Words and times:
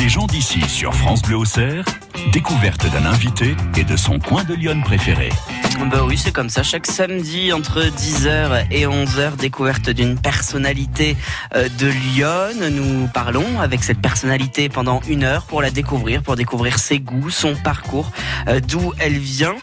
Les 0.00 0.08
gens 0.08 0.26
d'ici 0.26 0.62
sur 0.66 0.94
France 0.94 1.20
Bleu 1.20 1.36
Auxerre, 1.36 1.84
découverte 2.32 2.90
d'un 2.90 3.04
invité 3.04 3.54
et 3.76 3.84
de 3.84 3.96
son 3.98 4.18
coin 4.18 4.44
de 4.44 4.54
Lyon 4.54 4.80
préféré. 4.82 5.28
Bah 5.86 6.02
oui, 6.06 6.18
c'est 6.18 6.30
comme 6.30 6.50
ça. 6.50 6.62
Chaque 6.62 6.86
samedi 6.86 7.52
entre 7.52 7.80
10h 7.80 8.66
et 8.70 8.84
11h, 8.84 9.36
découverte 9.36 9.88
d'une 9.88 10.18
personnalité 10.18 11.16
euh, 11.54 11.68
de 11.78 11.86
Lyon. 11.86 12.70
Nous 12.70 13.08
parlons 13.08 13.60
avec 13.60 13.82
cette 13.82 14.00
personnalité 14.00 14.68
pendant 14.68 15.00
une 15.08 15.24
heure 15.24 15.44
pour 15.46 15.62
la 15.62 15.70
découvrir, 15.70 16.22
pour 16.22 16.36
découvrir 16.36 16.78
ses 16.78 17.00
goûts, 17.00 17.30
son 17.30 17.54
parcours, 17.56 18.12
euh, 18.48 18.60
d'où 18.60 18.92
elle 18.98 19.18
vient. 19.18 19.56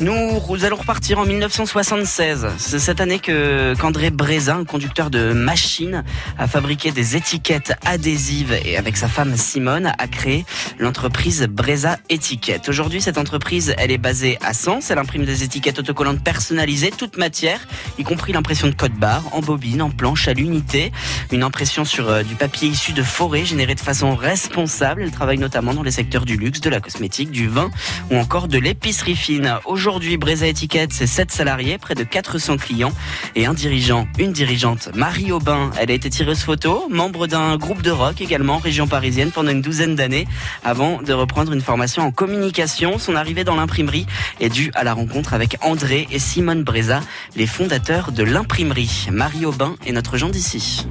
Nous, 0.00 0.40
allons 0.64 0.76
repartir 0.76 1.18
en 1.18 1.26
1976. 1.26 2.46
C'est 2.56 2.78
cette 2.78 3.00
année 3.00 3.18
que 3.18 3.74
qu'André 3.74 4.10
Brézin, 4.10 4.64
conducteur 4.64 5.10
de 5.10 5.32
machine, 5.32 6.04
a 6.38 6.46
fabriqué 6.46 6.92
des 6.92 7.16
étiquettes 7.16 7.74
adhésives 7.84 8.56
et 8.64 8.76
avec 8.76 8.96
sa 8.96 9.08
femme 9.08 9.36
Simone 9.36 9.92
a 9.98 10.06
créé 10.06 10.46
l'entreprise 10.78 11.46
Breza 11.50 11.98
Étiquette. 12.08 12.68
Aujourd'hui, 12.68 13.02
cette 13.02 13.18
entreprise, 13.18 13.74
elle 13.76 13.90
est 13.90 13.98
basée 13.98 14.38
à 14.40 14.54
Sens. 14.54 14.90
Elle 14.90 14.98
imprime 14.98 15.24
des 15.24 15.42
étiquettes 15.42 15.63
autocollante 15.72 16.22
personnalisée, 16.22 16.90
toute 16.90 17.16
matière, 17.16 17.66
y 17.98 18.04
compris 18.04 18.32
l'impression 18.32 18.66
de 18.68 18.74
code 18.74 18.92
barre, 18.92 19.24
en 19.32 19.40
bobine, 19.40 19.82
en 19.82 19.90
planche, 19.90 20.28
à 20.28 20.34
l'unité. 20.34 20.92
Une 21.32 21.42
impression 21.42 21.84
sur 21.84 22.08
euh, 22.08 22.22
du 22.22 22.34
papier 22.34 22.68
issu 22.68 22.92
de 22.92 23.02
forêt, 23.02 23.44
généré 23.44 23.74
de 23.74 23.80
façon 23.80 24.14
responsable. 24.14 25.02
Elle 25.02 25.10
travaille 25.10 25.38
notamment 25.38 25.74
dans 25.74 25.82
les 25.82 25.90
secteurs 25.90 26.24
du 26.24 26.36
luxe, 26.36 26.60
de 26.60 26.70
la 26.70 26.80
cosmétique, 26.80 27.30
du 27.30 27.48
vin 27.48 27.70
ou 28.10 28.16
encore 28.16 28.48
de 28.48 28.58
l'épicerie 28.58 29.16
fine. 29.16 29.58
Aujourd'hui, 29.64 30.16
Breza 30.16 30.46
Étiquette, 30.46 30.92
c'est 30.92 31.06
7 31.06 31.30
salariés, 31.30 31.78
près 31.78 31.94
de 31.94 32.04
400 32.04 32.56
clients 32.58 32.92
et 33.34 33.46
un 33.46 33.54
dirigeant, 33.54 34.06
une 34.18 34.32
dirigeante, 34.32 34.90
Marie 34.94 35.32
Aubin. 35.32 35.70
Elle 35.78 35.90
a 35.90 35.94
été 35.94 36.10
tireuse 36.10 36.40
photo, 36.40 36.88
membre 36.90 37.26
d'un 37.26 37.56
groupe 37.56 37.82
de 37.82 37.90
rock 37.90 38.20
également, 38.20 38.58
région 38.58 38.86
parisienne, 38.86 39.30
pendant 39.30 39.50
une 39.50 39.62
douzaine 39.62 39.94
d'années, 39.94 40.26
avant 40.62 41.02
de 41.02 41.12
reprendre 41.12 41.52
une 41.52 41.60
formation 41.60 42.02
en 42.02 42.10
communication. 42.10 42.98
Son 42.98 43.14
arrivée 43.14 43.44
dans 43.44 43.56
l'imprimerie 43.56 44.06
est 44.40 44.48
due 44.48 44.70
à 44.74 44.84
la 44.84 44.94
rencontre 44.94 45.34
avec 45.34 45.53
André 45.62 46.06
et 46.10 46.18
Simone 46.18 46.62
Breza, 46.62 47.00
les 47.36 47.46
fondateurs 47.46 48.12
de 48.12 48.22
l'imprimerie. 48.22 49.08
Marie 49.10 49.46
Aubin 49.46 49.76
est 49.86 49.92
notre 49.92 50.16
Jean 50.16 50.28
d'ici. 50.28 50.86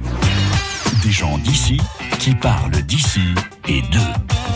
Des 1.02 1.10
gens 1.10 1.38
d'ici 1.38 1.78
qui 2.18 2.34
parlent 2.34 2.82
d'ici 2.82 3.34
et 3.68 3.82
d'eux. 3.82 3.98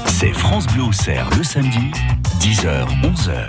C'est 0.07 0.33
France 0.33 0.67
Bleu 0.69 0.85
Auxerre 0.85 1.29
le 1.37 1.45
samedi, 1.45 1.91
10h, 2.41 2.87
11h. 3.03 3.47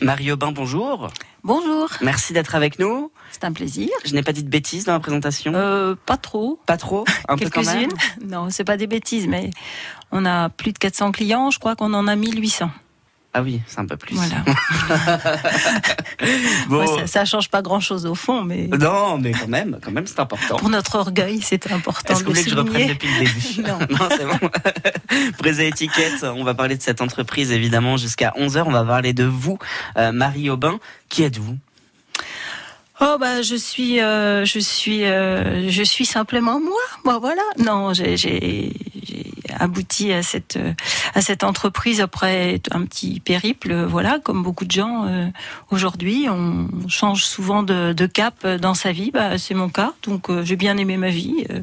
Marie 0.00 0.30
Aubin, 0.30 0.52
bonjour. 0.52 1.10
Bonjour. 1.44 1.88
Merci 2.02 2.32
d'être 2.32 2.54
avec 2.54 2.78
nous. 2.78 3.10
C'est 3.30 3.44
un 3.44 3.52
plaisir. 3.52 3.88
Je 4.04 4.14
n'ai 4.14 4.22
pas 4.22 4.32
dit 4.32 4.42
de 4.42 4.48
bêtises 4.48 4.84
dans 4.84 4.92
la 4.92 5.00
présentation 5.00 5.52
euh, 5.54 5.94
Pas 6.06 6.16
trop. 6.16 6.60
Pas 6.66 6.76
trop 6.76 7.04
Un 7.28 7.36
peu 7.36 7.48
quand 7.48 7.64
même 7.64 7.90
Non, 8.24 8.50
c'est 8.50 8.64
pas 8.64 8.76
des 8.76 8.86
bêtises, 8.86 9.26
mais 9.26 9.50
on 10.12 10.24
a 10.24 10.48
plus 10.50 10.72
de 10.72 10.78
400 10.78 11.12
clients. 11.12 11.50
Je 11.50 11.58
crois 11.58 11.74
qu'on 11.74 11.94
en 11.94 12.06
a 12.06 12.16
1800. 12.16 12.70
Ah 13.38 13.42
oui, 13.42 13.60
c'est 13.68 13.78
un 13.78 13.86
peu 13.86 13.96
plus. 13.96 14.16
Voilà. 14.16 14.42
bon. 16.68 17.06
ça, 17.06 17.20
ne 17.20 17.24
change 17.24 17.48
pas 17.50 17.62
grand 17.62 17.78
chose 17.78 18.04
au 18.04 18.16
fond, 18.16 18.42
mais. 18.42 18.66
Non, 18.66 19.16
mais 19.16 19.30
quand 19.30 19.46
même, 19.46 19.78
quand 19.80 19.92
même, 19.92 20.08
c'est 20.08 20.18
important. 20.18 20.56
Pour 20.56 20.70
notre 20.70 20.96
orgueil, 20.96 21.40
c'est 21.40 21.70
important. 21.70 22.14
Est-ce 22.14 22.24
que 22.24 22.24
vous 22.24 22.32
voulez 22.32 22.42
que 22.42 22.50
je 22.50 22.56
reprenne 22.56 22.88
depuis 22.88 23.08
le 23.08 23.20
début 23.20 23.62
Non, 23.68 23.78
non 23.78 24.08
c'est 24.10 24.26
bon. 24.26 24.40
Brésa 25.38 25.62
Étiquette, 25.62 26.24
on 26.24 26.42
va 26.42 26.54
parler 26.54 26.76
de 26.76 26.82
cette 26.82 27.00
entreprise 27.00 27.52
évidemment 27.52 27.96
jusqu'à 27.96 28.32
11h. 28.36 28.64
On 28.66 28.72
va 28.72 28.82
parler 28.82 29.12
de 29.12 29.22
vous, 29.22 29.60
euh, 29.96 30.10
Marie 30.10 30.50
Aubin. 30.50 30.80
Qui 31.08 31.22
êtes-vous? 31.22 31.56
Oh 33.00 33.18
bah 33.20 33.42
je 33.42 33.54
suis 33.54 34.00
euh, 34.00 34.44
je 34.44 34.58
suis 34.58 35.04
euh, 35.04 35.70
je 35.70 35.84
suis 35.84 36.06
simplement 36.06 36.58
moi. 36.58 36.72
Bon 37.04 37.20
voilà. 37.20 37.42
Non, 37.56 37.92
j'ai 37.94 38.72
abouti 39.60 40.12
à 40.12 40.24
cette 40.24 40.58
à 41.14 41.20
cette 41.20 41.44
entreprise 41.44 42.00
après 42.00 42.60
un 42.70 42.84
petit 42.84 43.20
périple. 43.20 43.74
Voilà, 43.84 44.18
comme 44.22 44.42
beaucoup 44.42 44.64
de 44.64 44.70
gens 44.70 45.06
euh, 45.06 45.26
aujourd'hui, 45.70 46.26
on 46.28 46.68
change 46.88 47.24
souvent 47.24 47.62
de, 47.62 47.92
de, 47.92 48.06
cap 48.06 48.46
dans 48.46 48.74
sa 48.74 48.92
vie. 48.92 49.10
Bah, 49.10 49.38
c'est 49.38 49.54
mon 49.54 49.68
cas. 49.68 49.92
Donc 50.02 50.30
euh, 50.30 50.44
j'ai 50.44 50.56
bien 50.56 50.76
aimé 50.76 50.96
ma 50.96 51.10
vie 51.10 51.44
euh, 51.50 51.62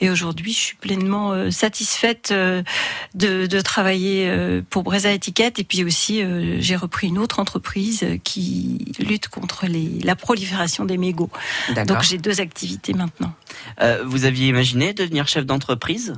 et 0.00 0.10
aujourd'hui 0.10 0.52
je 0.52 0.58
suis 0.58 0.76
pleinement 0.76 1.50
satisfaite 1.50 2.32
de, 2.32 3.46
de 3.46 3.60
travailler 3.60 4.62
pour 4.70 4.82
Breza 4.82 5.10
Étiquette 5.10 5.58
et 5.58 5.64
puis 5.64 5.84
aussi 5.84 6.22
j'ai 6.58 6.76
repris 6.76 7.08
une 7.08 7.18
autre 7.18 7.38
entreprise 7.38 8.06
qui 8.24 8.92
lutte 8.98 9.28
contre 9.28 9.66
les, 9.66 9.98
la 10.02 10.16
prolifération 10.16 10.84
des 10.84 10.98
mégots. 10.98 11.30
Donc 11.86 12.02
j'ai 12.02 12.18
deux 12.18 12.40
activités 12.40 12.92
maintenant. 12.92 13.32
vous 14.04 14.24
aviez 14.24 14.48
imaginé 14.48 14.92
devenir 14.92 15.28
chef 15.28 15.46
d'entreprise? 15.46 16.14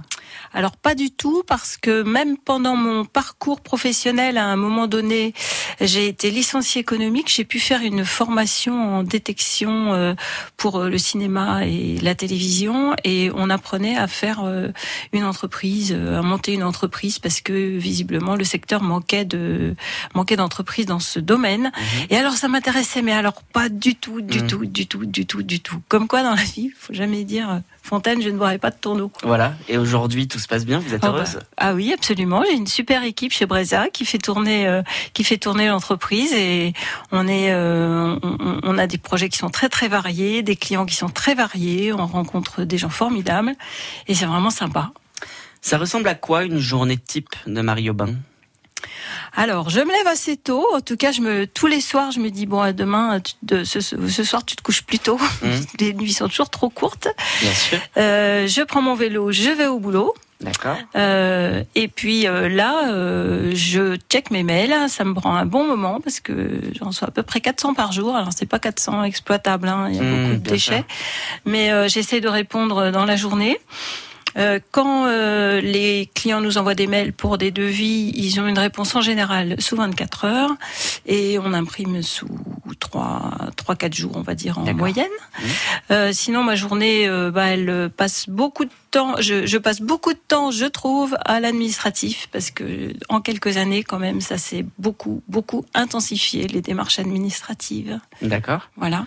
Alors 0.52 0.76
pas 0.76 0.94
du 0.94 1.10
tout 1.10 1.42
parce 1.46 1.76
que 1.76 2.02
même 2.02 2.36
pendant 2.36 2.57
mon 2.58 3.04
parcours 3.04 3.60
professionnel, 3.60 4.38
à 4.38 4.46
un 4.46 4.56
moment 4.56 4.86
donné, 4.86 5.34
j'ai 5.80 6.08
été 6.08 6.30
licenciée 6.30 6.80
économique. 6.80 7.32
J'ai 7.32 7.44
pu 7.44 7.58
faire 7.58 7.82
une 7.82 8.04
formation 8.04 8.96
en 8.96 9.02
détection 9.02 9.92
euh, 9.94 10.14
pour 10.56 10.76
euh, 10.76 10.88
le 10.88 10.98
cinéma 10.98 11.66
et 11.66 11.98
la 11.98 12.14
télévision, 12.14 12.94
et 13.04 13.30
on 13.34 13.50
apprenait 13.50 13.96
à 13.96 14.06
faire 14.06 14.40
euh, 14.44 14.68
une 15.12 15.24
entreprise, 15.24 15.92
à 15.92 16.22
monter 16.22 16.52
une 16.52 16.64
entreprise, 16.64 17.18
parce 17.18 17.40
que 17.40 17.52
visiblement 17.52 18.36
le 18.36 18.44
secteur 18.44 18.82
manquait 18.82 19.24
de 19.24 19.74
manquait 20.14 20.36
d'entreprises 20.36 20.86
dans 20.86 21.00
ce 21.00 21.20
domaine. 21.20 21.64
Mhm. 21.74 22.06
Et 22.10 22.16
alors 22.16 22.34
ça 22.34 22.48
m'intéressait, 22.48 23.02
mais 23.02 23.12
alors 23.12 23.42
pas 23.52 23.68
du 23.68 23.94
tout, 23.94 24.20
du 24.20 24.40
mhm. 24.40 24.46
tout, 24.46 24.66
du 24.66 24.86
tout, 24.86 25.04
du 25.06 25.26
tout, 25.26 25.42
du 25.42 25.60
tout. 25.60 25.80
Comme 25.88 26.08
quoi 26.08 26.22
dans 26.22 26.34
la 26.34 26.42
vie, 26.42 26.70
faut 26.78 26.94
jamais 26.94 27.24
dire 27.24 27.60
Fontaine, 27.88 28.20
je 28.20 28.28
ne 28.28 28.36
boirai 28.36 28.58
pas 28.58 28.70
de 28.70 28.76
tourneau. 28.76 29.10
Voilà. 29.22 29.54
Et 29.66 29.78
aujourd'hui, 29.78 30.28
tout 30.28 30.38
se 30.38 30.46
passe 30.46 30.66
bien. 30.66 30.78
Vous 30.78 30.92
êtes 30.92 31.04
ah 31.04 31.08
heureuse? 31.08 31.36
Bah, 31.36 31.42
Ah 31.56 31.74
oui, 31.74 31.90
absolument. 31.90 32.44
J'ai 32.48 32.56
une 32.56 32.66
super 32.66 33.02
équipe 33.02 33.32
chez 33.32 33.46
Breza 33.46 33.88
qui 33.90 34.04
fait 34.04 34.18
tourner, 34.18 34.66
euh, 34.66 34.82
qui 35.12 35.24
fait 35.24 35.38
tourner 35.38 35.68
l'entreprise 35.68 36.32
et 36.32 36.72
on 37.12 37.28
est, 37.28 37.52
euh, 37.52 38.16
on, 38.22 38.78
a 38.78 38.86
des 38.86 38.98
projets 38.98 39.28
qui 39.28 39.38
sont 39.38 39.50
très 39.50 39.68
très 39.68 39.88
variés, 39.88 40.42
des 40.42 40.56
clients 40.56 40.86
qui 40.86 40.94
sont 40.94 41.08
très 41.08 41.34
variés. 41.34 41.92
On 41.92 42.06
rencontre 42.06 42.64
des 42.64 42.78
gens 42.78 42.88
formidables 42.88 43.54
et 44.06 44.14
c'est 44.14 44.26
vraiment 44.26 44.50
sympa. 44.50 44.92
Ça 45.60 45.78
ressemble 45.78 46.08
à 46.08 46.14
quoi 46.14 46.44
une 46.44 46.58
journée 46.58 46.96
type 46.96 47.34
de 47.46 47.60
Marie 47.60 47.90
Aubin? 47.90 48.14
Alors, 49.34 49.68
je 49.68 49.80
me 49.80 49.92
lève 49.92 50.06
assez 50.06 50.36
tôt. 50.36 50.66
En 50.74 50.80
tout 50.80 50.96
cas, 50.96 51.12
je 51.12 51.20
me, 51.20 51.46
tous 51.46 51.66
les 51.66 51.80
soirs, 51.80 52.12
je 52.12 52.20
me 52.20 52.30
dis 52.30 52.46
bon, 52.46 52.72
demain, 52.72 53.20
de, 53.42 53.64
ce, 53.64 53.80
soir, 53.80 54.44
tu 54.44 54.56
te 54.56 54.62
couches 54.62 54.82
plus 54.82 54.98
tôt. 54.98 55.18
Mmh. 55.42 55.48
Les 55.80 55.92
nuits 55.94 56.12
sont 56.12 56.28
toujours 56.28 56.50
trop 56.50 56.70
courtes. 56.70 57.08
Bien 57.40 57.52
sûr. 57.52 57.78
Euh, 57.96 58.46
je 58.46 58.62
prends 58.62 58.82
mon 58.82 58.94
vélo, 58.94 59.32
je 59.32 59.50
vais 59.50 59.66
au 59.66 59.78
boulot. 59.78 60.14
D'accord. 60.40 60.76
Euh, 60.94 61.64
et 61.74 61.88
puis 61.88 62.26
euh, 62.26 62.48
là, 62.48 62.88
je 63.54 63.96
check 64.08 64.30
mes 64.30 64.42
mails. 64.42 64.88
Ça 64.88 65.04
me 65.04 65.14
prend 65.14 65.34
un 65.34 65.46
bon 65.46 65.66
moment 65.66 66.00
parce 66.00 66.20
que 66.20 66.60
j'en 66.78 66.86
reçois 66.86 67.08
à 67.08 67.10
peu 67.10 67.22
près 67.22 67.40
400 67.40 67.74
par 67.74 67.92
jour. 67.92 68.14
Alors 68.16 68.32
c'est 68.34 68.46
pas 68.46 68.58
400 68.58 69.04
exploitables, 69.04 69.68
hein, 69.68 69.88
il 69.90 69.96
y 69.96 69.98
a 69.98 70.02
mmh, 70.02 70.22
beaucoup 70.22 70.34
de 70.34 70.50
déchets, 70.50 70.84
mais 71.44 71.88
j'essaie 71.88 72.20
de 72.20 72.28
répondre 72.28 72.90
dans 72.90 73.04
la 73.04 73.16
journée. 73.16 73.58
Euh, 74.36 74.60
quand 74.70 75.06
euh, 75.06 75.60
les 75.60 76.08
clients 76.14 76.40
nous 76.40 76.58
envoient 76.58 76.74
des 76.74 76.86
mails 76.86 77.12
pour 77.12 77.38
des 77.38 77.50
devis, 77.50 78.12
ils 78.14 78.40
ont 78.40 78.46
une 78.46 78.58
réponse 78.58 78.94
en 78.94 79.00
général 79.00 79.56
sous 79.60 79.76
24 79.76 80.24
heures 80.26 80.50
et 81.06 81.38
on 81.38 81.52
imprime 81.52 82.02
sous 82.02 82.28
3 82.78 83.32
3 83.56 83.76
4 83.76 83.94
jours, 83.94 84.12
on 84.14 84.22
va 84.22 84.34
dire 84.34 84.58
en 84.58 84.74
moyenne. 84.74 85.06
Mmh. 85.06 85.44
Euh, 85.90 86.10
sinon 86.12 86.44
ma 86.44 86.54
journée 86.54 87.08
bah, 87.32 87.46
elle 87.46 87.90
passe 87.96 88.28
beaucoup 88.28 88.64
de 88.64 88.70
temps, 88.90 89.20
je, 89.20 89.46
je, 89.46 89.58
passe 89.58 89.80
beaucoup 89.80 90.12
de 90.12 90.18
temps, 90.18 90.50
je 90.50 90.64
trouve, 90.64 91.16
à 91.24 91.40
l'administratif 91.40 92.28
parce 92.32 92.50
que 92.50 92.92
en 93.08 93.20
quelques 93.20 93.56
années, 93.56 93.82
quand 93.82 93.98
même, 93.98 94.20
ça 94.20 94.38
s'est 94.38 94.64
beaucoup, 94.78 95.22
beaucoup 95.28 95.64
intensifié 95.74 96.46
les 96.46 96.60
démarches 96.60 96.98
administratives. 96.98 98.00
D'accord. 98.22 98.70
Voilà. 98.76 99.06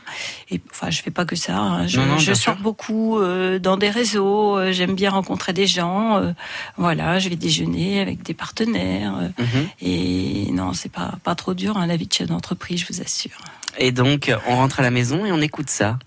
Et 0.50 0.62
enfin, 0.72 0.90
je 0.90 1.02
fais 1.02 1.12
pas 1.12 1.25
que 1.25 1.36
ça. 1.36 1.58
Hein. 1.58 1.88
Je, 1.88 2.00
je 2.18 2.34
sors 2.34 2.58
beaucoup 2.58 3.20
euh, 3.20 3.59
dans 3.59 3.78
des 3.78 3.90
réseaux. 3.90 4.58
Euh, 4.58 4.72
j'aime 4.72 4.96
bien 4.96 5.12
rencontrer 5.12 5.53
des 5.53 5.68
gens. 5.68 6.18
Euh, 6.18 6.31
voilà, 6.78 7.20
je 7.20 7.29
vais 7.29 7.35
déjeuner 7.35 8.02
avec 8.02 8.23
des 8.23 8.34
partenaires. 8.34 9.32
Mhm. 9.38 9.67
Et 9.82 10.52
non, 10.52 10.73
c'est 10.73 10.91
pas 10.91 11.16
pas 11.23 11.35
trop 11.35 11.53
dur 11.53 11.78
hein, 11.78 11.85
la 11.85 11.97
vie 11.97 12.08
de 12.08 12.14
chef 12.14 12.28
d'entreprise, 12.28 12.82
je 12.82 12.94
vous 12.94 13.02
assure. 13.02 13.38
Et 13.78 13.91
donc, 13.91 14.32
on 14.47 14.56
rentre 14.56 14.79
à 14.79 14.84
la 14.84 14.91
maison 14.91 15.26
et 15.26 15.32
on 15.32 15.41
écoute 15.41 15.70
ça. 15.70 15.97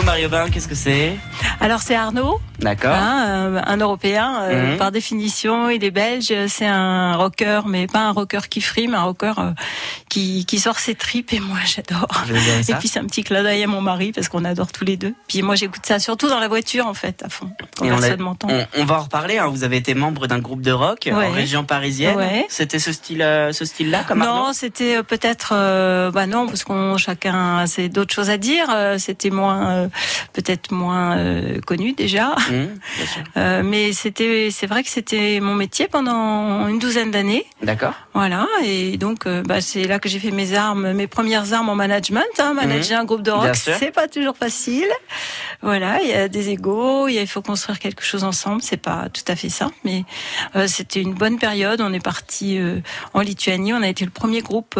Mario 0.00 0.30
Bain, 0.30 0.48
qu'est-ce 0.48 0.68
que 0.68 0.74
c'est? 0.74 1.16
Alors, 1.62 1.80
c'est 1.80 1.94
Arnaud. 1.94 2.40
D'accord. 2.58 2.94
Hein, 2.94 3.62
un 3.64 3.76
Européen, 3.76 4.48
mhm. 4.50 4.78
par 4.78 4.90
définition, 4.90 5.70
il 5.70 5.84
est 5.84 5.92
belge. 5.92 6.32
C'est 6.48 6.66
un 6.66 7.14
rocker, 7.16 7.60
mais 7.68 7.86
pas 7.86 8.00
un 8.00 8.10
rocker 8.10 8.48
qui 8.48 8.60
frime, 8.60 8.94
un 8.94 9.02
rocker 9.02 9.32
qui, 10.08 10.44
qui 10.44 10.58
sort 10.58 10.80
ses 10.80 10.96
tripes. 10.96 11.32
Et 11.32 11.40
moi, 11.40 11.58
j'adore. 11.64 12.24
Et 12.68 12.74
puis 12.74 12.88
c'est 12.88 12.98
un 12.98 13.04
petit 13.04 13.22
clin 13.22 13.44
d'œil 13.44 13.62
à 13.62 13.68
mon 13.68 13.80
mari 13.80 14.10
parce 14.10 14.28
qu'on 14.28 14.44
adore 14.44 14.72
tous 14.72 14.84
les 14.84 14.96
deux. 14.96 15.14
Puis 15.28 15.42
moi, 15.42 15.54
j'écoute 15.54 15.86
ça 15.86 16.00
surtout 16.00 16.28
dans 16.28 16.40
la 16.40 16.48
voiture, 16.48 16.86
en 16.86 16.94
fait, 16.94 17.22
à 17.24 17.28
fond. 17.28 17.50
on, 17.80 17.86
on, 17.86 18.84
va 18.84 18.98
en 18.98 19.02
reparler. 19.02 19.38
Hein. 19.38 19.46
Vous 19.46 19.62
avez 19.62 19.76
été 19.76 19.94
membre 19.94 20.26
d'un 20.26 20.40
groupe 20.40 20.62
de 20.62 20.72
rock 20.72 21.08
en 21.12 21.30
région 21.30 21.64
parisienne. 21.64 22.18
C'était 22.48 22.80
ce 22.80 22.92
style, 22.92 23.24
ce 23.52 23.64
style-là, 23.64 24.04
comme 24.06 24.18
Non, 24.18 24.52
c'était 24.52 25.02
peut-être, 25.04 25.50
bah 26.10 26.26
non, 26.26 26.46
parce 26.46 26.64
qu'on 26.64 26.96
chacun 26.96 27.58
a 27.58 27.88
d'autres 27.88 28.14
choses 28.14 28.30
à 28.30 28.36
dire. 28.36 28.66
C'était 28.98 29.30
moins, 29.30 29.88
peut-être 30.32 30.72
moins 30.72 31.16
connu 31.60 31.92
déjà. 31.92 32.34
Mmh, 32.50 33.62
mais 33.64 33.92
c'était, 33.92 34.48
c'est 34.50 34.66
vrai 34.66 34.82
que 34.82 34.88
c'était 34.90 35.40
mon 35.40 35.54
métier 35.54 35.88
pendant 35.88 36.68
une 36.68 36.78
douzaine 36.78 37.10
d'années. 37.10 37.46
D'accord. 37.62 37.94
Voilà, 38.14 38.46
et 38.64 38.96
donc 38.96 39.26
bah, 39.26 39.60
c'est 39.60 39.84
là 39.84 39.98
que 39.98 40.08
j'ai 40.08 40.18
fait 40.18 40.30
mes 40.30 40.54
armes, 40.54 40.92
mes 40.92 41.06
premières 41.06 41.52
armes 41.52 41.68
en 41.68 41.74
management. 41.74 42.22
Hein, 42.38 42.54
manager 42.54 42.98
mmh. 42.98 43.02
un 43.02 43.04
groupe 43.04 43.22
de 43.22 43.30
rock, 43.30 43.54
c'est 43.54 43.92
pas 43.92 44.08
toujours 44.08 44.36
facile. 44.36 44.88
Voilà, 45.62 46.02
il 46.02 46.08
y 46.08 46.12
a 46.12 46.28
des 46.28 46.50
égaux, 46.50 47.08
il 47.08 47.26
faut 47.26 47.42
construire 47.42 47.78
quelque 47.78 48.02
chose 48.02 48.24
ensemble. 48.24 48.62
C'est 48.62 48.76
pas 48.76 49.08
tout 49.08 49.22
à 49.28 49.36
fait 49.36 49.48
simple, 49.48 49.76
mais 49.84 50.04
euh, 50.56 50.66
c'était 50.66 51.00
une 51.00 51.14
bonne 51.14 51.38
période. 51.38 51.80
On 51.80 51.92
est 51.92 52.02
parti 52.02 52.58
euh, 52.58 52.80
en 53.14 53.20
Lituanie. 53.20 53.72
On 53.72 53.82
a 53.82 53.88
été 53.88 54.04
le 54.04 54.10
premier 54.10 54.40
groupe 54.40 54.74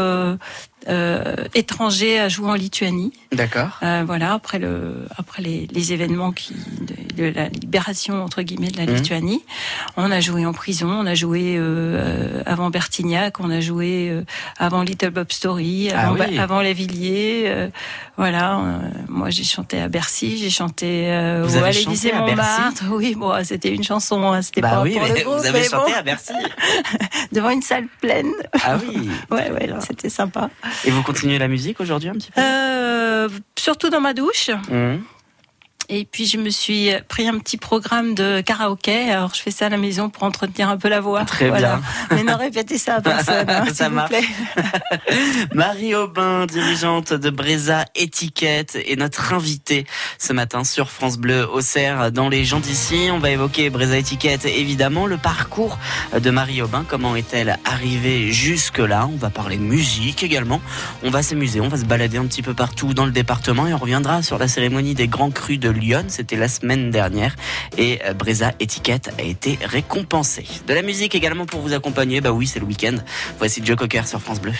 euh, 0.88 1.36
étrangers 1.54 2.18
à 2.18 2.28
jouer 2.28 2.50
en 2.50 2.54
Lituanie. 2.54 3.12
D'accord. 3.32 3.78
Euh, 3.82 4.02
voilà, 4.06 4.34
après 4.34 4.58
le, 4.58 5.06
après 5.16 5.42
les, 5.42 5.68
les 5.72 5.92
événements 5.92 6.32
qui, 6.32 6.54
de, 6.80 7.22
de, 7.22 7.32
la 7.34 7.48
libération 7.48 8.22
entre 8.22 8.42
guillemets 8.42 8.70
de 8.70 8.78
la 8.78 8.84
mmh. 8.84 8.94
Lituanie, 8.94 9.42
on 9.96 10.10
a 10.10 10.20
joué 10.20 10.44
en 10.46 10.52
prison, 10.52 10.88
on 10.88 11.06
a 11.06 11.14
joué 11.14 11.56
euh, 11.56 12.42
avant 12.46 12.70
Bertignac, 12.70 13.40
on 13.40 13.50
a 13.50 13.60
joué 13.60 14.08
euh, 14.10 14.22
avant 14.58 14.82
Little 14.82 15.10
Bob 15.10 15.30
Story, 15.30 15.90
ah 15.92 16.08
avant, 16.08 16.16
ah 16.20 16.26
oui. 16.28 16.38
avant 16.38 16.60
Les 16.60 16.72
Villiers. 16.72 17.44
Euh, 17.46 17.68
voilà, 18.16 18.58
euh, 18.58 18.78
moi 19.08 19.30
j'ai 19.30 19.44
chanté 19.44 19.80
à 19.80 19.88
Bercy, 19.88 20.38
j'ai 20.38 20.50
chanté 20.50 21.06
vous 21.42 21.56
à 21.56 21.70
l'Élysée 21.70 22.12
Montmartre. 22.12 22.84
Oui, 22.90 23.14
bon, 23.14 23.32
c'était 23.44 23.70
une 23.70 23.84
chanson, 23.84 24.22
hein, 24.32 24.42
c'était 24.42 24.60
bah 24.60 24.70
pas 24.70 24.82
oui, 24.82 24.92
pour 24.92 25.06
le 25.06 25.14
groupe, 25.14 25.38
Vous 25.38 25.46
avez 25.46 25.64
chanté 25.64 25.92
bon. 25.92 25.98
à 25.98 26.02
Bercy 26.02 26.32
devant 27.32 27.50
une 27.50 27.62
salle 27.62 27.86
pleine. 28.00 28.32
Ah 28.64 28.76
oui. 28.76 29.08
ouais, 29.30 29.50
ouais, 29.50 29.70
c'était 29.86 30.10
sympa. 30.10 30.50
Et 30.84 30.90
vous 30.90 31.02
continuez 31.02 31.38
la 31.38 31.48
musique 31.48 31.80
aujourd'hui 31.80 32.08
un 32.08 32.14
petit 32.14 32.30
peu? 32.30 32.40
Euh, 32.40 33.28
Surtout 33.56 33.90
dans 33.90 34.00
ma 34.00 34.12
douche. 34.14 34.50
Mmh. 34.70 34.96
Et 35.94 36.08
puis 36.10 36.24
je 36.24 36.38
me 36.38 36.48
suis 36.48 36.88
pris 37.06 37.28
un 37.28 37.38
petit 37.38 37.58
programme 37.58 38.14
de 38.14 38.40
karaoké. 38.40 39.10
Alors 39.10 39.34
je 39.34 39.42
fais 39.42 39.50
ça 39.50 39.66
à 39.66 39.68
la 39.68 39.76
maison 39.76 40.08
pour 40.08 40.22
entretenir 40.22 40.70
un 40.70 40.78
peu 40.78 40.88
la 40.88 41.02
voix. 41.02 41.26
Très 41.26 41.50
voilà. 41.50 41.76
bien. 41.76 41.82
Mais 42.16 42.22
non 42.24 42.38
répétez 42.38 42.78
ça 42.78 42.94
à 42.94 43.00
personne. 43.02 43.44
Hein, 43.50 43.66
ça 43.74 43.90
marche. 43.90 44.10
Marie 45.52 45.94
Aubin, 45.94 46.46
dirigeante 46.46 47.12
de 47.12 47.28
Breza 47.28 47.84
Étiquette, 47.94 48.76
est 48.76 48.96
notre 48.96 49.34
invitée 49.34 49.84
ce 50.16 50.32
matin 50.32 50.64
sur 50.64 50.90
France 50.90 51.18
Bleu 51.18 51.46
Auxerre 51.46 52.10
dans 52.10 52.30
les 52.30 52.46
gens 52.46 52.60
d'ici. 52.60 53.10
On 53.12 53.18
va 53.18 53.28
évoquer 53.28 53.68
Breza 53.68 53.98
Étiquette, 53.98 54.46
évidemment, 54.46 55.04
le 55.04 55.18
parcours 55.18 55.78
de 56.18 56.30
Marie 56.30 56.62
Aubin. 56.62 56.86
Comment 56.88 57.16
est-elle 57.16 57.58
arrivée 57.66 58.32
jusque 58.32 58.78
là 58.78 59.06
On 59.12 59.18
va 59.18 59.28
parler 59.28 59.58
musique 59.58 60.22
également. 60.22 60.62
On 61.02 61.10
va 61.10 61.22
s'amuser, 61.22 61.60
on 61.60 61.68
va 61.68 61.76
se 61.76 61.84
balader 61.84 62.16
un 62.16 62.24
petit 62.24 62.40
peu 62.40 62.54
partout 62.54 62.94
dans 62.94 63.04
le 63.04 63.12
département 63.12 63.66
et 63.66 63.74
on 63.74 63.78
reviendra 63.78 64.22
sur 64.22 64.38
la 64.38 64.48
cérémonie 64.48 64.94
des 64.94 65.06
grands 65.06 65.30
crus 65.30 65.60
de 65.60 65.68
Lyon. 65.68 65.81
C'était 66.08 66.36
la 66.36 66.48
semaine 66.48 66.90
dernière 66.90 67.34
et 67.76 68.00
euh, 68.04 68.14
Breza 68.14 68.52
Étiquette 68.60 69.12
a 69.18 69.22
été 69.22 69.58
récompensé. 69.62 70.46
De 70.66 70.74
la 70.74 70.82
musique 70.82 71.14
également 71.14 71.46
pour 71.46 71.60
vous 71.60 71.72
accompagner. 71.72 72.20
Bah 72.20 72.32
oui, 72.32 72.46
c'est 72.46 72.60
le 72.60 72.66
week-end. 72.66 72.96
Voici 73.38 73.62
Joe 73.64 73.76
Cocker 73.76 74.06
sur 74.06 74.20
France 74.20 74.40
Bleu. 74.40 74.52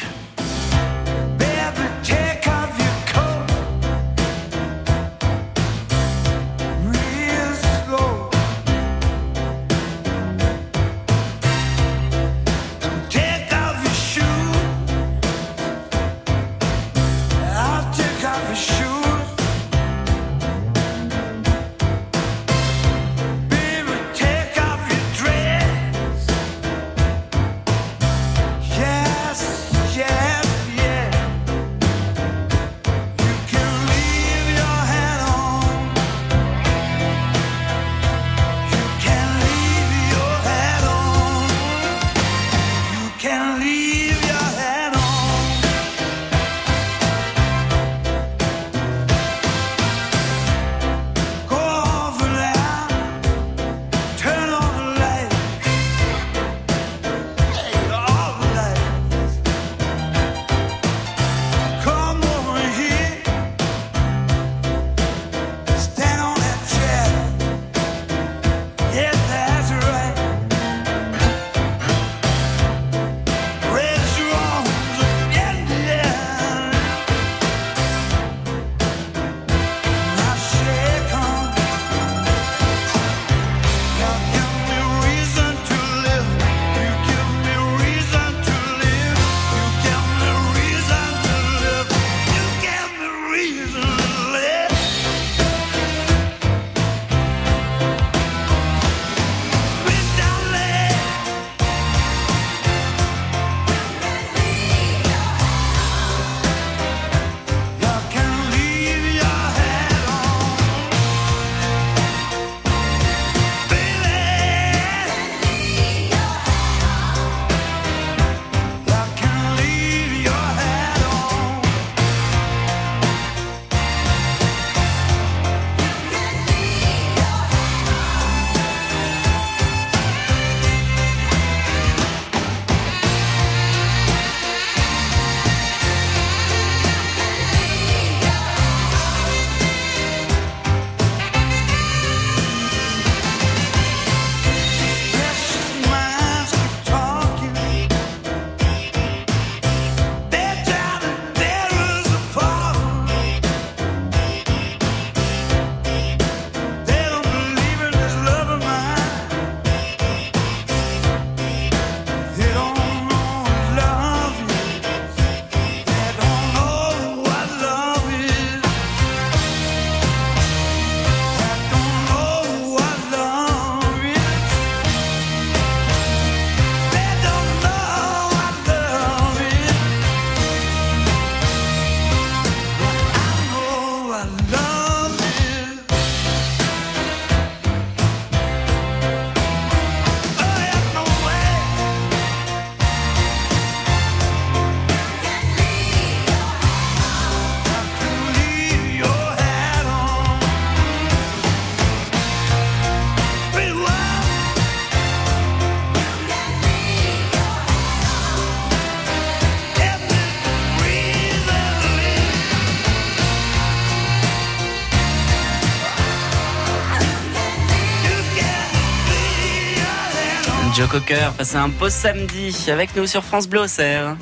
Joe 220.75 220.89
Cocker, 220.89 221.33
passez 221.37 221.57
un 221.57 221.69
beau 221.69 221.91
samedi 221.91 222.57
avec 222.71 222.97
nous 222.97 223.07
sur 223.07 223.23
France 223.23 223.47
Bleu 223.47 223.61
Auxerre. 223.61 224.17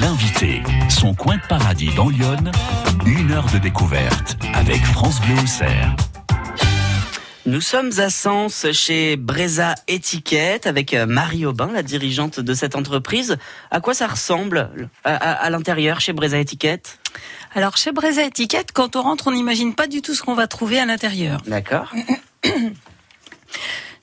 L'invité, 0.00 0.62
son 0.88 1.14
coin 1.14 1.36
de 1.36 1.42
paradis 1.46 1.94
dans 1.94 2.08
Lyon, 2.08 2.38
une 3.04 3.30
heure 3.32 3.44
de 3.52 3.58
découverte 3.58 4.38
avec 4.54 4.82
France 4.82 5.20
Bleu 5.20 5.34
Auxerre. 5.42 5.94
Nous 7.44 7.60
sommes 7.60 7.90
à 7.98 8.08
Sens 8.08 8.66
chez 8.72 9.16
Breza 9.16 9.74
Étiquette 9.86 10.66
avec 10.66 10.94
euh, 10.94 11.04
Marie 11.04 11.44
Aubin, 11.44 11.70
la 11.72 11.82
dirigeante 11.82 12.40
de 12.40 12.54
cette 12.54 12.74
entreprise. 12.74 13.36
À 13.70 13.80
quoi 13.80 13.92
ça 13.92 14.06
ressemble 14.06 14.70
à, 15.04 15.50
l'intérieur 15.50 16.00
chez 16.00 16.14
Breza 16.14 16.38
Étiquette? 16.38 16.98
Alors 17.54 17.76
chez 17.76 17.92
Breza 17.92 18.24
Étiquette, 18.24 18.72
quand 18.72 18.96
on 18.96 19.02
rentre, 19.02 19.26
on 19.26 19.32
n'imagine 19.32 19.74
pas 19.74 19.88
du 19.88 20.00
tout 20.00 20.14
ce 20.14 20.22
qu'on 20.22 20.34
va 20.34 20.46
trouver 20.46 20.78
à 20.78 20.86
l'intérieur. 20.86 21.42
D'accord. 21.46 21.92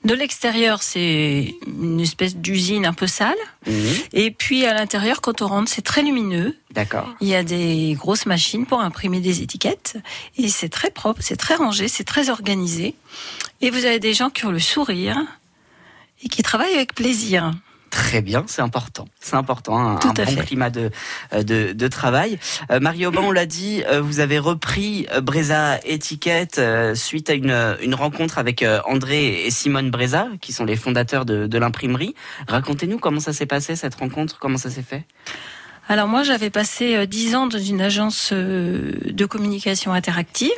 De 0.04 0.14
l'extérieur, 0.14 0.82
c'est 0.82 1.54
une 1.66 2.00
espèce 2.00 2.36
d'usine 2.36 2.86
un 2.86 2.92
peu 2.92 3.06
sale. 3.06 3.36
Mhm. 3.66 3.94
Et 4.12 4.30
puis 4.30 4.64
à 4.64 4.72
l'intérieur, 4.72 5.20
quand 5.20 5.42
on 5.42 5.48
rentre, 5.48 5.70
c'est 5.70 5.82
très 5.82 6.02
lumineux. 6.02 6.56
D'accord. 6.70 7.08
Il 7.20 7.28
y 7.28 7.34
a 7.34 7.42
des 7.42 7.94
grosses 7.98 8.26
machines 8.26 8.64
pour 8.64 8.80
imprimer 8.80 9.20
des 9.20 9.42
étiquettes. 9.42 9.98
Et 10.36 10.48
c'est 10.48 10.68
très 10.68 10.90
propre, 10.90 11.20
c'est 11.22 11.36
très 11.36 11.56
rangé, 11.56 11.88
c'est 11.88 12.04
très 12.04 12.30
organisé. 12.30 12.94
Et 13.60 13.70
vous 13.70 13.84
avez 13.84 13.98
des 13.98 14.14
gens 14.14 14.30
qui 14.30 14.46
ont 14.46 14.52
le 14.52 14.60
sourire 14.60 15.18
et 16.22 16.28
qui 16.28 16.42
travaillent 16.42 16.74
avec 16.74 16.94
plaisir. 16.94 17.52
Très 17.98 18.22
bien, 18.22 18.44
c'est 18.46 18.62
important. 18.62 19.06
C'est 19.20 19.34
important, 19.34 19.76
un, 19.76 19.96
un 19.96 20.12
bon 20.12 20.36
climat 20.46 20.70
de, 20.70 20.90
euh, 21.32 21.42
de, 21.42 21.72
de 21.72 21.88
travail. 21.88 22.38
Euh, 22.70 22.78
Mario 22.78 23.10
Ban, 23.10 23.24
on 23.24 23.32
l'a 23.32 23.44
dit, 23.44 23.82
euh, 23.86 24.00
vous 24.00 24.20
avez 24.20 24.38
repris 24.38 25.06
euh, 25.12 25.20
Breza 25.20 25.80
Étiquette 25.84 26.60
suite 26.94 27.28
à 27.28 27.34
une, 27.34 27.76
une 27.82 27.94
rencontre 27.94 28.38
avec 28.38 28.64
André 28.86 29.44
et 29.44 29.50
Simone 29.50 29.90
Breza, 29.90 30.28
qui 30.40 30.52
sont 30.52 30.64
les 30.64 30.76
fondateurs 30.76 31.24
de, 31.24 31.46
de 31.48 31.58
l'imprimerie. 31.58 32.14
Racontez-nous 32.46 32.98
comment 32.98 33.20
ça 33.20 33.32
s'est 33.32 33.46
passé, 33.46 33.74
cette 33.74 33.96
rencontre, 33.96 34.38
comment 34.38 34.58
ça 34.58 34.70
s'est 34.70 34.82
fait? 34.82 35.04
Alors 35.88 36.06
moi, 36.06 36.22
j'avais 36.22 36.50
passé 36.50 36.94
euh, 36.94 37.06
dix 37.06 37.34
ans 37.34 37.46
dans 37.46 37.58
une 37.58 37.80
agence 37.80 38.30
euh, 38.32 38.92
de 39.06 39.24
communication 39.24 39.92
interactive, 39.94 40.50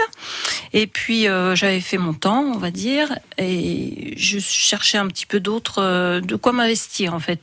et 0.73 0.89
puis 0.89 1.29
euh, 1.29 1.55
j'avais 1.55 1.81
fait 1.81 1.99
mon 1.99 2.15
temps, 2.15 2.43
on 2.43 2.59
va 2.59 2.73
dire, 2.73 3.17
et 3.39 4.15
je 4.17 4.41
cherchais 4.41 4.99
un 4.99 5.07
petit 5.07 5.27
peu 5.27 5.39
d'autres, 5.39 6.21
de 6.21 6.37
quoi 6.37 6.53
m'investir 6.53 7.15
en 7.15 7.21
fait. 7.21 7.41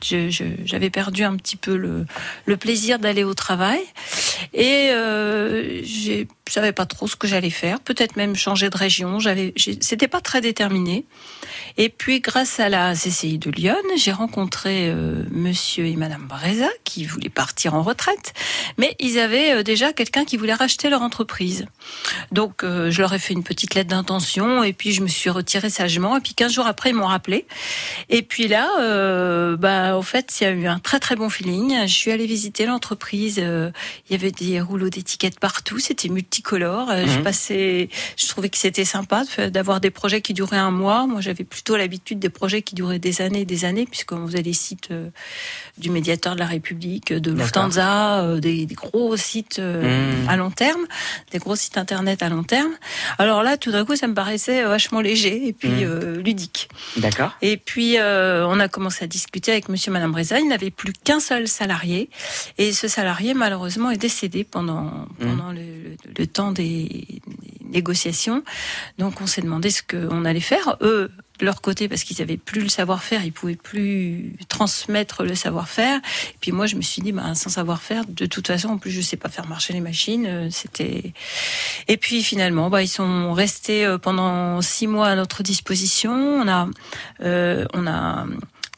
J'avais 0.64 0.90
perdu 0.90 1.24
un 1.24 1.36
petit 1.36 1.56
peu 1.56 1.76
le, 1.76 2.56
plaisir 2.56 2.98
d'aller 2.98 3.24
au 3.24 3.34
travail, 3.34 3.80
et 4.52 4.90
je 4.90 6.24
savais 6.48 6.72
pas 6.72 6.86
trop 6.86 7.06
ce 7.06 7.16
que 7.16 7.26
j'allais 7.26 7.50
faire. 7.50 7.80
Peut-être 7.80 8.16
même 8.16 8.36
changer 8.36 8.68
de 8.68 8.76
région. 8.76 9.18
J'avais, 9.18 9.54
c'était 9.56 10.08
pas 10.08 10.20
très 10.20 10.40
déterminé. 10.40 11.04
Et 11.80 11.90
puis, 11.90 12.20
grâce 12.20 12.58
à 12.58 12.68
la 12.68 12.92
CCI 12.94 13.38
de 13.38 13.52
Lyon, 13.52 13.76
j'ai 13.96 14.10
rencontré 14.10 14.88
euh, 14.88 15.22
Monsieur 15.30 15.86
et 15.86 15.94
Madame 15.94 16.26
Breza 16.26 16.68
qui 16.82 17.04
voulaient 17.04 17.28
partir 17.28 17.74
en 17.74 17.82
retraite, 17.82 18.34
mais 18.78 18.96
ils 18.98 19.20
avaient 19.20 19.58
euh, 19.58 19.62
déjà 19.62 19.92
quelqu'un 19.92 20.24
qui 20.24 20.36
voulait 20.36 20.54
racheter 20.54 20.90
leur 20.90 21.02
entreprise. 21.02 21.66
Donc, 22.32 22.64
euh, 22.64 22.90
je 22.90 23.00
leur 23.00 23.14
ai 23.14 23.20
fait 23.20 23.32
une 23.32 23.44
petite 23.44 23.76
lettre 23.76 23.90
d'intention 23.90 24.64
et 24.64 24.72
puis 24.72 24.92
je 24.92 25.02
me 25.02 25.06
suis 25.06 25.30
retirée 25.30 25.70
sagement. 25.70 26.16
Et 26.16 26.20
puis, 26.20 26.34
15 26.34 26.52
jours 26.52 26.66
après, 26.66 26.90
ils 26.90 26.96
m'ont 26.96 27.06
rappelé. 27.06 27.46
Et 28.08 28.22
puis 28.22 28.48
là, 28.48 28.68
euh, 28.80 29.56
bah, 29.56 29.96
au 29.96 30.02
fait, 30.02 30.40
il 30.40 30.44
y 30.44 30.46
a 30.48 30.50
eu 30.50 30.66
un 30.66 30.80
très 30.80 30.98
très 30.98 31.14
bon 31.14 31.30
feeling. 31.30 31.86
Je 31.86 31.94
suis 31.94 32.10
allée 32.10 32.26
visiter 32.26 32.66
l'entreprise. 32.66 33.36
il 33.36 33.72
y 34.10 34.14
avait 34.14 34.32
des 34.32 34.60
rouleaux 34.60 34.90
d'étiquettes 34.90 35.38
partout. 35.38 35.78
C'était 35.78 36.08
multicolore. 36.08 36.90
Je 36.90 37.18
mhm. 37.18 37.22
passais, 37.22 37.88
je 38.16 38.26
trouvais 38.26 38.48
que 38.48 38.58
c'était 38.58 38.84
sympa 38.84 39.22
d'avoir 39.52 39.80
des 39.80 39.90
projets 39.90 40.22
qui 40.22 40.34
duraient 40.34 40.56
un 40.56 40.72
mois. 40.72 41.06
Moi, 41.06 41.20
j'avais 41.20 41.44
plutôt 41.44 41.67
l'habitude 41.76 42.18
des 42.18 42.28
projets 42.28 42.62
qui 42.62 42.74
duraient 42.74 42.98
des 42.98 43.22
années 43.22 43.40
et 43.40 43.44
des 43.44 43.64
années, 43.64 43.86
puisqu'on 43.86 44.26
faisait 44.26 44.42
des 44.42 44.52
sites 44.52 44.90
euh, 44.90 45.10
du 45.76 45.90
médiateur 45.90 46.34
de 46.34 46.40
la 46.40 46.46
République, 46.46 47.12
de 47.12 47.30
Lufthansa, 47.32 48.22
euh, 48.22 48.40
des, 48.40 48.66
gros 48.66 49.16
sites 49.16 49.58
euh, 49.58 50.24
mmh. 50.24 50.28
à 50.28 50.36
long 50.36 50.50
terme, 50.50 50.86
des 51.32 51.38
gros 51.38 51.56
sites 51.56 51.78
internet 51.78 52.22
à 52.22 52.28
long 52.28 52.42
terme. 52.42 52.72
Alors 53.18 53.42
là, 53.42 53.56
tout 53.56 53.72
d'un 53.72 53.84
coup, 53.84 53.96
ça 53.96 54.06
me 54.06 54.14
paraissait 54.14 54.62
vachement 54.64 55.00
léger 55.00 55.48
et 55.48 55.52
puis 55.52 55.84
mmh. 55.84 56.18
ludique. 56.18 56.68
D'accord. 56.96 57.32
Et 57.42 57.56
puis, 57.56 57.96
on 58.00 58.60
a 58.60 58.68
commencé 58.68 59.04
à 59.04 59.06
discuter 59.06 59.52
avec 59.52 59.68
Monsieur, 59.68 59.92
Madame 59.92 60.12
Breza. 60.12 60.38
Il 60.38 60.48
n'avait 60.48 60.70
plus 60.70 60.92
qu'un 60.92 61.20
seul 61.20 61.48
salarié, 61.48 62.10
et 62.58 62.72
ce 62.72 62.88
salarié, 62.88 63.34
malheureusement, 63.34 63.90
est 63.90 63.96
décédé 63.96 64.44
pendant 64.44 64.82
mmh. 64.82 65.06
pendant 65.20 65.52
le, 65.52 66.26
temps 66.26 66.52
des, 66.52 67.20
des 67.68 67.78
négociations. 67.78 68.42
Donc, 68.98 69.20
on 69.20 69.26
s'est 69.26 69.42
demandé 69.42 69.70
ce 69.70 69.82
qu'on 69.82 70.24
allait 70.24 70.40
faire. 70.40 70.76
Eux 70.80 71.10
de 71.38 71.44
leur 71.44 71.60
côté 71.60 71.88
parce 71.88 72.04
qu'ils 72.04 72.20
avaient 72.22 72.36
plus 72.36 72.60
le 72.62 72.68
savoir-faire, 72.68 73.24
ils 73.24 73.32
pouvaient 73.32 73.56
plus 73.56 74.34
transmettre 74.48 75.22
le 75.22 75.34
savoir-faire. 75.34 76.00
Et 76.30 76.36
puis 76.40 76.52
moi, 76.52 76.66
je 76.66 76.76
me 76.76 76.82
suis 76.82 77.02
dit, 77.02 77.12
bah, 77.12 77.34
sans 77.34 77.50
savoir-faire, 77.50 78.04
de 78.06 78.26
toute 78.26 78.46
façon, 78.46 78.68
en 78.68 78.78
plus, 78.78 78.90
je 78.90 79.00
sais 79.00 79.16
pas 79.16 79.28
faire 79.28 79.46
marcher 79.46 79.72
les 79.72 79.80
machines. 79.80 80.26
Euh, 80.26 80.48
c'était. 80.50 81.12
Et 81.86 81.96
puis 81.96 82.22
finalement, 82.22 82.70
bah, 82.70 82.82
ils 82.82 82.88
sont 82.88 83.32
restés 83.32 83.84
euh, 83.84 83.98
pendant 83.98 84.60
six 84.62 84.86
mois 84.86 85.08
à 85.08 85.14
notre 85.14 85.42
disposition. 85.42 86.12
On 86.12 86.48
a, 86.48 86.68
euh, 87.22 87.64
on 87.74 87.86
a 87.86 88.26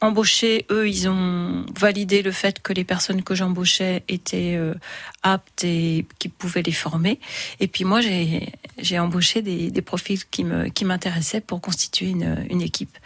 embauché, 0.00 0.66
eux, 0.70 0.88
ils 0.88 1.08
ont 1.08 1.64
validé 1.78 2.22
le 2.22 2.32
fait 2.32 2.60
que 2.62 2.72
les 2.72 2.84
personnes 2.84 3.22
que 3.22 3.34
j'embauchais 3.34 4.02
étaient 4.08 4.54
euh, 4.56 4.74
aptes 5.22 5.64
et 5.64 6.06
qui 6.18 6.28
pouvaient 6.28 6.62
les 6.62 6.72
former. 6.72 7.20
Et 7.60 7.68
puis 7.68 7.84
moi, 7.84 8.00
j'ai 8.00 8.52
j'ai 8.78 8.98
embauché 8.98 9.42
des, 9.42 9.70
des, 9.70 9.82
profils 9.82 10.24
qui 10.30 10.42
me 10.42 10.68
qui 10.68 10.86
m'intéressaient 10.86 11.42
pour 11.42 11.60
constituer 11.60 12.06
une, 12.06 12.46
une 12.48 12.62
équipe. 12.62 12.96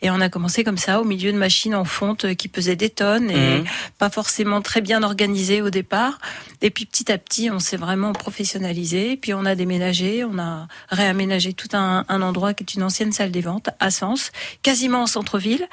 Et 0.00 0.10
on 0.10 0.20
a 0.20 0.30
commencé 0.30 0.64
comme 0.64 0.78
ça, 0.78 1.00
au 1.00 1.04
milieu 1.04 1.32
de 1.32 1.36
machines 1.36 1.74
en 1.74 1.84
fonte 1.84 2.34
qui 2.34 2.48
pesaient 2.48 2.76
des 2.76 2.88
tonnes 2.88 3.30
et 3.30 3.58
mmh. 3.58 3.64
pas 3.98 4.08
forcément 4.08 4.62
très 4.62 4.80
bien 4.80 5.02
organisées 5.02 5.60
au 5.60 5.68
départ. 5.68 6.18
Et 6.62 6.70
puis 6.70 6.86
petit 6.86 7.12
à 7.12 7.18
petit, 7.18 7.50
on 7.50 7.58
s'est 7.58 7.76
vraiment 7.76 8.12
professionnalisé. 8.12 9.16
Puis 9.16 9.34
on 9.34 9.44
a 9.44 9.54
déménagé, 9.54 10.24
on 10.24 10.38
a 10.38 10.66
réaménagé 10.88 11.52
tout 11.52 11.68
un, 11.74 12.06
un 12.08 12.22
endroit 12.22 12.54
qui 12.54 12.64
est 12.64 12.74
une 12.74 12.82
ancienne 12.82 13.12
salle 13.12 13.30
des 13.30 13.42
ventes 13.42 13.68
à 13.80 13.90
Sens, 13.90 14.32
quasiment 14.62 15.02
en 15.02 15.06
centre-ville. 15.06 15.68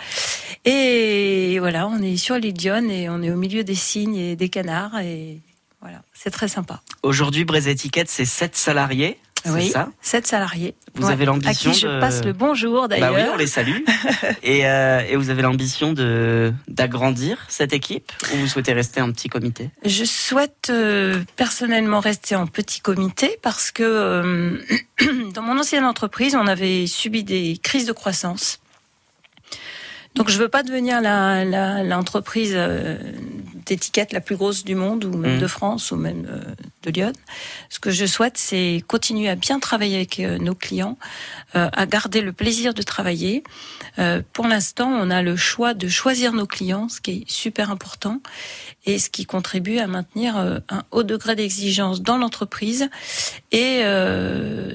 Et 0.65 1.59
voilà, 1.59 1.87
on 1.87 2.01
est 2.01 2.17
sur 2.17 2.35
l'île 2.35 2.55
et 2.89 3.07
on 3.09 3.21
est 3.21 3.31
au 3.31 3.35
milieu 3.35 3.63
des 3.63 3.75
cygnes 3.75 4.15
et 4.15 4.35
des 4.35 4.49
canards 4.49 4.99
et 4.99 5.39
voilà, 5.79 6.01
c'est 6.13 6.31
très 6.31 6.47
sympa. 6.47 6.81
Aujourd'hui, 7.03 7.45
Braise 7.45 7.67
Étiquette, 7.67 8.09
c'est 8.09 8.25
7 8.25 8.55
salariés. 8.55 9.19
Oui, 9.47 9.69
ça? 9.69 9.89
7 10.01 10.25
salariés. 10.25 10.73
Vous 10.95 11.09
avez 11.11 11.25
l'ambition. 11.25 11.69
À 11.69 11.73
qui 11.73 11.79
je 11.79 11.99
passe 11.99 12.23
le 12.25 12.33
bonjour 12.33 12.87
d'ailleurs. 12.87 13.13
Bah 13.13 13.19
oui, 13.21 13.29
on 13.31 13.37
les 13.37 13.45
salue. 13.45 13.83
et, 14.43 14.65
euh, 14.65 15.01
et, 15.07 15.15
vous 15.15 15.29
avez 15.29 15.43
l'ambition 15.43 15.93
de 15.93 16.51
d'agrandir 16.67 17.45
cette 17.47 17.73
équipe 17.73 18.11
ou 18.33 18.37
vous 18.37 18.47
souhaitez 18.47 18.73
rester 18.73 19.01
en 19.01 19.11
petit 19.11 19.29
comité? 19.29 19.69
Je 19.85 20.03
souhaite 20.03 20.71
euh, 20.71 21.21
personnellement 21.35 21.99
rester 21.99 22.35
en 22.35 22.47
petit 22.47 22.79
comité 22.79 23.37
parce 23.43 23.69
que 23.69 23.83
euh, 23.83 24.57
dans 25.35 25.43
mon 25.43 25.59
ancienne 25.59 25.85
entreprise, 25.85 26.35
on 26.35 26.47
avait 26.47 26.87
subi 26.87 27.23
des 27.23 27.59
crises 27.61 27.85
de 27.85 27.93
croissance. 27.93 28.59
Donc 30.15 30.29
je 30.29 30.37
veux 30.37 30.47
pas 30.47 30.63
devenir 30.63 31.01
l'entreprise 31.01 32.53
la, 32.53 32.59
euh, 32.59 32.97
d'étiquette 33.65 34.13
la 34.13 34.21
plus 34.21 34.37
grosse 34.37 34.63
du 34.63 34.73
monde 34.73 35.03
ou 35.03 35.17
même 35.17 35.35
mmh. 35.35 35.41
de 35.41 35.47
France 35.47 35.91
ou 35.91 35.97
même 35.97 36.25
euh, 36.29 36.39
de 36.83 36.91
Lyon. 36.91 37.11
Ce 37.69 37.79
que 37.79 37.91
je 37.91 38.05
souhaite, 38.05 38.37
c'est 38.37 38.81
continuer 38.87 39.27
à 39.27 39.35
bien 39.35 39.59
travailler 39.59 39.97
avec 39.97 40.19
euh, 40.21 40.37
nos 40.37 40.55
clients, 40.55 40.97
à 41.53 41.85
garder 41.85 42.19
le 42.19 42.33
plaisir 42.33 42.73
de 42.73 42.81
travailler. 42.81 43.41
pour 44.33 44.45
l'instant, 44.45 44.89
on 44.89 45.09
a 45.09 45.21
le 45.21 45.37
choix 45.37 45.73
de 45.73 45.87
choisir 45.87 46.33
nos 46.33 46.45
clients, 46.45 46.89
ce 46.89 46.99
qui 46.99 47.11
est 47.11 47.29
super 47.29 47.71
important 47.71 48.19
et 48.85 48.99
ce 48.99 49.09
qui 49.09 49.25
contribue 49.25 49.77
à 49.77 49.87
maintenir 49.87 50.35
un 50.35 50.83
haut 50.91 51.03
degré 51.03 51.33
d'exigence 51.35 52.01
dans 52.01 52.17
l'entreprise 52.17 52.89
et 53.53 53.83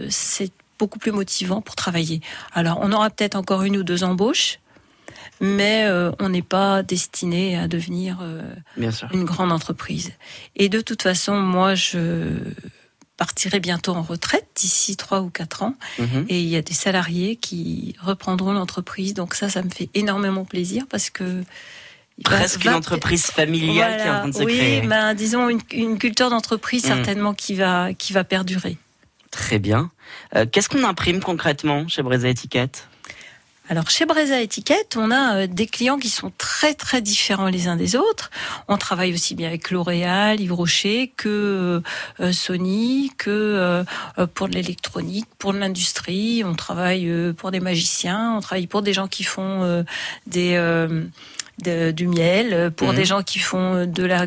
c'est 0.08 0.52
beaucoup 0.78 0.98
plus 0.98 1.12
motivant 1.12 1.60
pour 1.60 1.76
travailler. 1.76 2.22
Alors, 2.54 2.78
on 2.80 2.92
aura 2.92 3.10
peut-être 3.10 3.36
encore 3.36 3.62
une 3.62 3.76
ou 3.76 3.82
deux 3.82 4.02
embauches 4.02 4.58
mais 5.40 5.84
euh, 5.84 6.12
on 6.18 6.28
n'est 6.28 6.42
pas 6.42 6.82
destiné 6.82 7.56
à 7.56 7.66
devenir 7.66 8.18
euh, 8.22 8.42
une 9.12 9.24
grande 9.24 9.52
entreprise. 9.52 10.12
Et 10.56 10.68
de 10.68 10.80
toute 10.80 11.02
façon, 11.02 11.40
moi, 11.40 11.74
je 11.74 12.36
partirai 13.16 13.60
bientôt 13.60 13.92
en 13.92 14.02
retraite 14.02 14.46
d'ici 14.54 14.96
trois 14.96 15.20
ou 15.20 15.28
quatre 15.28 15.62
ans, 15.62 15.74
mhm. 15.98 16.24
et 16.28 16.40
il 16.40 16.48
y 16.48 16.56
a 16.56 16.62
des 16.62 16.72
salariés 16.72 17.36
qui 17.36 17.94
reprendront 18.00 18.52
l'entreprise. 18.52 19.12
Donc 19.14 19.34
ça, 19.34 19.50
ça 19.50 19.62
me 19.62 19.70
fait 19.70 19.90
énormément 19.94 20.44
plaisir 20.44 20.84
parce 20.88 21.10
que 21.10 21.44
presque 22.24 22.64
une 22.64 22.72
entreprise 22.72 23.26
familiale 23.26 24.00
qui 24.00 24.06
est 24.06 24.10
en 24.10 24.18
train 24.20 24.28
de 24.28 24.34
se 24.34 24.42
créer. 24.42 24.80
Oui, 24.80 24.86
ben, 24.86 25.14
disons 25.14 25.48
une, 25.48 25.98
culture 25.98 26.30
d'entreprise 26.30 26.84
mhm. 26.84 26.94
certainement 26.94 27.34
qui 27.34 27.54
va 27.54 27.92
qui 27.94 28.12
va 28.12 28.24
perdurer. 28.24 28.78
Très 29.30 29.58
bien. 29.58 29.90
Euh, 30.34 30.44
qu'est-ce 30.50 30.68
qu'on 30.68 30.84
imprime 30.84 31.20
concrètement 31.20 31.86
chez 31.88 32.02
Breza 32.02 32.28
Étiquette? 32.28 32.88
Alors 33.70 33.88
chez 33.88 34.04
Breza 34.04 34.40
Étiquette, 34.40 34.96
on 34.98 35.12
a 35.12 35.36
euh, 35.36 35.46
des 35.46 35.68
clients 35.68 35.98
qui 35.98 36.08
sont 36.08 36.32
très 36.36 36.74
très 36.74 37.00
différents 37.00 37.46
les 37.46 37.68
uns 37.68 37.76
des 37.76 37.94
autres. 37.94 38.32
On 38.66 38.76
travaille 38.76 39.14
aussi 39.14 39.36
bien 39.36 39.46
avec 39.46 39.70
L'Oréal, 39.70 40.40
Yves 40.40 40.52
Rocher 40.52 41.12
que 41.16 41.80
euh, 42.18 42.32
Sony, 42.32 43.12
que 43.16 43.30
euh, 43.30 44.26
pour 44.34 44.48
l'électronique, 44.48 45.28
pour 45.38 45.52
l'industrie. 45.52 46.42
On 46.44 46.56
travaille 46.56 47.32
pour 47.34 47.52
des 47.52 47.60
magiciens, 47.60 48.34
on 48.36 48.40
travaille 48.40 48.66
pour 48.66 48.82
des 48.82 48.92
gens 48.92 49.06
qui 49.06 49.22
font 49.22 49.84
des 50.26 50.58
du 51.62 52.08
miel, 52.08 52.72
pour 52.74 52.92
mmh. 52.92 52.96
des 52.96 53.04
gens 53.04 53.22
qui 53.22 53.38
font 53.38 53.86
de 53.86 54.02
la 54.02 54.26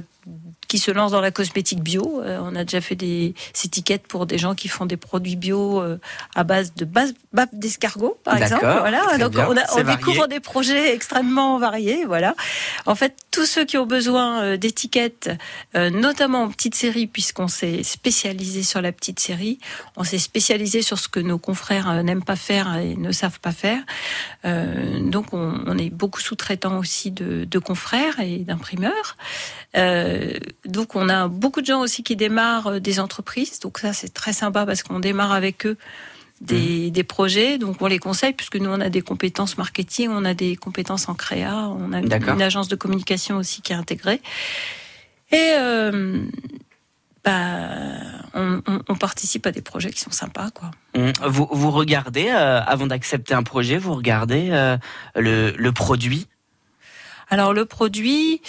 qui 0.73 0.79
se 0.79 0.89
lancent 0.89 1.11
dans 1.11 1.21
la 1.21 1.29
cosmétique 1.29 1.81
bio. 1.83 2.19
Euh, 2.23 2.39
on 2.41 2.55
a 2.55 2.63
déjà 2.63 2.81
fait 2.81 2.95
des 2.95 3.35
étiquettes 3.63 4.07
pour 4.07 4.25
des 4.25 4.39
gens 4.39 4.55
qui 4.55 4.67
font 4.69 4.87
des 4.87 4.97
produits 4.97 5.35
bio 5.35 5.79
euh, 5.79 5.99
à 6.33 6.43
base 6.43 6.73
de 6.73 6.83
base 6.83 7.13
d'escargot, 7.53 8.17
par 8.23 8.41
exemple. 8.41 8.65
Voilà. 8.65 9.19
Donc 9.19 9.33
on, 9.37 9.53
on 9.53 9.83
découvre 9.83 10.27
des 10.27 10.39
projets 10.39 10.95
extrêmement 10.95 11.59
variés. 11.59 12.05
Voilà. 12.05 12.33
En 12.87 12.95
fait, 12.95 13.13
tous 13.29 13.45
ceux 13.45 13.65
qui 13.65 13.77
ont 13.77 13.85
besoin 13.85 14.41
euh, 14.41 14.57
d'étiquettes, 14.57 15.29
notamment 15.75 16.41
en 16.41 16.49
petite 16.49 16.73
série, 16.73 17.05
puisqu'on 17.05 17.47
s'est 17.47 17.83
spécialisé 17.83 18.63
sur 18.63 18.81
la 18.81 18.91
petite 18.91 19.19
série, 19.19 19.59
on 19.95 20.03
s'est 20.03 20.17
spécialisé 20.17 20.81
sur 20.81 20.97
ce 20.97 21.07
que 21.07 21.19
nos 21.19 21.37
confrères 21.37 22.03
n'aiment 22.03 22.23
pas 22.23 22.35
faire 22.35 22.77
et 22.77 22.95
ne 22.95 23.11
savent 23.11 23.39
pas 23.39 23.51
faire. 23.51 23.81
donc 24.43 25.33
on, 25.33 25.63
on 25.67 25.77
est 25.77 25.91
beaucoup 25.91 26.19
sous-traitants 26.19 26.79
aussi 26.79 27.11
de, 27.11 27.45
de 27.45 27.59
confrères 27.59 28.19
et 28.19 28.39
d'imprimeurs. 28.39 29.17
Euh, 29.75 30.37
donc 30.65 30.95
on 30.95 31.09
a 31.09 31.27
beaucoup 31.27 31.61
de 31.61 31.65
gens 31.65 31.81
aussi 31.81 32.03
qui 32.03 32.15
démarrent 32.15 32.67
euh, 32.67 32.79
des 32.79 32.99
entreprises. 32.99 33.59
Donc 33.59 33.79
ça 33.79 33.93
c'est 33.93 34.13
très 34.13 34.33
sympa 34.33 34.65
parce 34.65 34.83
qu'on 34.83 34.99
démarre 34.99 35.31
avec 35.31 35.65
eux 35.65 35.77
des, 36.41 36.91
mmh. 36.95 37.03
projets. 37.03 37.57
Donc 37.57 37.81
on 37.81 37.87
les 37.87 37.99
conseille 37.99 38.33
puisque 38.33 38.57
nous 38.57 38.69
on 38.69 38.79
a 38.79 38.89
des 38.89 39.01
compétences 39.01 39.57
marketing, 39.57 40.09
on 40.11 40.25
a 40.25 40.33
des 40.33 40.55
compétences 40.55 41.09
en 41.09 41.15
créa, 41.15 41.69
on 41.69 41.93
a 41.93 41.99
une, 41.99 42.41
agence 42.41 42.67
de 42.67 42.75
communication 42.75 43.37
aussi 43.37 43.61
qui 43.61 43.73
est 43.73 43.75
intégrée. 43.75 44.21
Et 45.31 45.53
euh, 45.57 46.21
bah, 47.23 47.41
on, 48.35 48.95
participe 48.95 49.47
à 49.47 49.51
des 49.51 49.61
projets 49.61 49.89
qui 49.89 49.99
sont 49.99 50.11
sympas, 50.11 50.51
quoi. 50.51 50.69
Mmh. 50.95 51.11
Vous, 51.25 51.47
vous 51.51 51.71
regardez 51.71 52.29
avant 52.29 52.85
d'accepter 52.85 53.33
un 53.33 53.43
projet, 53.43 53.77
vous 53.77 53.95
regardez 53.95 54.49
le, 55.15 55.53
le 55.57 55.71
produit? 55.71 56.27
Alors 57.29 57.53
le 57.53 57.65
produit, 57.65 58.41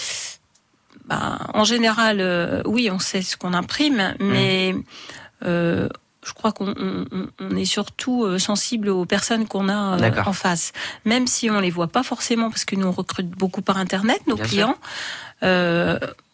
bah, 1.06 1.38
en 1.52 1.64
général, 1.64 2.18
euh, 2.20 2.62
oui, 2.64 2.90
on 2.90 2.98
sait 2.98 3.22
ce 3.22 3.36
qu'on 3.36 3.52
imprime, 3.52 4.14
mmh. 4.18 4.24
mais 4.24 4.74
euh, 5.44 5.88
je 6.24 6.32
crois 6.32 6.52
qu'on 6.52 6.74
est 7.56 7.64
surtout 7.66 8.24
euh, 8.24 8.38
sensible 8.38 8.88
aux 8.88 9.04
personnes 9.04 9.46
qu'on 9.46 9.68
a 9.68 9.98
en 10.26 10.32
face, 10.32 10.72
même 11.04 11.26
si 11.26 11.50
on 11.50 11.60
les 11.60 11.70
voit 11.70 11.88
pas 11.88 12.02
forcément 12.02 12.48
parce 12.48 12.64
que 12.64 12.76
nous 12.76 12.86
on 12.86 12.92
recrute 12.92 13.28
beaucoup 13.28 13.60
par 13.60 13.76
internet 13.76 14.26
nos 14.26 14.36
clients. 14.36 14.76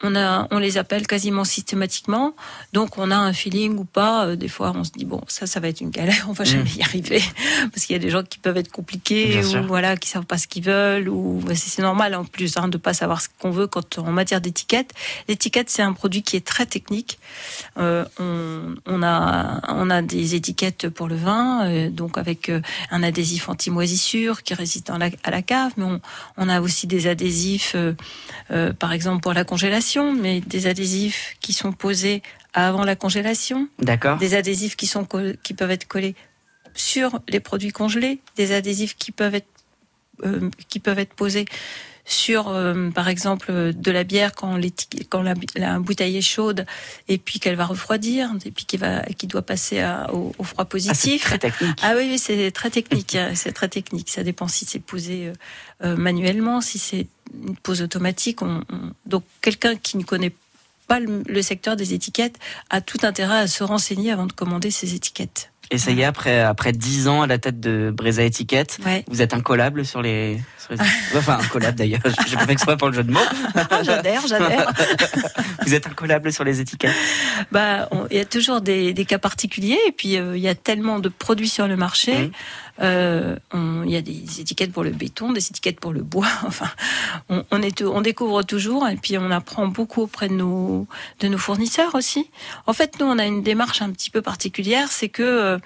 Euh, 0.03 0.11
on, 0.11 0.17
a, 0.17 0.49
on 0.51 0.59
les 0.59 0.79
appelle 0.79 1.07
quasiment 1.07 1.45
systématiquement, 1.45 2.35
donc 2.73 2.99
on 2.99 3.11
a 3.11 3.17
un 3.17 3.33
feeling 3.33 3.79
ou 3.79 3.85
pas. 3.85 4.27
Euh, 4.27 4.37
des 4.37 4.49
fois, 4.49 4.73
on 4.75 4.85
se 4.85 4.91
dit 4.91 5.05
bon, 5.05 5.21
ça, 5.29 5.47
ça 5.47 5.61
va 5.61 5.69
être 5.69 5.81
une 5.81 5.91
galère, 5.91 6.27
on 6.29 6.33
va 6.33 6.45
jamais 6.45 6.65
mm. 6.65 6.79
y 6.79 6.83
arriver, 6.83 7.23
parce 7.73 7.87
qu'il 7.87 7.95
y 7.95 7.99
a 7.99 8.03
des 8.03 8.11
gens 8.11 8.23
qui 8.23 8.39
peuvent 8.39 8.57
être 8.57 8.71
compliqués 8.71 9.41
ou 9.45 9.67
voilà, 9.67 9.97
qui 9.97 10.09
savent 10.09 10.27
pas 10.27 10.39
ce 10.39 10.47
qu'ils 10.47 10.65
veulent. 10.65 11.09
Ou 11.09 11.41
bah, 11.45 11.55
c'est 11.55 11.83
normal 11.83 12.15
en 12.15 12.25
plus 12.25 12.57
hein, 12.57 12.69
de 12.69 12.79
pas 12.79 12.95
savoir 12.95 13.21
ce 13.21 13.29
qu'on 13.41 13.51
veut 13.51 13.67
quand 13.67 13.99
en 13.99 14.13
matière 14.13 14.41
d'étiquette. 14.41 14.93
L'étiquette, 15.29 15.71
c'est 15.71 15.83
un 15.83 15.93
produit 15.93 16.23
qui 16.23 16.37
est 16.37 16.47
très 16.47 16.67
technique. 16.67 17.19
Euh, 17.79 18.05
on, 18.19 18.75
on, 18.87 19.03
a, 19.03 19.61
on 19.69 19.91
a 19.91 20.03
des 20.03 20.35
étiquettes 20.35 20.89
pour 20.89 21.09
le 21.09 21.17
vin, 21.17 21.67
euh, 21.67 21.91
donc 21.91 22.19
avec 22.19 22.49
euh, 22.49 22.61
un 22.91 23.03
adhésif 23.03 23.49
anti-moisissure 23.49 24.43
qui 24.43 24.55
résiste 24.55 24.91
à 24.91 25.31
la 25.31 25.43
cave, 25.43 25.73
mais 25.77 25.85
on, 25.85 26.01
on 26.37 26.49
a 26.49 26.61
aussi 26.61 26.87
des 26.87 27.07
adhésifs, 27.07 27.77
par 28.79 28.91
par 28.91 28.97
exemple 28.97 29.21
pour 29.21 29.35
la 29.35 29.45
congélation, 29.45 29.90
mais 29.99 30.41
des 30.41 30.67
adhésifs 30.67 31.37
qui 31.41 31.53
sont 31.53 31.73
posés 31.73 32.23
avant 32.53 32.85
la 32.85 32.97
congélation. 32.97 33.69
D'accord. 33.79 34.19
Des 34.19 34.35
adhésifs 34.35 34.77
qui 34.77 34.87
sont 34.87 35.07
qui 35.43 35.55
peuvent 35.55 35.71
être 35.71 35.87
collés 35.87 36.15
sur 36.75 37.21
les 37.29 37.41
produits 37.41 37.73
congelés, 37.73 38.21
des 38.37 38.53
adhésifs 38.53 38.97
qui 38.97 39.13
peuvent 39.13 39.35
être 39.35 39.49
euh, 40.25 40.51
qui 40.69 40.81
peuvent 40.81 40.99
être 40.99 41.15
posés 41.15 41.47
sur, 42.13 42.49
euh, 42.49 42.91
par 42.91 43.09
exemple, 43.09 43.73
de 43.75 43.91
la 43.91 44.05
bière 44.05 44.35
quand, 44.35 44.59
quand 45.09 45.23
la, 45.23 45.79
bouteille 45.79 46.17
est 46.17 46.23
chaude 46.23 46.67
et 47.09 47.19
puis 47.19 47.41
qu'elle 47.41 47.57
va 47.57 47.67
refroidir 47.67 48.31
et 48.45 48.51
puis 48.51 48.65
qui 48.65 48.77
va, 48.77 49.03
qui 49.03 49.27
doit 49.27 49.43
passer 49.43 49.85
au, 50.13 50.33
froid 50.43 50.65
positif. 50.65 51.23
Ah, 51.25 51.29
très 51.29 51.39
technique. 51.39 51.79
Ah 51.83 51.95
oui, 51.97 52.19
c'est 52.19 52.51
très 52.51 52.71
technique. 52.71 53.15
Hein, 53.15 53.33
c'est 53.35 53.53
très 53.53 53.69
technique. 53.69 54.11
Ça 54.11 54.23
dépend 54.23 54.49
si 54.49 54.65
c'est 54.65 54.81
posé 54.81 55.33
euh, 55.83 55.97
manuellement, 55.97 56.61
si 56.61 56.79
c'est 56.79 57.07
une 57.47 57.57
pose 57.57 57.83
automatique. 57.83 58.41
Donc 59.07 59.25
quelqu'un 59.41 59.77
qui 59.77 59.97
ne 59.97 60.03
connaît 60.03 60.33
pas 60.87 60.99
le, 60.99 61.43
secteur 61.43 61.77
des 61.77 61.95
étiquettes 61.95 62.37
a 62.69 62.81
tout 62.81 62.99
intérêt 63.03 63.39
à 63.39 63.47
se 63.47 63.63
renseigner 63.63 64.11
avant 64.11 64.27
de 64.27 64.33
commander 64.33 64.73
ses 64.73 64.95
étiquettes. 64.95 65.50
Et 65.71 65.79
ça 65.79 65.93
y 65.93 66.01
est, 66.01 66.05
après, 66.05 66.41
après 66.41 66.73
10 66.73 67.09
ans 67.09 67.23
à 67.23 67.27
la 67.27 67.39
tête 67.39 67.61
de 67.61 67.93
Breza 67.95 68.23
Étiquette, 68.23 68.79
vous 69.09 69.23
êtes 69.23 69.35
incollable 69.35 69.87
sur 69.87 70.03
les, 70.03 70.41
Enfin, 71.17 71.39
incollable 71.43 71.77
d'ailleurs, 71.77 72.01
j'ai 72.27 72.37
pas 72.37 72.47
fait 72.47 72.53
exprès 72.53 72.77
pour 72.77 72.89
le 72.89 72.95
jeu 72.95 73.03
de 73.03 73.11
mots. 73.11 73.21
j'adhère, 73.83 74.23
j'adhère. 74.27 74.73
vous 75.67 75.75
êtes 75.75 75.87
incollable 75.87 76.33
sur 76.33 76.45
les 76.45 76.61
étiquettes 76.61 76.95
Bah, 77.51 77.89
il 78.11 78.17
y 78.17 78.21
a 78.21 78.25
toujours 78.25 78.61
des, 78.61 78.93
des, 78.93 79.05
cas 79.05 79.19
particuliers 79.19 79.79
et 79.89 79.93
puis 79.93 80.17
euh, 80.17 80.37
il 80.37 80.43
y 80.43 80.49
a 80.49 80.55
tellement 80.55 80.99
de 81.01 81.09
produits 81.09 81.49
sur 81.49 81.67
le 81.67 81.77
marché. 81.77 82.29
Mmh. 82.29 82.31
Euh, 82.81 83.37
il 83.85 83.91
y 83.91 83.97
a 83.97 84.03
des 84.03 84.41
étiquettes 84.41 84.73
pour 84.73 84.85
le 84.85 84.91
béton, 84.91 85.33
des 85.33 85.47
étiquettes 85.47 85.81
pour 85.81 85.93
le 85.93 86.03
bois. 86.03 86.27
Enfin, 86.47 86.71
on, 87.29 87.45
on, 87.51 87.63
est, 87.63 87.83
on 87.83 88.01
découvre 88.01 88.43
toujours 88.43 88.89
et 88.89 88.97
puis 88.97 89.19
on 89.19 89.31
apprend 89.31 89.67
beaucoup 89.67 90.03
auprès 90.03 90.29
de 90.29 90.35
nos, 90.35 90.87
de 91.21 91.29
nos 91.29 91.39
fournisseurs 91.39 91.95
aussi. 91.95 92.29
En 92.67 92.73
fait, 92.73 92.99
nous, 92.99 93.07
on 93.07 93.19
a 93.19 93.27
une 93.27 93.43
démarche 93.43 93.83
un 93.83 93.91
petit 93.91 94.11
peu 94.11 94.23
particulière, 94.23 94.91
c'est 94.91 95.09
que 95.09 95.23
euh, 95.23 95.59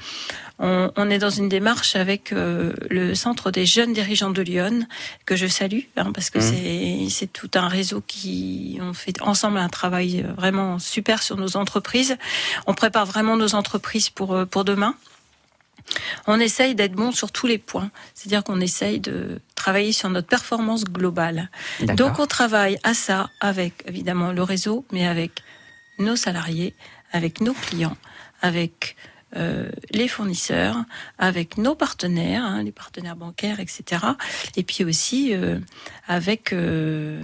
on, 0.59 0.91
on, 0.97 1.11
est 1.11 1.19
dans 1.19 1.31
une 1.31 1.49
démarche 1.49 1.97
avec 1.97 2.33
euh, 2.33 2.73
le 2.91 3.15
Centre 3.15 3.51
des 3.51 3.67
jeunes 3.67 3.93
dirigeants 3.93 4.31
de 4.31 4.43
Lyon, 4.43 4.87
que 5.27 5.37
je 5.37 5.47
salue, 5.47 5.83
hein, 5.97 6.13
parce 6.13 6.31
que 6.31 6.39
mmh. 6.39 7.09
c'est 7.09 7.33
tout 7.33 7.51
un 7.55 7.69
réseau 7.69 8.03
qui 8.07 8.79
on 8.83 8.93
fait 8.93 9.23
ensemble 9.23 9.59
un 9.59 9.69
travail 9.69 10.25
vraiment 10.37 10.79
super 10.79 11.23
sur 11.23 11.37
nos 11.37 11.57
entreprises. 11.57 12.17
On 12.67 12.75
prépare 12.75 13.07
vraiment 13.07 13.37
nos 13.37 13.55
entreprises 13.55 14.11
pour, 14.11 14.47
pour 14.47 14.65
demain. 14.65 14.95
On 16.27 16.41
essaye 16.41 16.75
d'être 16.75 16.93
bon 16.93 17.13
sur 17.13 17.31
tous 17.31 17.47
les 17.47 17.59
points, 17.59 17.91
c'est-à-dire 18.15 18.43
qu'on 18.43 18.61
essaye 18.61 19.01
de 19.01 19.41
travailler 19.55 19.93
sur 19.93 20.11
notre 20.11 20.29
performance 20.29 20.85
globale. 20.85 21.51
Donc 21.81 22.19
on 22.19 22.27
travaille 22.27 22.79
à 22.83 22.95
ça 22.95 23.31
avec 23.41 23.85
évidemment 23.87 24.33
le 24.33 24.43
réseau, 24.43 24.85
mais 24.93 25.07
avec 25.07 25.43
nos 25.99 26.17
salariés, 26.17 26.75
avec 27.13 27.41
nos 27.41 27.55
clients, 27.55 27.97
avec 28.43 28.97
euh, 29.37 29.69
les 29.91 30.07
fournisseurs, 30.07 30.77
avec 31.19 31.59
nos 31.59 31.75
partenaires, 31.75 32.45
hein, 32.45 32.63
les 32.63 32.71
partenaires 32.71 33.17
bancaires, 33.17 33.59
etc. 33.59 34.05
Et 34.57 34.63
puis 34.63 34.85
aussi 34.85 35.35
euh, 35.35 35.59
avec, 36.07 36.53
euh, 36.53 37.21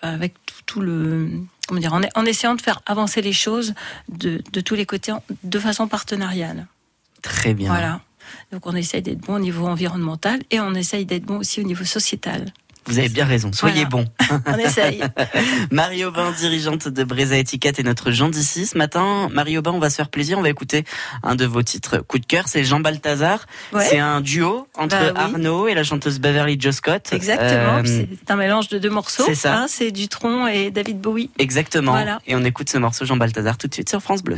avec 0.00 0.34
tout, 0.64 0.80
le 0.80 1.28
comment 1.68 1.80
dire, 1.80 1.92
en, 1.92 2.24
essayant 2.24 2.54
de 2.54 2.62
faire 2.62 2.80
avancer 2.86 3.20
les 3.20 3.34
choses 3.34 3.74
de, 4.08 4.42
de 4.52 4.60
tous 4.60 4.74
les 4.74 4.86
côtés 4.86 5.12
de 5.42 5.58
façon 5.58 5.86
partenariale. 5.86 6.66
Très 7.24 7.54
bien. 7.54 7.68
Voilà. 7.68 8.00
Donc 8.52 8.66
on 8.66 8.76
essaye 8.76 9.02
d'être 9.02 9.20
bon 9.20 9.34
au 9.34 9.38
niveau 9.40 9.66
environnemental 9.66 10.40
et 10.50 10.60
on 10.60 10.74
essaye 10.74 11.06
d'être 11.06 11.24
bon 11.24 11.38
aussi 11.38 11.60
au 11.60 11.64
niveau 11.64 11.84
sociétal. 11.84 12.52
Vous 12.86 12.98
avez 12.98 13.08
bien 13.08 13.24
raison, 13.24 13.50
soyez 13.50 13.86
bon. 13.86 14.04
On 14.46 14.58
essaye. 14.58 15.02
Marie 15.70 16.04
Aubin, 16.04 16.32
dirigeante 16.32 16.86
de 16.86 17.02
Breza 17.02 17.38
Étiquette, 17.38 17.78
est 17.78 17.82
notre 17.82 18.10
Jean 18.10 18.28
d'ici 18.28 18.66
ce 18.66 18.76
matin. 18.76 19.28
Marie 19.32 19.56
Aubin, 19.56 19.70
on 19.72 19.78
va 19.78 19.88
se 19.88 19.96
faire 19.96 20.10
plaisir, 20.10 20.38
on 20.38 20.42
va 20.42 20.50
écouter 20.50 20.84
un 21.22 21.34
de 21.34 21.46
vos 21.46 21.62
titres 21.62 21.98
coup 21.98 22.18
de 22.18 22.26
cœur, 22.26 22.46
c'est 22.46 22.62
Jean 22.62 22.80
Balthazar. 22.80 23.46
C'est 23.80 23.98
un 23.98 24.20
duo 24.20 24.68
entre 24.76 25.14
bah 25.14 25.20
Arnaud 25.20 25.66
et 25.66 25.74
la 25.74 25.82
chanteuse 25.82 26.20
Beverly 26.20 26.60
Jo 26.60 26.72
Scott. 26.72 27.10
Exactement, 27.12 27.78
euh, 27.78 27.82
c'est 27.84 28.30
un 28.30 28.36
mélange 28.36 28.68
de 28.68 28.78
deux 28.78 28.90
morceaux. 28.90 29.24
C'est 29.24 29.34
ça. 29.34 29.56
Hein, 29.56 29.66
c'est 29.66 29.90
Dutron 29.90 30.46
et 30.46 30.70
David 30.70 31.00
Bowie. 31.00 31.30
Exactement. 31.38 31.96
Et 32.26 32.36
on 32.36 32.44
écoute 32.44 32.68
ce 32.68 32.76
morceau 32.76 33.06
Jean 33.06 33.16
Balthazar 33.16 33.56
tout 33.56 33.66
de 33.66 33.74
suite 33.74 33.88
sur 33.88 34.02
France 34.02 34.22
Bleu. 34.22 34.36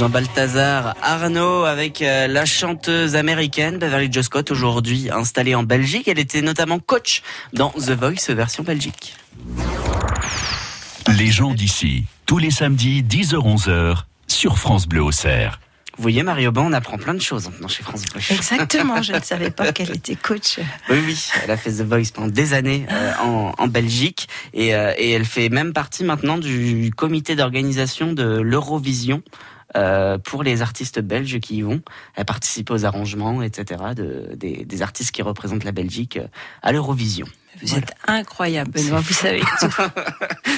Jean 0.00 0.08
Balthazar 0.08 0.94
Arnaud 1.02 1.64
avec 1.64 2.00
euh, 2.00 2.26
la 2.26 2.46
chanteuse 2.46 3.16
américaine 3.16 3.76
Beverly 3.76 4.10
Jo 4.10 4.22
Scott 4.22 4.50
aujourd'hui 4.50 5.10
installée 5.12 5.54
en 5.54 5.62
Belgique. 5.62 6.08
Elle 6.08 6.18
était 6.18 6.40
notamment 6.40 6.78
coach 6.78 7.20
dans 7.52 7.68
The 7.72 7.90
Voice 7.90 8.34
version 8.34 8.62
Belgique. 8.62 9.14
Les 11.18 11.26
gens 11.26 11.52
d'ici, 11.52 12.06
tous 12.24 12.38
les 12.38 12.50
samedis 12.50 13.02
10h-11h 13.02 14.04
sur 14.26 14.56
France 14.56 14.88
Bleu 14.88 15.02
Auxerre. 15.02 15.60
Vous 15.98 16.02
voyez, 16.02 16.22
Mario 16.22 16.50
Ban, 16.50 16.64
on 16.70 16.72
apprend 16.72 16.96
plein 16.96 17.12
de 17.12 17.20
choses 17.20 17.50
maintenant 17.50 17.68
chez 17.68 17.82
France 17.82 18.06
Bleu. 18.06 18.22
Exactement, 18.30 19.02
je 19.02 19.12
ne 19.12 19.20
savais 19.22 19.50
pas 19.50 19.70
qu'elle 19.70 19.94
était 19.94 20.16
coach. 20.16 20.60
Oui, 20.88 20.96
oui, 21.04 21.28
elle 21.44 21.50
a 21.50 21.58
fait 21.58 21.72
The 21.72 21.82
Voice 21.82 22.10
pendant 22.14 22.28
des 22.28 22.54
années 22.54 22.86
euh, 22.90 23.12
en, 23.58 23.68
Belgique 23.68 24.28
et, 24.54 24.74
euh, 24.74 24.94
et 24.96 25.10
elle 25.10 25.26
fait 25.26 25.50
même 25.50 25.74
partie 25.74 26.04
maintenant 26.04 26.38
du 26.38 26.90
comité 26.96 27.36
d'organisation 27.36 28.14
de 28.14 28.40
l'Eurovision. 28.40 29.22
Euh, 29.76 30.18
pour 30.18 30.42
les 30.42 30.62
artistes 30.62 31.00
belges 31.00 31.38
qui 31.38 31.58
y 31.58 31.62
vont. 31.62 31.80
Elle 32.16 32.24
participe 32.24 32.70
aux 32.70 32.84
arrangements, 32.84 33.40
etc. 33.40 33.82
De, 33.94 34.30
des, 34.34 34.64
des 34.64 34.82
artistes 34.82 35.12
qui 35.12 35.22
représentent 35.22 35.62
la 35.62 35.70
Belgique 35.70 36.16
euh, 36.16 36.26
à 36.62 36.72
l'Eurovision. 36.72 37.26
Vous 37.62 37.76
êtes 37.76 37.92
incroyable, 38.06 38.70
Benoît, 38.70 39.00
vous 39.00 39.12
savez 39.12 39.40
tout. 39.60 39.70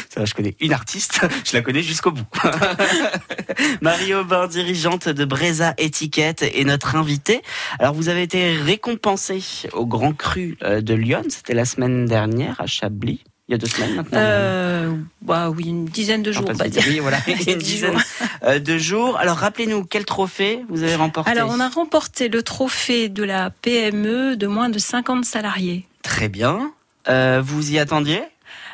Ça, 0.09 0.25
je 0.25 0.35
connais 0.35 0.57
une 0.61 0.73
artiste, 0.73 1.21
je 1.45 1.55
la 1.55 1.63
connais 1.63 1.83
jusqu'au 1.83 2.13
bout. 2.13 2.27
Marie 3.83 4.15
Aubin, 4.15 4.47
dirigeante 4.47 5.09
de 5.09 5.25
Breza 5.25 5.75
Étiquette, 5.79 6.43
est 6.43 6.65
notre 6.65 6.97
invitée. 6.97 7.43
Alors, 7.79 7.95
vous 7.95 8.09
avez 8.09 8.23
été 8.23 8.57
récompensée 8.57 9.43
au 9.73 9.87
Grand 9.87 10.15
Cru 10.15 10.57
euh, 10.63 10.81
de 10.81 10.95
Lyon, 10.95 11.25
c'était 11.29 11.55
la 11.55 11.65
semaine 11.65 12.07
dernière 12.07 12.61
à 12.61 12.67
Chablis 12.67 13.25
il 13.49 13.53
y 13.53 13.55
a 13.55 13.59
deux 13.59 13.67
semaines 13.67 13.97
maintenant 13.97 14.19
euh, 14.21 14.95
bah 15.21 15.51
Oui, 15.51 15.65
une 15.65 15.85
dizaine 15.85 16.23
de 16.23 16.31
jours. 16.31 16.45
On 16.49 16.53
dire. 16.53 16.85
Oui, 16.87 17.01
voilà, 17.01 17.19
une 17.47 17.59
dizaine 17.59 17.99
euh, 18.45 18.59
de 18.59 18.79
jours. 18.79 19.19
Alors 19.19 19.37
rappelez-nous, 19.37 19.85
quel 19.85 20.05
trophée 20.05 20.65
vous 20.69 20.83
avez 20.83 20.95
remporté 20.95 21.31
Alors 21.31 21.51
on 21.51 21.59
a 21.59 21.69
remporté 21.69 22.29
le 22.29 22.43
trophée 22.43 23.09
de 23.09 23.25
la 23.25 23.51
PME 23.51 24.37
de 24.37 24.47
moins 24.47 24.69
de 24.69 24.79
50 24.79 25.25
salariés. 25.25 25.87
Très 26.03 26.29
bien. 26.29 26.73
Euh, 27.09 27.43
vous 27.45 27.73
y 27.73 27.79
attendiez? 27.79 28.23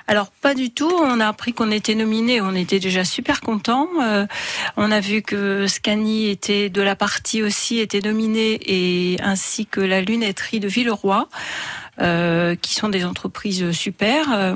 Alors 0.06 0.30
pas 0.30 0.54
du 0.54 0.70
tout. 0.70 0.90
On 0.90 1.20
a 1.20 1.28
appris 1.28 1.52
qu'on 1.52 1.70
était 1.70 1.94
nominé. 1.94 2.40
On 2.40 2.54
était 2.54 2.78
déjà 2.78 3.04
super 3.04 3.42
contents. 3.42 3.88
Euh, 4.02 4.26
on 4.76 4.90
a 4.90 5.00
vu 5.00 5.20
que 5.20 5.66
Scani 5.66 6.28
était 6.28 6.70
de 6.70 6.80
la 6.80 6.96
partie 6.96 7.42
aussi 7.42 7.78
était 7.78 8.00
nominé 8.00 8.58
et 8.64 9.20
ainsi 9.22 9.66
que 9.66 9.80
la 9.80 10.00
lunetterie 10.00 10.60
de 10.60 10.68
Villeroy. 10.68 11.28
Euh, 12.00 12.54
qui 12.54 12.76
sont 12.76 12.88
des 12.88 13.04
entreprises 13.04 13.72
super. 13.72 14.32
Euh, 14.32 14.54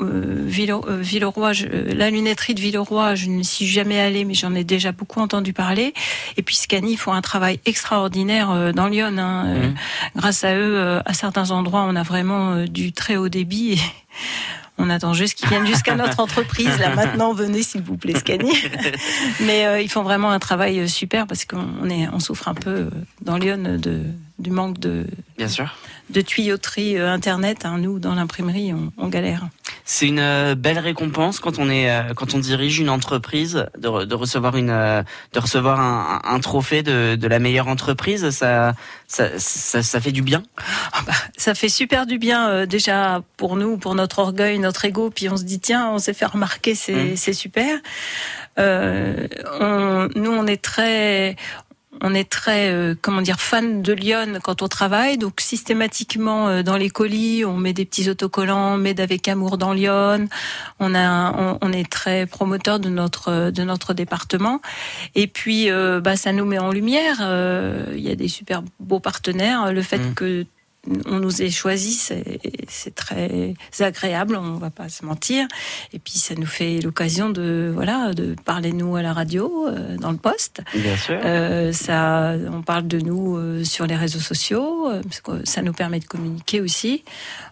euh 0.00 0.46
Villeroy, 0.46 1.52
la 1.94 2.08
lunetterie 2.08 2.54
de 2.54 2.60
Villeroy, 2.60 3.14
je 3.14 3.28
ne 3.28 3.42
suis 3.42 3.66
jamais 3.66 4.00
allée, 4.00 4.24
mais 4.24 4.32
j'en 4.32 4.54
ai 4.54 4.64
déjà 4.64 4.92
beaucoup 4.92 5.20
entendu 5.20 5.52
parler. 5.52 5.92
Et 6.38 6.42
puis 6.42 6.56
Scani 6.56 6.96
font 6.96 7.12
un 7.12 7.20
travail 7.20 7.60
extraordinaire 7.66 8.72
dans 8.72 8.88
Lyon. 8.88 9.18
Hein. 9.18 9.44
Mmh. 9.44 9.74
Grâce 10.16 10.44
à 10.44 10.54
eux, 10.54 11.00
à 11.04 11.12
certains 11.12 11.50
endroits, 11.50 11.84
on 11.86 11.94
a 11.94 12.02
vraiment 12.02 12.64
du 12.64 12.92
très 12.92 13.16
haut 13.16 13.28
débit. 13.28 13.72
Et 13.72 13.78
on 14.78 14.88
attend 14.88 15.12
juste 15.12 15.34
qu'ils 15.34 15.48
viennent 15.48 15.66
jusqu'à 15.66 15.94
notre 15.94 16.20
entreprise. 16.20 16.78
Là 16.78 16.94
maintenant, 16.94 17.34
venez 17.34 17.62
s'il 17.62 17.82
vous 17.82 17.98
plaît, 17.98 18.18
Scani. 18.18 18.52
Mais 19.40 19.84
ils 19.84 19.90
font 19.90 20.02
vraiment 20.02 20.30
un 20.30 20.38
travail 20.38 20.88
super 20.88 21.26
parce 21.26 21.44
qu'on 21.44 21.90
est, 21.90 22.08
on 22.14 22.18
souffre 22.18 22.48
un 22.48 22.54
peu 22.54 22.88
dans 23.20 23.36
Lyon 23.36 23.76
de 23.78 24.04
du 24.38 24.50
manque 24.50 24.78
de. 24.78 25.06
Bien 25.36 25.48
sûr 25.48 25.74
de 26.10 26.20
tuyauterie 26.20 26.96
euh, 26.96 27.10
internet. 27.10 27.64
Hein. 27.64 27.78
Nous, 27.78 27.98
dans 27.98 28.14
l'imprimerie, 28.14 28.72
on, 28.96 29.08
galère. 29.08 29.48
C'est 29.84 30.06
une 30.06 30.18
euh, 30.18 30.54
belle 30.54 30.78
récompense 30.78 31.40
quand 31.40 31.58
on 31.58 31.70
est 31.70 31.90
euh, 31.90 32.14
quand 32.14 32.34
on 32.34 32.38
dirige 32.38 32.78
une 32.78 32.90
entreprise 32.90 33.66
de, 33.78 34.04
de 34.04 34.14
recevoir 34.14 34.56
une 34.56 34.68
de 34.68 35.38
recevoir 35.38 35.80
un, 35.80 36.20
un 36.24 36.40
trophée 36.40 36.82
de, 36.82 37.16
de, 37.16 37.28
la 37.28 37.38
meilleure 37.38 37.68
entreprise. 37.68 38.30
Ça 38.30 38.74
ça, 39.06 39.38
ça, 39.38 39.82
ça 39.82 40.00
fait 40.00 40.12
du 40.12 40.22
bien. 40.22 40.42
Ah 40.92 41.00
bah, 41.06 41.12
ça 41.36 41.54
fait 41.54 41.68
super 41.68 42.06
du 42.06 42.18
bien 42.18 42.66
déjà 42.66 43.22
pour 43.36 43.56
nous, 43.56 43.78
pour 43.78 43.94
notre 43.94 44.18
orgueil, 44.18 44.58
notre 44.58 44.84
ego. 44.84 45.10
Puis 45.10 45.28
on 45.28 45.36
se 45.36 45.44
dit 45.44 45.60
tiens, 45.60 45.90
on 45.90 45.98
s'est 45.98 46.14
fait 46.14 46.26
remarquer, 46.26 46.74
c'est 46.74 47.14
mmh. 47.14 47.32
super. 47.32 47.78
on, 48.58 50.08
nous, 50.14 50.30
on 50.30 50.46
est 50.46 50.62
très 50.62 51.36
on 52.00 52.14
est 52.14 52.28
très, 52.28 52.70
euh, 52.70 52.94
comment 53.00 53.22
dire, 53.22 53.40
fan 53.40 53.82
de 53.82 53.92
Lyon 53.92 54.38
quand 54.42 54.62
on 54.62 54.68
travaille. 54.68 55.18
Donc 55.18 55.40
systématiquement 55.40 56.48
euh, 56.48 56.62
dans 56.62 56.76
les 56.76 56.90
colis, 56.90 57.44
on 57.44 57.56
met 57.56 57.72
des 57.72 57.84
petits 57.84 58.08
autocollants, 58.08 58.74
on 58.74 58.78
met 58.78 59.00
avec 59.00 59.28
amour 59.28 59.58
dans 59.58 59.72
Lyon. 59.72 60.28
On 60.80 60.94
a, 60.94 61.58
on, 61.60 61.72
est 61.72 61.90
très 61.90 62.26
promoteur 62.26 62.80
de 62.80 62.88
notre 62.88 63.50
de 63.50 63.62
notre 63.62 63.94
département. 63.94 64.60
Et 65.14 65.26
puis, 65.26 65.70
euh, 65.70 66.00
bah, 66.00 66.16
ça 66.16 66.32
nous 66.32 66.44
met 66.44 66.58
en 66.58 66.70
lumière. 66.70 67.16
Il 67.92 68.00
y 68.00 68.10
a 68.10 68.14
des 68.14 68.28
super 68.28 68.62
beaux 68.80 69.00
partenaires. 69.00 69.72
Le 69.72 69.82
fait 69.82 69.98
mmh. 69.98 70.14
que 70.14 70.46
on 71.06 71.18
nous 71.18 71.42
ait 71.42 71.50
choisi, 71.50 71.94
c'est 71.94 72.94
très 72.94 73.54
agréable, 73.80 74.36
on 74.36 74.54
va 74.54 74.70
pas 74.70 74.88
se 74.88 75.04
mentir. 75.04 75.46
Et 75.92 75.98
puis 75.98 76.14
ça 76.14 76.34
nous 76.34 76.46
fait 76.46 76.80
l'occasion 76.80 77.30
de 77.30 77.70
voilà 77.72 78.12
de 78.14 78.34
parler 78.44 78.72
nous 78.72 78.96
à 78.96 79.02
la 79.02 79.12
radio, 79.12 79.66
euh, 79.68 79.96
dans 79.96 80.12
le 80.12 80.16
poste. 80.16 80.62
Bien 80.74 80.96
sûr. 80.96 81.18
Euh, 81.24 81.72
ça, 81.72 82.34
on 82.52 82.62
parle 82.62 82.86
de 82.86 82.98
nous 82.98 83.36
euh, 83.36 83.64
sur 83.64 83.86
les 83.86 83.96
réseaux 83.96 84.20
sociaux, 84.20 84.88
parce 85.02 85.20
que 85.20 85.44
ça 85.44 85.62
nous 85.62 85.72
permet 85.72 86.00
de 86.00 86.06
communiquer 86.06 86.60
aussi. 86.60 87.04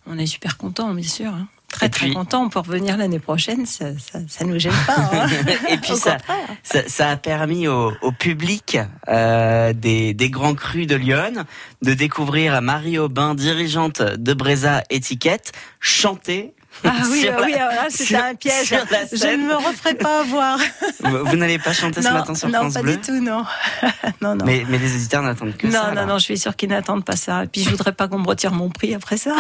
On 0.07 0.19
est 0.19 0.27
super 0.27 0.57
content, 0.57 0.93
bien 0.95 1.09
sûr. 1.09 1.29
Hein 1.29 1.49
très 1.77 1.89
très 1.91 2.11
content 2.11 2.49
pour 2.49 2.65
revenir 2.65 2.97
l'année 2.97 3.19
prochaine, 3.19 3.67
ça, 3.67 3.87
ça, 4.29 4.45
nous 4.45 4.59
gêne 4.59 4.73
pas. 4.87 5.11
Hein. 5.13 5.29
et 5.69 5.77
puis 5.77 5.95
ça, 5.97 6.17
ça, 6.63 7.11
a 7.11 7.17
permis 7.17 7.69
au, 7.69 7.93
public 8.19 8.79
euh, 9.09 9.73
des, 9.75 10.15
des 10.15 10.31
grands 10.31 10.55
crus 10.55 10.87
de 10.87 10.97
Lyon 10.97 11.45
de 11.83 11.95
découvrir 11.95 12.63
Marie 12.63 12.99
Aubin, 12.99 13.35
dirigeante 13.35 14.01
de 14.01 14.33
Breza 14.33 14.83
Étiquette, 14.89 15.53
chanter 15.81 16.55
ah 16.85 16.91
oui, 17.11 17.29
oui, 17.45 17.55
c'était 17.91 18.17
un 18.17 18.35
piège. 18.35 18.75
Je 19.13 19.37
ne 19.37 19.47
me 19.49 19.55
referai 19.55 19.95
pas 19.95 20.21
avoir. 20.21 20.59
Vous, 21.01 21.37
n'allez 21.37 21.59
pas 21.59 21.73
chanter 21.73 22.03
ce 22.03 22.09
matin 22.09 22.35
sur 22.35 22.49
France 22.49 22.75
Bleu 22.75 22.83
Non, 22.83 22.97
pas 22.97 22.97
du 22.97 22.99
tout, 22.99 23.21
non. 23.21 23.45
non, 24.21 24.35
non. 24.37 24.45
Mais, 24.45 24.65
mais, 24.69 24.79
les 24.79 24.95
éditeurs 24.95 25.23
n'attendent 25.23 25.57
que 25.57 25.71
ça. 25.71 25.91
Non, 25.91 26.01
non, 26.01 26.07
non, 26.07 26.19
je 26.19 26.25
suis 26.25 26.39
sûre 26.39 26.57
qu'ils 26.57 26.69
n'attendent 26.69 27.05
pas 27.05 27.17
ça. 27.17 27.45
Et 27.45 27.47
puis 27.47 27.63
je 27.63 27.71
voudrais 27.71 27.93
pas 27.93 28.09
qu'on 28.09 28.19
me 28.19 28.27
retire 28.27 28.53
mon 28.53 28.69
prix 28.69 28.95
après 28.95 29.17
ça. 29.17 29.37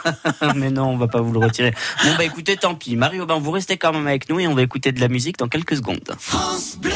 mais 0.56 0.70
non, 0.70 0.90
on 0.90 0.96
va 0.96 1.08
pas 1.08 1.20
vous 1.20 1.32
le 1.32 1.38
retirer. 1.38 1.74
Bon 2.04 2.10
bah 2.16 2.24
écoutez, 2.24 2.56
tant 2.56 2.74
pis. 2.74 2.96
Marie 2.96 3.20
Aubin, 3.20 3.38
vous 3.38 3.50
restez 3.50 3.76
quand 3.76 3.92
même 3.92 4.06
avec 4.06 4.28
nous 4.28 4.40
et 4.40 4.46
on 4.46 4.54
va 4.54 4.62
écouter 4.62 4.92
de 4.92 5.00
la 5.00 5.08
musique 5.08 5.38
dans 5.38 5.48
quelques 5.48 5.76
secondes. 5.76 6.14
France 6.18 6.76
Bleu 6.78 6.92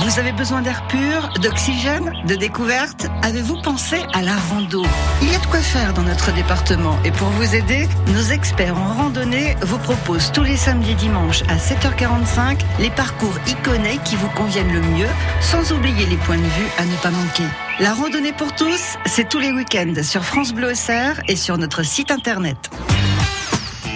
Vous 0.00 0.20
avez 0.20 0.30
besoin 0.30 0.62
d'air 0.62 0.86
pur, 0.86 1.28
d'oxygène, 1.42 2.12
de 2.24 2.36
découverte 2.36 3.08
Avez-vous 3.22 3.60
pensé 3.62 3.96
à 4.12 4.22
la 4.22 4.36
rando? 4.36 4.84
Il 5.20 5.30
y 5.30 5.34
a 5.34 5.38
de 5.38 5.46
quoi 5.46 5.58
faire 5.58 5.92
dans 5.92 6.02
notre 6.02 6.32
département 6.32 6.96
et 7.04 7.10
pour 7.10 7.28
vous 7.30 7.54
aider, 7.54 7.88
nos 8.14 8.22
experts 8.22 8.78
en 8.78 8.94
randonnée 8.94 9.56
vous 9.62 9.78
proposent 9.78 10.30
tous 10.30 10.44
les 10.44 10.56
samedis 10.56 10.92
et 10.92 10.94
dimanches 10.94 11.42
à 11.48 11.56
7h45 11.56 12.60
les 12.78 12.90
parcours 12.90 13.34
iconés 13.48 13.98
qui 14.04 14.14
vous 14.14 14.28
conviennent 14.28 14.72
le 14.72 14.82
mieux, 14.82 15.08
sans 15.40 15.72
oublier 15.72 16.06
les 16.06 16.16
points 16.16 16.36
de 16.36 16.42
vue 16.42 16.68
à 16.78 16.84
ne 16.84 16.96
pas 16.96 17.10
manquer. 17.10 17.44
La 17.80 17.92
randonnée 17.92 18.32
pour 18.32 18.54
tous, 18.54 18.96
c'est 19.06 19.28
tous 19.28 19.40
les 19.40 19.50
week-ends 19.50 20.02
sur 20.02 20.24
France 20.24 20.52
Bleu 20.52 20.70
Auxerre 20.70 21.20
et 21.26 21.36
sur 21.36 21.58
notre 21.58 21.82
site 21.82 22.12
internet. 22.12 22.70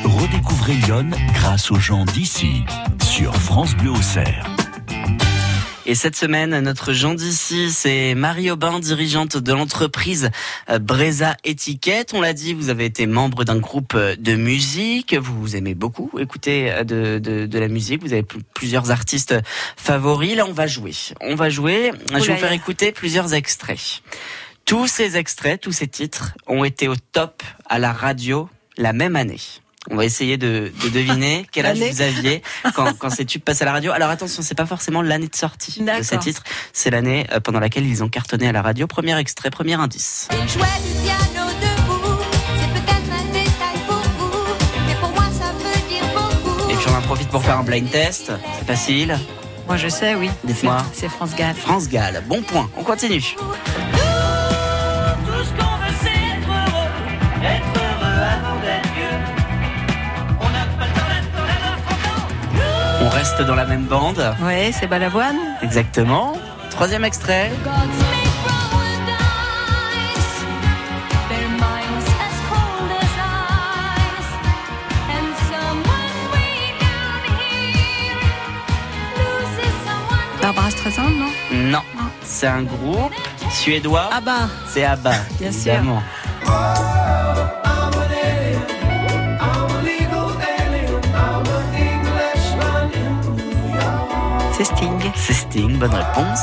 Redécouvrez 0.05 0.75
Lyon 0.75 1.11
grâce 1.33 1.71
aux 1.71 1.79
gens 1.79 2.05
d'ici 2.05 2.65
sur 3.03 3.35
France 3.37 3.75
Bleu 3.77 3.91
Auxerre. 3.91 4.45
Et 5.85 5.97
cette 5.97 6.15
semaine, 6.15 6.61
notre 6.61 6.93
Jean 6.93 7.15
d'ici, 7.15 7.73
c'est 7.73 8.15
Marie 8.15 8.53
Aubin, 8.53 8.79
dirigeante 8.79 9.37
de 9.37 9.53
l'entreprise 9.53 10.31
euh, 10.71 10.79
Breza 10.79 11.37
Étiquette. 11.43 12.13
On 12.15 12.21
l'a 12.21 12.35
dit, 12.35 12.55
vous 12.55 12.69
avez 12.69 12.85
été 12.85 13.09
membre 13.09 13.43
d'un 13.43 13.59
groupe 13.59 13.95
euh, 13.97 14.15
de 14.17 14.37
musique. 14.37 15.15
Vous 15.15 15.57
aimez 15.57 15.75
beaucoup 15.75 16.11
écouter 16.21 16.71
euh, 16.71 16.85
de, 16.85 17.19
de, 17.19 17.47
de 17.47 17.59
la 17.59 17.67
musique. 17.67 18.01
Vous 18.01 18.13
avez 18.13 18.25
plusieurs 18.55 18.93
artistes 18.93 19.35
favoris. 19.77 20.37
Là, 20.37 20.47
on 20.47 20.53
va 20.53 20.69
jouer. 20.69 20.95
On 21.21 21.35
va 21.35 21.51
jouer. 21.51 21.91
Je 22.11 22.13
vais 22.13 22.35
vous 22.35 22.41
faire 22.41 22.53
écouter 22.53 22.93
plusieurs 22.93 23.35
extraits. 23.35 24.03
Tous 24.65 24.87
ces 24.87 25.17
extraits, 25.17 25.61
tous 25.61 25.73
ces 25.73 25.89
titres 25.89 26.35
ont 26.47 26.63
été 26.63 26.87
au 26.87 26.95
top 26.95 27.43
à 27.69 27.81
la 27.81 27.93
radio 27.93 28.49
la 28.77 28.93
même 28.93 29.17
année. 29.17 29.41
On 29.91 29.97
va 29.97 30.05
essayer 30.05 30.37
de, 30.37 30.73
de 30.83 30.89
deviner 30.89 31.47
quel 31.53 31.67
âge 31.67 31.79
vous 31.79 32.03
aviez 32.03 32.43
quand, 32.75 32.97
quand 32.97 33.11
ces 33.11 33.25
tubes 33.25 33.43
passaient 33.43 33.65
à 33.65 33.67
la 33.67 33.73
radio. 33.73 33.93
Alors 33.93 34.11
attention, 34.11 34.43
c'est 34.43 34.55
pas 34.55 34.67
forcément 34.67 35.03
l'année 35.03 35.29
de 35.29 35.35
sortie 35.35 35.81
de 35.83 36.03
ces 36.03 36.19
titres, 36.19 36.43
c'est 36.73 36.91
l'année 36.91 37.27
euh, 37.33 37.41
pendant 37.41 37.61
laquelle 37.61 37.87
ils 37.87 38.03
ont 38.03 38.09
cartonné 38.09 38.49
à 38.49 38.53
la 38.53 38.63
radio. 38.63 38.87
Premier 38.87 39.19
extrait, 39.19 39.51
premier 39.51 39.75
indice. 39.75 40.29
Et 46.71 46.75
puis 46.75 46.87
on 46.89 46.95
en 46.95 47.03
profite 47.03 47.29
pour 47.29 47.45
faire 47.45 47.59
un 47.59 47.65
blind 47.65 47.91
test. 47.91 48.33
C'est 48.59 48.67
facile. 48.67 49.19
Moi 49.67 49.77
je 49.77 49.89
sais, 49.89 50.15
oui. 50.15 50.31
Dites-moi. 50.45 50.79
C'est 50.93 51.09
France 51.09 51.35
Gall. 51.35 51.55
France 51.55 51.89
Gall. 51.89 52.23
Bon 52.29 52.43
point. 52.43 52.71
On 52.77 52.85
continue. 52.85 53.35
On 57.45 57.72
reste 63.23 63.43
dans 63.43 63.55
la 63.55 63.65
même 63.65 63.85
bande. 63.85 64.21
Oui, 64.43 64.73
c'est 64.73 64.89
Balavoine. 64.89 65.37
Exactement. 65.63 66.33
Troisième 66.71 67.05
extrait. 67.05 67.53
Barbara 80.41 80.71
Streisand, 80.71 81.11
non? 81.11 81.31
Non. 81.53 81.83
C'est 82.25 82.49
un 82.49 82.63
groupe 82.63 83.15
suédois. 83.53 84.11
Abba. 84.13 84.49
C'est 84.67 84.85
Abba, 84.85 85.13
Bien 85.39 85.51
évidemment. 85.51 86.03
C'est 94.53 94.65
Sting. 94.65 95.11
C'est 95.17 95.33
Sting, 95.33 95.79
bonne 95.79 95.95
réponse. 95.95 96.41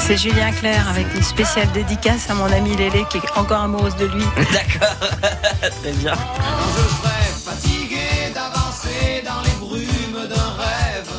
C'est 0.00 0.16
Julien 0.16 0.52
Clerc 0.52 0.88
avec 0.88 1.06
une 1.16 1.22
spéciale 1.22 1.70
dédicace 1.72 2.30
à 2.30 2.34
mon 2.34 2.46
ami 2.46 2.76
Lélé 2.76 3.04
qui 3.10 3.18
est 3.18 3.38
encore 3.38 3.62
amoureuse 3.62 3.96
de 3.96 4.06
lui. 4.06 4.22
D'accord, 4.52 5.08
très 5.82 5.92
bien. 5.92 6.14
Quand 6.14 6.68
je 6.76 6.82
serai 6.94 7.26
fatigué 7.44 8.32
d'avancer 8.32 9.24
dans 9.24 9.42
les 9.42 9.50
brumes 9.58 10.28
d'un 10.28 10.62
rêve. 10.62 11.10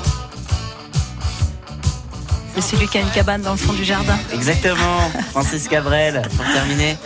C'est 2.55 2.61
celui 2.61 2.87
qui 2.87 2.97
a 2.97 3.01
une 3.01 3.09
cabane 3.11 3.41
dans 3.41 3.51
le 3.51 3.57
fond 3.57 3.73
du 3.73 3.83
jardin. 3.83 4.17
Exactement, 4.33 5.11
Francis 5.31 5.67
Cabrel, 5.67 6.21
pour 6.35 6.45
terminer. 6.53 6.97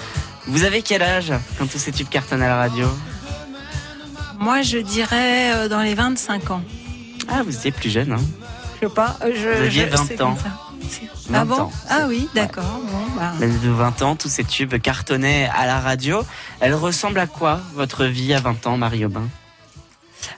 Vous 0.52 0.66
avez 0.66 0.82
quel 0.82 1.02
âge 1.02 1.32
quand 1.58 1.66
tous 1.66 1.78
ces 1.78 1.94
tubes 1.94 2.10
cartonnent 2.10 2.42
à 2.42 2.50
la 2.50 2.58
radio 2.58 2.86
Moi, 4.38 4.64
je 4.64 4.80
dirais 4.80 5.54
euh, 5.54 5.70
dans 5.70 5.80
les 5.82 5.96
25 5.96 6.52
ans. 6.52 6.62
Ah, 7.30 7.42
vous 7.42 7.56
étiez 7.56 7.72
plus 7.72 7.90
jeune, 7.90 8.12
hein 8.12 8.22
Je 8.82 8.88
sais 8.88 8.94
pas. 8.94 9.16
Je, 9.24 9.48
vous 9.48 9.64
aviez 9.64 9.86
20 9.86 10.20
ans. 10.20 10.38
20 11.30 11.40
ah 11.40 11.46
bon 11.46 11.72
Ah 11.90 12.02
oui, 12.10 12.28
d'accord. 12.36 12.82
Bon, 12.84 13.16
bah. 13.16 13.32
de 13.40 13.70
20 13.70 14.02
ans, 14.02 14.18
tous 14.18 14.28
ces 14.28 14.44
tubes 14.44 14.78
cartonnaient 14.82 15.50
à 15.56 15.66
la 15.66 15.80
radio. 15.80 16.22
Elle 16.60 16.74
ressemble 16.74 17.20
à 17.20 17.28
quoi 17.28 17.62
votre 17.74 18.04
vie 18.04 18.34
à 18.34 18.42
20 18.42 18.68
ans, 18.68 18.76
Marie 18.76 19.06
Aubin? 19.06 19.30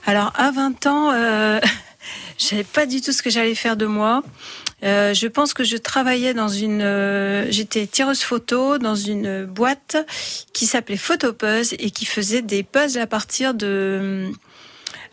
Alors 0.06 0.32
à 0.36 0.52
20 0.52 0.86
ans, 0.86 1.10
euh, 1.12 1.58
je 2.38 2.44
savais 2.44 2.64
pas 2.64 2.86
du 2.86 3.00
tout 3.00 3.12
ce 3.12 3.22
que 3.22 3.30
j'allais 3.30 3.54
faire 3.54 3.76
de 3.76 3.86
moi. 3.86 4.22
Euh, 4.82 5.14
je 5.14 5.26
pense 5.28 5.54
que 5.54 5.64
je 5.64 5.76
travaillais 5.76 6.34
dans 6.34 6.48
une, 6.48 6.82
euh, 6.82 7.46
j'étais 7.50 7.86
tireuse 7.86 8.22
photo 8.22 8.78
dans 8.78 8.94
une 8.94 9.44
boîte 9.46 9.96
qui 10.52 10.66
s'appelait 10.66 10.96
Photopuzz 10.96 11.74
et 11.78 11.90
qui 11.90 12.04
faisait 12.04 12.42
des 12.42 12.62
puzzles 12.62 13.00
à 13.00 13.06
partir 13.06 13.54
de 13.54 14.30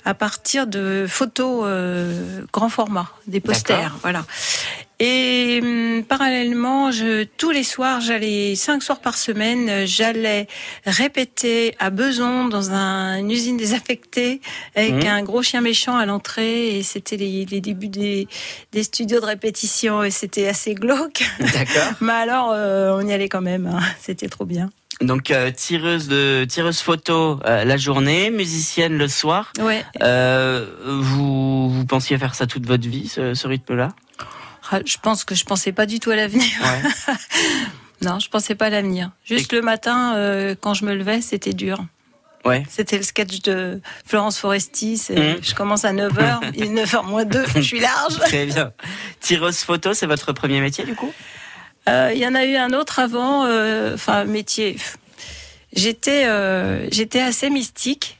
à 0.04 0.16
partir 0.16 0.66
de 0.66 1.06
photos 1.08 1.64
euh, 1.64 2.42
grand 2.52 2.70
format, 2.70 3.08
des 3.28 3.40
posters, 3.40 3.96
voilà. 4.02 4.26
Et 5.04 5.60
hum, 5.64 6.04
parallèlement, 6.04 6.92
je, 6.92 7.24
tous 7.38 7.50
les 7.50 7.64
soirs, 7.64 8.02
j'allais 8.02 8.54
cinq 8.54 8.84
soirs 8.84 9.00
par 9.00 9.18
semaine, 9.18 9.88
j'allais 9.88 10.48
répéter 10.86 11.74
à 11.80 11.90
Beson 11.90 12.48
dans 12.50 12.70
un, 12.70 13.18
une 13.18 13.32
usine 13.32 13.58
désaffectée 13.58 14.42
avec 14.76 15.04
mmh. 15.04 15.08
un 15.08 15.24
gros 15.24 15.42
chien 15.42 15.62
méchant 15.62 15.98
à 15.98 16.06
l'entrée. 16.06 16.78
Et 16.78 16.84
c'était 16.84 17.18
les, 17.18 17.46
les, 17.46 17.62
débuts 17.62 17.88
des, 17.88 18.28
des, 18.74 18.84
studios 18.84 19.20
de 19.20 19.26
répétition 19.26 20.04
et 20.04 20.12
c'était 20.12 20.48
assez 20.48 20.76
glauque. 20.76 21.24
D'accord. 21.40 21.94
Mais 22.02 22.14
alors, 22.14 22.52
euh, 22.54 22.96
on 22.96 23.08
y 23.08 23.12
allait 23.12 23.30
quand 23.30 23.42
même. 23.42 23.66
Hein. 23.66 23.80
C'était 24.00 24.30
trop 24.30 24.46
bien. 24.46 24.70
Donc 25.02 25.32
euh, 25.32 25.50
tireuse 25.50 26.08
de 26.08 26.46
tireuse 26.48 26.80
photo 26.80 27.40
euh, 27.46 27.64
la 27.64 27.78
journée, 27.78 28.30
musicienne 28.30 28.98
le 29.00 29.08
soir. 29.08 29.52
Ouais. 29.60 29.84
Euh, 30.04 30.68
vous 30.86 31.70
vous 31.72 31.86
pensiez 31.86 32.20
faire 32.20 32.36
ça 32.36 32.46
toute 32.46 32.68
votre 32.68 32.88
vie, 32.88 33.08
ce, 33.08 33.34
ce 33.34 33.48
rythme-là? 33.48 33.90
Je 34.86 34.98
pense 35.02 35.24
que 35.24 35.36
je 35.36 35.46
pensais 35.46 35.72
pas 35.72 35.86
du 35.86 36.00
tout 36.00 36.12
à 36.12 36.16
l'avenir. 36.16 36.50
Ouais. 36.62 37.16
non, 38.02 38.20
je 38.20 38.30
pensais 38.30 38.56
pas 38.56 38.68
à 38.68 38.70
l'avenir. 38.70 39.12
Juste 39.26 39.52
Et... 39.52 39.58
le 39.58 39.62
matin, 39.62 40.16
euh, 40.16 40.56
quand 40.60 40.74
je 40.74 40.86
me 40.86 40.94
levais, 40.94 41.22
c'était 41.22 41.54
dur. 41.54 41.84
Ouais. 42.46 42.64
C'était 42.70 42.98
le 42.98 43.04
sketch 43.04 43.42
de 43.42 43.80
Florence 44.06 44.38
Foresti. 44.40 45.02
Mmh. 45.10 45.44
Je 45.44 45.54
commence 45.54 45.86
à 45.86 45.94
9h, 45.94 46.40
il 46.56 46.64
est 46.64 46.84
9h 46.86 47.06
moins 47.06 47.26
2, 47.26 47.46
je 47.56 47.62
suis 47.62 47.80
large. 47.80 48.18
Très 48.20 48.46
bien. 48.46 48.74
Tireuse 49.20 49.60
photo, 49.60 49.94
c'est 49.94 50.08
votre 50.08 50.34
premier 50.34 50.62
métier 50.62 50.84
du 50.84 50.96
coup? 50.96 51.14
Euh, 51.90 52.12
il 52.14 52.20
y 52.20 52.28
en 52.28 52.36
a 52.36 52.46
eu 52.46 52.56
un 52.56 52.74
autre 52.74 53.00
avant, 53.00 53.46
euh, 53.46 53.96
enfin 53.96 54.26
métier. 54.26 54.78
J'étais, 55.74 56.24
euh, 56.26 56.88
assez 57.16 57.50
mystique 57.50 58.20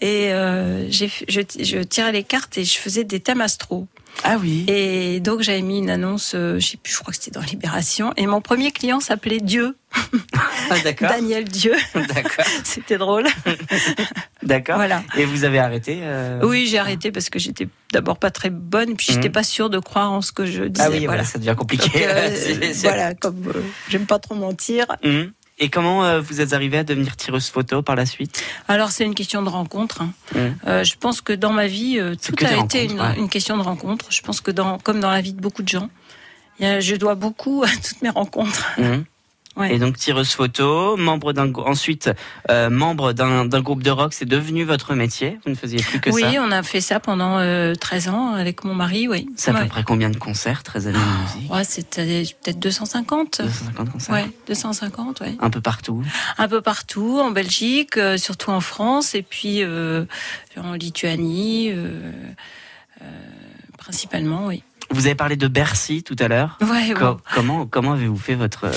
et 0.00 0.28
je, 0.30 1.06
je, 1.28 1.82
tirais 1.82 2.12
les 2.12 2.24
cartes 2.24 2.58
et 2.58 2.64
je 2.64 2.78
faisais 2.78 3.04
des 3.04 3.20
thèmes 3.20 3.40
astro. 3.40 3.86
Ah 4.22 4.36
oui. 4.40 4.64
Et 4.68 5.20
donc 5.20 5.42
j'avais 5.42 5.62
mis 5.62 5.78
une 5.78 5.90
annonce, 5.90 6.30
je 6.32 6.58
sais 6.60 6.76
plus, 6.76 6.92
je 6.92 6.98
crois 6.98 7.12
que 7.12 7.18
c'était 7.18 7.38
dans 7.38 7.44
Libération. 7.44 8.12
Et 8.16 8.26
mon 8.26 8.40
premier 8.40 8.70
client 8.70 9.00
s'appelait 9.00 9.40
Dieu. 9.40 9.76
Ah, 10.70 10.76
d'accord. 10.82 11.08
Daniel 11.10 11.44
Dieu. 11.44 11.74
D'accord. 11.94 12.44
c'était 12.64 12.98
drôle. 12.98 13.26
d'accord. 14.42 14.76
Voilà. 14.76 15.02
Et 15.16 15.24
vous 15.24 15.44
avez 15.44 15.58
arrêté 15.58 16.00
euh... 16.02 16.40
Oui, 16.42 16.66
j'ai 16.66 16.78
arrêté 16.78 17.12
parce 17.12 17.30
que 17.30 17.38
j'étais 17.38 17.68
d'abord 17.92 18.18
pas 18.18 18.30
très 18.30 18.50
bonne, 18.50 18.96
puis 18.96 19.08
j'étais 19.10 19.28
mmh. 19.28 19.32
pas 19.32 19.42
sûre 19.44 19.70
de 19.70 19.78
croire 19.78 20.12
en 20.12 20.20
ce 20.20 20.32
que 20.32 20.46
je 20.46 20.64
disais. 20.64 20.86
Ah 20.86 20.90
oui, 20.90 21.06
voilà, 21.06 21.24
ça 21.24 21.38
devient 21.38 21.54
compliqué. 21.56 21.88
Donc, 21.88 22.08
euh, 22.08 22.72
voilà, 22.82 23.14
comme 23.14 23.52
euh, 23.54 23.60
j'aime 23.88 24.06
pas 24.06 24.18
trop 24.18 24.34
mentir. 24.34 24.86
Mmh. 25.02 25.24
Et 25.58 25.68
comment 25.68 26.04
euh, 26.04 26.20
vous 26.20 26.40
êtes 26.40 26.52
arrivée 26.52 26.78
à 26.78 26.84
devenir 26.84 27.16
tireuse 27.16 27.48
photo 27.48 27.82
par 27.82 27.94
la 27.94 28.06
suite? 28.06 28.42
Alors 28.66 28.90
c'est 28.90 29.04
une 29.04 29.14
question 29.14 29.42
de 29.42 29.48
rencontre. 29.48 30.02
Hein. 30.02 30.12
Mmh. 30.34 30.38
Euh, 30.66 30.84
je 30.84 30.96
pense 30.96 31.20
que 31.20 31.32
dans 31.32 31.52
ma 31.52 31.68
vie, 31.68 31.98
euh, 31.98 32.14
tout 32.16 32.34
a 32.44 32.56
été 32.64 32.84
une, 32.84 33.00
ouais. 33.00 33.16
une, 33.16 33.28
question 33.28 33.56
de 33.56 33.62
rencontre. 33.62 34.06
Je 34.10 34.20
pense 34.22 34.40
que 34.40 34.50
dans, 34.50 34.78
comme 34.78 34.98
dans 34.98 35.10
la 35.10 35.20
vie 35.20 35.32
de 35.32 35.40
beaucoup 35.40 35.62
de 35.62 35.68
gens, 35.68 35.88
je 36.58 36.96
dois 36.96 37.14
beaucoup 37.14 37.62
à 37.66 37.68
toutes 37.68 38.02
mes 38.02 38.10
rencontres. 38.10 38.66
Mmh. 38.78 39.04
Et 39.70 39.78
donc 39.78 39.96
tireuse 39.96 40.32
photo, 40.32 40.96
membre 40.96 41.32
d'un 41.32 41.52
ensuite 41.54 42.10
euh, 42.50 42.70
membre 42.70 43.12
d'un 43.12 43.46
groupe 43.60 43.82
de 43.84 43.90
rock, 43.90 44.12
c'est 44.12 44.24
devenu 44.24 44.64
votre 44.64 44.94
métier. 44.94 45.38
Vous 45.44 45.50
ne 45.50 45.54
faisiez 45.54 45.78
plus 45.78 46.00
que 46.00 46.10
ça. 46.10 46.16
Oui, 46.16 46.38
on 46.40 46.50
a 46.50 46.62
fait 46.64 46.80
ça 46.80 46.98
pendant 46.98 47.38
13 47.74 48.08
ans 48.08 48.32
avec 48.34 48.64
mon 48.64 48.74
mari. 48.74 49.06
Oui. 49.08 49.28
C'est 49.36 49.52
à 49.52 49.54
peu 49.54 49.68
près 49.68 49.84
combien 49.84 50.10
de 50.10 50.16
concerts, 50.16 50.62
13 50.64 50.88
années 50.88 50.98
de 50.98 51.36
musique? 51.36 51.52
ouais, 51.52 51.64
C'était 51.64 52.24
peut-être 52.42 52.58
250. 52.58 53.42
250 53.42 53.90
concerts. 53.92 54.14
Ouais, 54.14 54.26
250. 54.48 55.20
Ouais. 55.20 55.36
Un 55.40 55.50
peu 55.50 55.60
partout. 55.60 56.02
Un 56.38 56.48
peu 56.48 56.60
partout, 56.60 57.20
en 57.22 57.30
Belgique, 57.30 57.98
surtout 58.16 58.50
en 58.50 58.60
France, 58.60 59.14
et 59.14 59.22
puis 59.22 59.62
en 59.64 60.72
Lituanie, 60.72 61.72
principalement, 63.78 64.46
oui. 64.46 64.62
Vous 64.90 65.06
avez 65.06 65.14
parlé 65.14 65.36
de 65.36 65.48
Bercy 65.48 66.02
tout 66.02 66.16
à 66.18 66.28
l'heure. 66.28 66.58
Ouais, 66.60 66.92
Comment 67.34 67.66
comment 67.66 67.92
avez-vous 67.92 68.18
fait 68.18 68.34
votre 68.34 68.70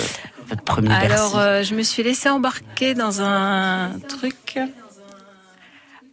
votre 0.48 0.64
premier 0.64 0.92
Alors, 0.92 1.08
Bercy 1.08 1.14
Alors, 1.14 1.40
euh, 1.40 1.64
je 1.64 1.76
me 1.76 1.84
suis 1.84 2.04
laissée 2.04 2.30
embarquer 2.30 2.94
dans 2.94 3.22
un 3.22 3.92
truc 4.08 4.60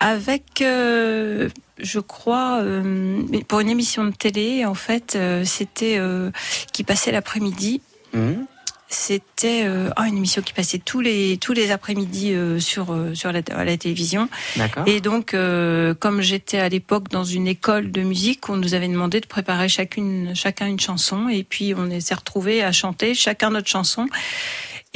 avec, 0.01 0.61
euh, 0.61 1.49
je 1.79 2.01
crois, 2.01 2.61
euh, 2.61 3.23
pour 3.49 3.61
une 3.61 3.71
émission 3.71 4.05
de 4.05 4.11
télé. 4.11 4.65
En 4.65 4.75
fait, 4.75 5.19
c'était 5.45 6.01
qui 6.73 6.85
passait 6.85 7.13
l'après-midi. 7.13 7.81
Mmh 8.13 8.33
c'était 8.95 9.65
euh, 9.67 9.91
oh, 9.99 10.03
une 10.05 10.17
émission 10.17 10.41
qui 10.41 10.53
passait 10.53 10.79
tous 10.79 11.01
les 11.01 11.37
tous 11.39 11.53
les 11.53 11.71
après-midi 11.73 12.33
euh, 12.33 12.61
sur 12.61 12.93
euh, 12.93 13.15
sur 13.15 13.33
la, 13.33 13.41
à 13.51 13.65
la 13.65 13.77
télévision. 13.77 14.29
Et 14.87 15.01
donc, 15.01 15.37
comme 16.01 16.21
j'étais 16.21 16.59
à 16.59 16.69
l'époque 16.69 17.09
dans 17.11 17.25
une 17.25 17.49
école 17.49 17.91
de 17.91 18.03
musique, 18.03 18.49
on 18.49 18.57
nous 18.57 18.75
avait 18.75 18.89
demandé 18.89 19.21
de 19.21 19.27
préparer 19.27 19.69
chacune 19.69 20.35
chacun 20.35 20.67
une 20.67 20.81
chanson, 20.81 21.29
et 21.29 21.43
puis 21.43 21.75
on 21.75 22.01
s'est 22.01 22.15
retrouvés 22.15 22.63
à 22.63 22.73
chanter 22.73 23.15
chacun 23.15 23.51
notre 23.51 23.69
chanson. 23.69 24.09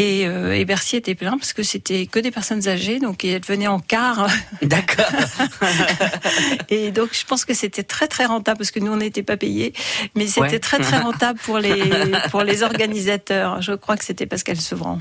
Et, 0.00 0.28
euh, 0.28 0.52
et, 0.52 0.64
Bercy 0.64 0.94
était 0.94 1.16
plein 1.16 1.36
parce 1.38 1.52
que 1.52 1.64
c'était 1.64 2.06
que 2.06 2.20
des 2.20 2.30
personnes 2.30 2.68
âgées, 2.68 3.00
donc 3.00 3.24
elles 3.24 3.44
venaient 3.44 3.66
en 3.66 3.80
car. 3.80 4.28
D'accord. 4.62 5.10
et 6.68 6.92
donc 6.92 7.08
je 7.12 7.24
pense 7.24 7.44
que 7.44 7.52
c'était 7.52 7.82
très 7.82 8.06
très 8.06 8.24
rentable 8.24 8.58
parce 8.58 8.70
que 8.70 8.78
nous 8.78 8.92
on 8.92 8.98
n'était 8.98 9.24
pas 9.24 9.36
payés, 9.36 9.72
mais 10.14 10.28
c'était 10.28 10.60
très 10.60 10.78
très 10.78 10.98
rentable 10.98 11.40
pour 11.40 11.58
les 11.58 11.82
pour 12.30 12.44
les 12.44 12.62
organisateurs. 12.62 13.60
Je 13.60 13.72
crois 13.72 13.96
que 13.96 14.04
c'était 14.04 14.26
Pascal 14.26 14.56
Sevran. 14.56 15.00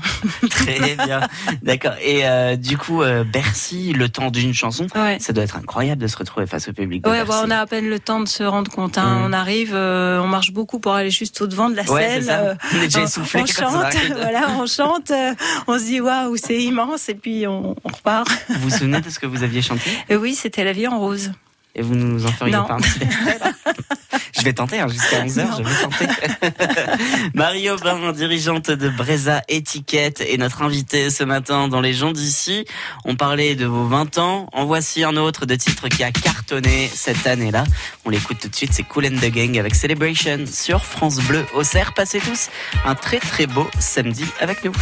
très 0.50 0.96
bien, 0.96 1.20
d'accord. 1.62 1.94
Et 2.02 2.26
euh, 2.26 2.56
du 2.56 2.76
coup 2.76 3.02
euh, 3.02 3.22
Bercy, 3.22 3.92
le 3.92 4.08
temps 4.08 4.32
d'une 4.32 4.52
chanson, 4.52 4.88
ça 5.20 5.32
doit 5.32 5.44
être 5.44 5.56
incroyable 5.56 6.02
de 6.02 6.08
se 6.08 6.16
retrouver 6.16 6.48
face 6.48 6.66
au 6.66 6.72
public. 6.72 7.06
ouais, 7.06 7.24
bah, 7.24 7.44
on 7.46 7.50
a 7.52 7.58
à 7.58 7.66
peine 7.66 7.88
le 7.88 8.00
temps 8.00 8.18
de 8.18 8.28
se 8.28 8.42
rendre 8.42 8.68
compte. 8.68 8.98
Hein. 8.98 9.20
Mm. 9.20 9.24
On 9.26 9.32
arrive, 9.32 9.74
on 9.74 10.26
marche 10.26 10.50
beaucoup 10.50 10.80
pour 10.80 10.94
aller 10.94 11.10
juste 11.10 11.40
au 11.40 11.46
devant 11.46 11.70
de 11.70 11.76
la 11.76 11.86
scène. 11.86 12.22
Ça. 12.24 12.56
on 12.74 12.78
est 12.78 12.86
déjà 12.86 13.02
essoufflé. 13.02 13.42
On 13.42 13.46
chante, 13.46 13.96
voilà, 14.16 14.48
on 14.58 14.66
chante 14.66 14.87
on 15.66 15.78
se 15.78 15.84
dit 15.84 16.00
waouh, 16.00 16.36
c'est 16.36 16.62
immense, 16.62 17.08
et 17.08 17.14
puis 17.14 17.46
on, 17.46 17.74
repart. 17.84 18.28
Vous 18.48 18.68
vous 18.68 18.70
souvenez 18.70 19.00
de 19.00 19.10
ce 19.10 19.18
que 19.18 19.26
vous 19.26 19.42
aviez 19.42 19.62
chanté? 19.62 19.90
Euh, 20.10 20.16
Oui, 20.16 20.34
c'était 20.34 20.64
La 20.64 20.72
vie 20.72 20.86
en 20.86 20.98
rose. 20.98 21.32
Et 21.78 21.82
vous 21.82 21.94
nous 21.94 22.26
en 22.26 22.32
feriez 22.32 22.52
pas 22.52 22.74
un 22.74 22.80
petit 22.80 22.98
Je 24.36 24.42
vais 24.42 24.52
tenter, 24.52 24.80
hein, 24.80 24.88
jusqu'à 24.88 25.24
11h, 25.24 25.58
je 25.58 25.62
vais 25.62 25.82
tenter. 25.82 26.06
Marie 27.34 27.70
Aubin, 27.70 28.12
dirigeante 28.12 28.70
de 28.70 28.88
Breza 28.88 29.42
Étiquette, 29.48 30.20
est 30.20 30.36
notre 30.38 30.62
invitée 30.62 31.10
ce 31.10 31.22
matin 31.22 31.68
dans 31.68 31.80
Les 31.80 31.94
gens 31.94 32.12
d'ici. 32.12 32.64
On 33.04 33.14
parlait 33.14 33.54
de 33.54 33.66
vos 33.66 33.84
20 33.84 34.18
ans. 34.18 34.48
En 34.52 34.66
voici 34.66 35.04
un 35.04 35.16
autre 35.16 35.46
de 35.46 35.54
titre 35.54 35.88
qui 35.88 36.02
a 36.02 36.10
cartonné 36.10 36.90
cette 36.92 37.26
année-là. 37.26 37.64
On 38.04 38.10
l'écoute 38.10 38.38
tout 38.40 38.48
de 38.48 38.56
suite, 38.56 38.72
c'est 38.72 38.82
Cool 38.82 39.06
and 39.06 39.18
the 39.20 39.30
Gang 39.30 39.56
avec 39.56 39.76
Celebration 39.76 40.46
sur 40.50 40.84
France 40.84 41.18
Bleu. 41.20 41.46
Au 41.54 41.62
cerf, 41.62 41.94
passez 41.94 42.18
tous 42.18 42.48
un 42.84 42.96
très 42.96 43.20
très 43.20 43.46
beau 43.46 43.68
samedi 43.78 44.24
avec 44.40 44.64
nous. 44.64 44.72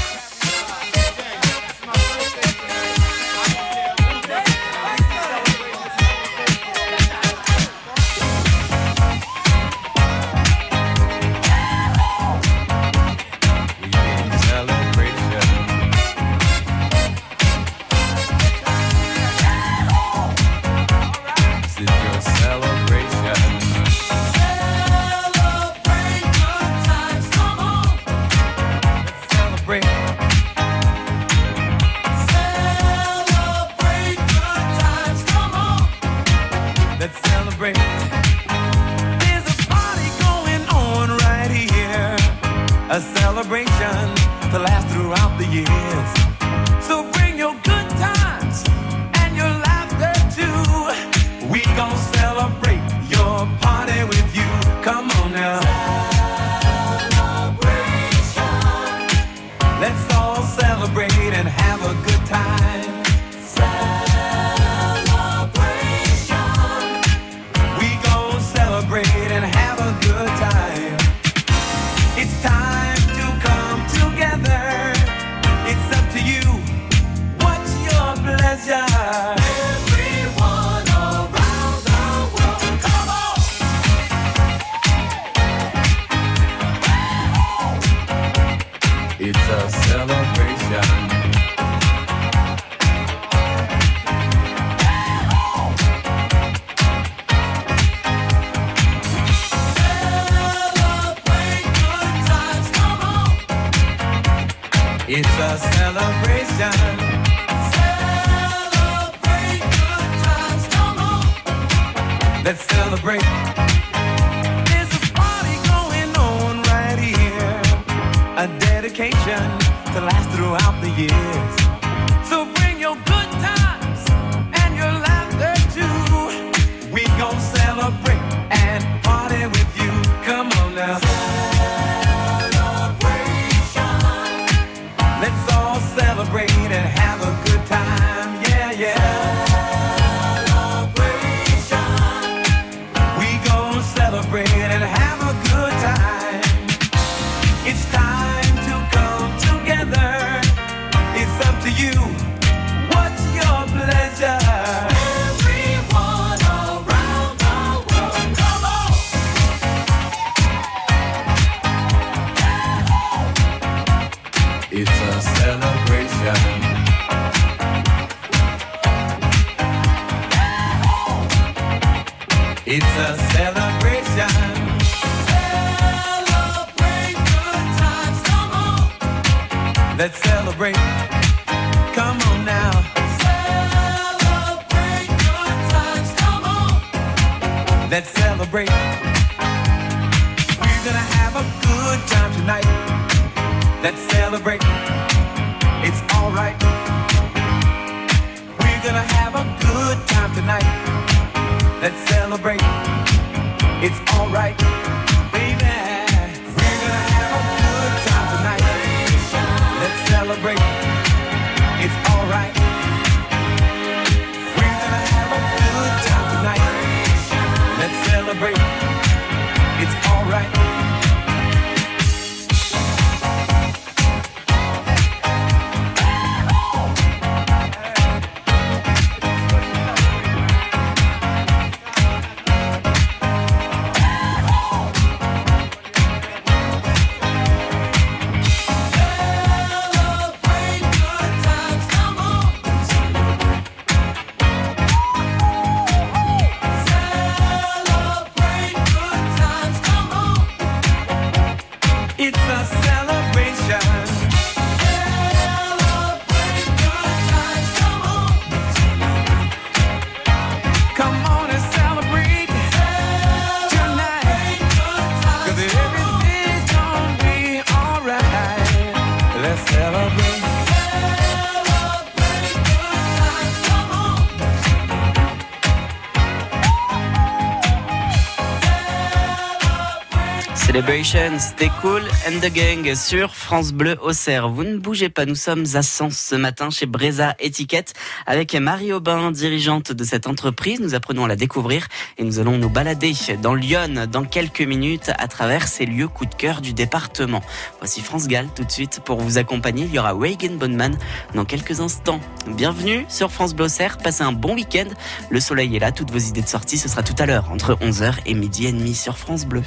Revolution, 281.06 281.38
c'était 281.38 281.70
cool, 281.82 282.02
and 282.26 282.40
the 282.40 282.52
gang 282.52 282.94
sur 282.96 283.34
France 283.36 283.72
Bleu 283.72 283.96
Auxerre. 284.02 284.48
Vous 284.48 284.64
ne 284.64 284.76
bougez 284.76 285.08
pas, 285.08 285.24
nous 285.24 285.36
sommes 285.36 285.64
à 285.74 285.82
Sens 285.82 286.16
ce 286.16 286.34
matin 286.34 286.70
chez 286.70 286.86
Breza 286.86 287.36
Étiquette 287.38 287.92
avec 288.26 288.54
Marie 288.54 288.92
Aubin, 288.92 289.30
dirigeante 289.30 289.92
de 289.92 290.04
cette 290.04 290.26
entreprise. 290.26 290.80
Nous 290.80 290.94
apprenons 290.94 291.24
à 291.24 291.28
la 291.28 291.36
découvrir 291.36 291.86
et 292.18 292.24
nous 292.24 292.40
allons 292.40 292.58
nous 292.58 292.70
balader 292.70 293.12
dans 293.40 293.54
Lyon 293.54 294.08
dans 294.10 294.24
quelques 294.24 294.62
minutes 294.62 295.12
à 295.16 295.28
travers 295.28 295.68
ces 295.68 295.86
lieux 295.86 296.08
coup 296.08 296.26
de 296.26 296.34
cœur 296.34 296.60
du 296.60 296.72
département. 296.72 297.42
Voici 297.78 298.00
France 298.00 298.26
Gall 298.26 298.48
tout 298.56 298.64
de 298.64 298.72
suite 298.72 299.00
pour 299.04 299.20
vous 299.20 299.38
accompagner. 299.38 299.84
Il 299.84 299.94
y 299.94 299.98
aura 300.00 300.14
Wagen 300.14 300.56
Bonman 300.58 300.96
dans 301.34 301.44
quelques 301.44 301.80
instants. 301.80 302.20
Bienvenue 302.48 303.06
sur 303.08 303.30
France 303.30 303.54
Bleu 303.54 303.66
Auxerre, 303.66 303.98
passez 303.98 304.24
un 304.24 304.32
bon 304.32 304.54
week-end. 304.54 304.88
Le 305.30 305.38
soleil 305.38 305.76
est 305.76 305.80
là, 305.80 305.92
toutes 305.92 306.10
vos 306.10 306.18
idées 306.18 306.42
de 306.42 306.48
sortie, 306.48 306.78
ce 306.78 306.88
sera 306.88 307.04
tout 307.04 307.16
à 307.18 307.26
l'heure 307.26 307.52
entre 307.52 307.74
11h 307.74 308.14
et 308.26 308.34
midi 308.34 308.66
et 308.66 308.72
demi 308.72 308.94
sur 308.94 309.18
France 309.18 309.44
Bleu 309.46 309.62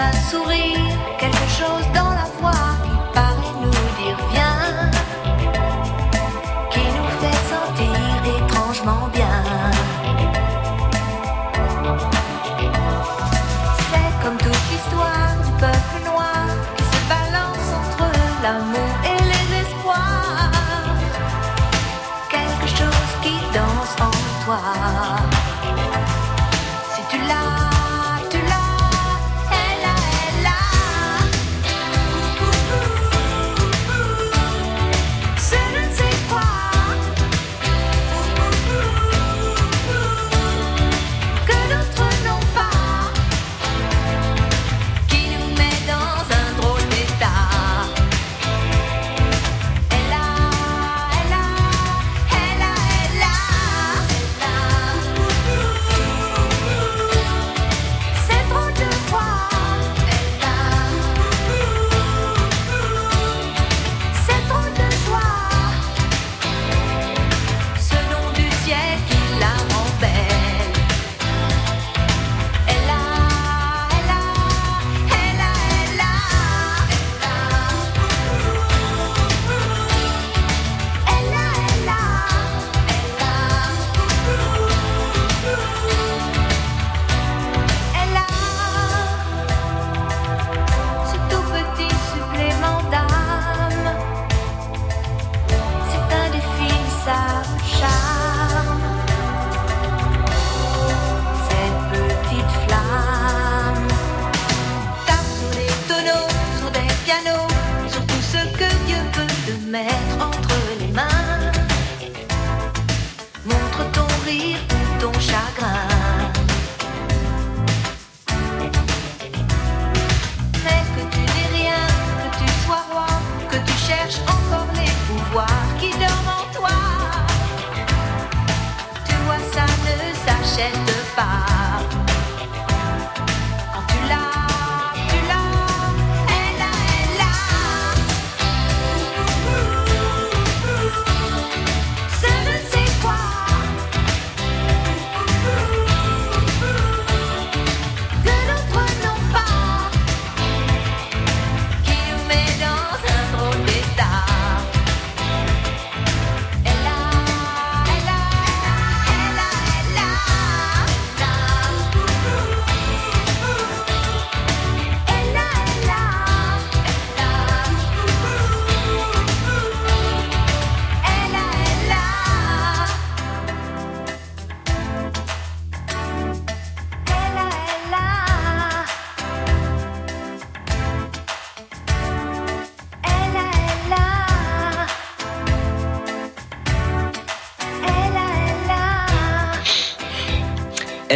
la 0.00 0.12
souris. 0.12 0.89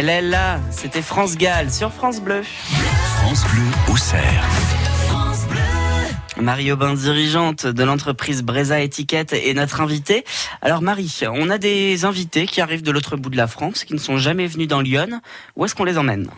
Elle 0.07 0.11
est 0.11 0.21
là, 0.21 0.59
c'était 0.69 1.01
France 1.01 1.35
Gall 1.35 1.71
sur 1.71 1.91
France 1.91 2.21
Bleu. 2.21 2.43
France 2.43 3.43
Bleu 3.51 3.63
au 3.91 3.97
cerf. 3.97 4.45
Marie 6.39 6.71
Aubin, 6.71 6.93
dirigeante 6.93 7.65
de 7.65 7.83
l'entreprise 7.83 8.43
Breza 8.43 8.81
Étiquette, 8.81 9.33
est 9.33 9.55
notre 9.55 9.81
invitée. 9.81 10.23
Alors 10.61 10.83
Marie, 10.83 11.21
on 11.23 11.49
a 11.49 11.57
des 11.57 12.05
invités 12.05 12.45
qui 12.45 12.61
arrivent 12.61 12.83
de 12.83 12.91
l'autre 12.91 13.17
bout 13.17 13.31
de 13.31 13.37
la 13.37 13.47
France, 13.47 13.83
qui 13.83 13.95
ne 13.95 13.99
sont 13.99 14.19
jamais 14.19 14.45
venus 14.45 14.67
dans 14.67 14.81
Lyon. 14.81 15.21
Où 15.55 15.65
est-ce 15.65 15.73
qu'on 15.73 15.85
les 15.85 15.97
emmène? 15.97 16.29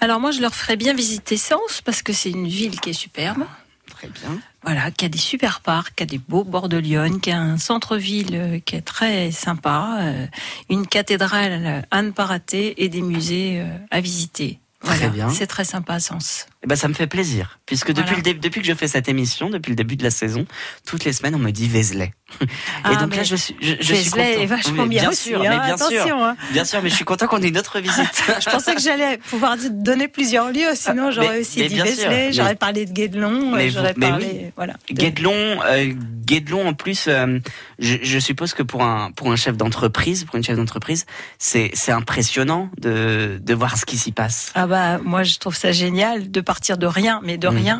Alors 0.00 0.18
moi, 0.18 0.30
je 0.30 0.40
leur 0.40 0.54
ferais 0.54 0.76
bien 0.76 0.94
visiter 0.94 1.36
Sens 1.36 1.82
parce 1.84 2.00
que 2.00 2.14
c'est 2.14 2.30
une 2.30 2.48
ville 2.48 2.80
qui 2.80 2.88
est 2.88 2.94
superbe. 2.94 3.44
Très 3.90 4.08
bien. 4.08 4.40
Voilà, 4.64 4.92
qui 4.92 5.04
a 5.04 5.08
des 5.08 5.18
super 5.18 5.60
parcs, 5.60 5.94
qui 5.96 6.04
a 6.04 6.06
des 6.06 6.18
beaux 6.18 6.44
bords 6.44 6.68
de 6.68 6.76
Lyon, 6.76 7.18
qui 7.18 7.32
a 7.32 7.40
un 7.40 7.58
centre-ville 7.58 8.28
euh, 8.34 8.58
qui 8.60 8.76
est 8.76 8.82
très 8.82 9.32
sympa, 9.32 9.98
euh, 10.00 10.26
une 10.70 10.86
cathédrale 10.86 11.62
euh, 11.66 11.80
à 11.90 12.02
ne 12.02 12.10
pas 12.12 12.26
rater 12.26 12.82
et 12.84 12.88
des 12.88 13.02
musées 13.02 13.64
à 13.90 14.00
visiter. 14.00 14.60
Très 14.84 14.96
Voilà, 14.98 15.12
bien. 15.12 15.30
c'est 15.30 15.46
très 15.48 15.64
sympa 15.64 15.94
à 15.94 16.00
Sens. 16.00 16.46
Eh 16.64 16.68
ben, 16.68 16.76
ça 16.76 16.86
me 16.86 16.94
fait 16.94 17.08
plaisir, 17.08 17.58
puisque 17.66 17.92
depuis, 17.92 18.14
le 18.14 18.22
dé- 18.22 18.34
depuis 18.34 18.60
que 18.60 18.66
je 18.68 18.74
fais 18.74 18.86
cette 18.86 19.08
émission, 19.08 19.50
depuis 19.50 19.70
le 19.70 19.74
début 19.76 19.96
de 19.96 20.04
la 20.04 20.12
saison, 20.12 20.46
toutes 20.86 21.04
les 21.04 21.12
semaines, 21.12 21.34
on 21.34 21.38
me 21.40 21.50
dit 21.50 21.66
Vézelay. 21.68 22.14
Et 22.40 22.46
Ah, 22.84 22.94
donc 22.96 23.16
là, 23.16 23.24
je 23.24 23.34
suis, 23.34 23.56
je, 23.60 23.74
je 23.80 23.82
suis 23.82 23.94
Vézelay 23.94 24.30
content. 24.32 24.42
est 24.42 24.46
vachement 24.46 24.86
bien, 24.86 25.00
bien 25.02 25.10
aussi, 25.10 25.28
sûr, 25.30 25.40
hein, 25.42 25.44
mais 25.48 25.74
bien 25.74 25.76
sûr, 25.76 26.16
hein. 26.16 26.36
bien 26.52 26.64
sûr, 26.64 26.80
mais 26.80 26.88
je 26.88 26.94
suis 26.94 27.04
content 27.04 27.26
qu'on 27.26 27.42
ait 27.42 27.48
une 27.48 27.58
autre 27.58 27.80
visite. 27.80 28.22
Je 28.40 28.48
pensais 28.48 28.74
que 28.76 28.80
j'allais 28.80 29.18
pouvoir 29.18 29.56
donner 29.70 30.06
plusieurs 30.06 30.50
lieux, 30.52 30.70
sinon 30.74 31.06
Ah, 31.08 31.10
j'aurais 31.10 31.28
mais- 31.34 31.40
aussi 31.40 31.58
mais 31.60 31.68
dit 31.68 31.80
Vézelay, 31.80 32.08
mais- 32.28 32.32
j'aurais 32.32 32.54
parlé 32.54 32.86
de 32.86 32.92
Guédelon, 32.92 33.54
euh, 33.56 33.64
vous- 33.64 33.70
j'aurais 33.70 33.94
parlé, 33.94 34.26
oui. 34.32 34.50
voilà. 34.56 34.74
de- 34.88 34.94
Guédelon, 34.94 35.60
euh, 35.64 35.92
Guédelon 36.24 36.68
en 36.68 36.74
plus, 36.74 37.06
euh, 37.08 37.40
je, 37.80 37.96
je 38.02 38.18
suppose 38.20 38.54
que 38.54 38.62
pour 38.62 38.84
un 38.84 39.10
pour 39.10 39.32
un 39.32 39.36
chef 39.36 39.56
d'entreprise, 39.56 40.24
pour 40.24 40.36
une 40.36 40.44
chef 40.44 40.56
d'entreprise, 40.56 41.06
c'est 41.38 41.72
c'est 41.74 41.92
impressionnant 41.92 42.70
de 42.80 43.38
de 43.42 43.54
voir 43.54 43.76
ce 43.76 43.84
qui 43.84 43.98
s'y 43.98 44.12
passe. 44.12 44.52
Ah 44.54 44.66
bah 44.68 44.98
moi 45.04 45.24
je 45.24 45.38
trouve 45.38 45.56
ça 45.56 45.72
génial 45.72 46.30
de 46.30 46.40
partir 46.52 46.76
de 46.76 46.86
rien, 46.86 47.20
mais 47.26 47.36
de 47.38 47.48
Mm. 47.48 47.56
rien. 47.62 47.78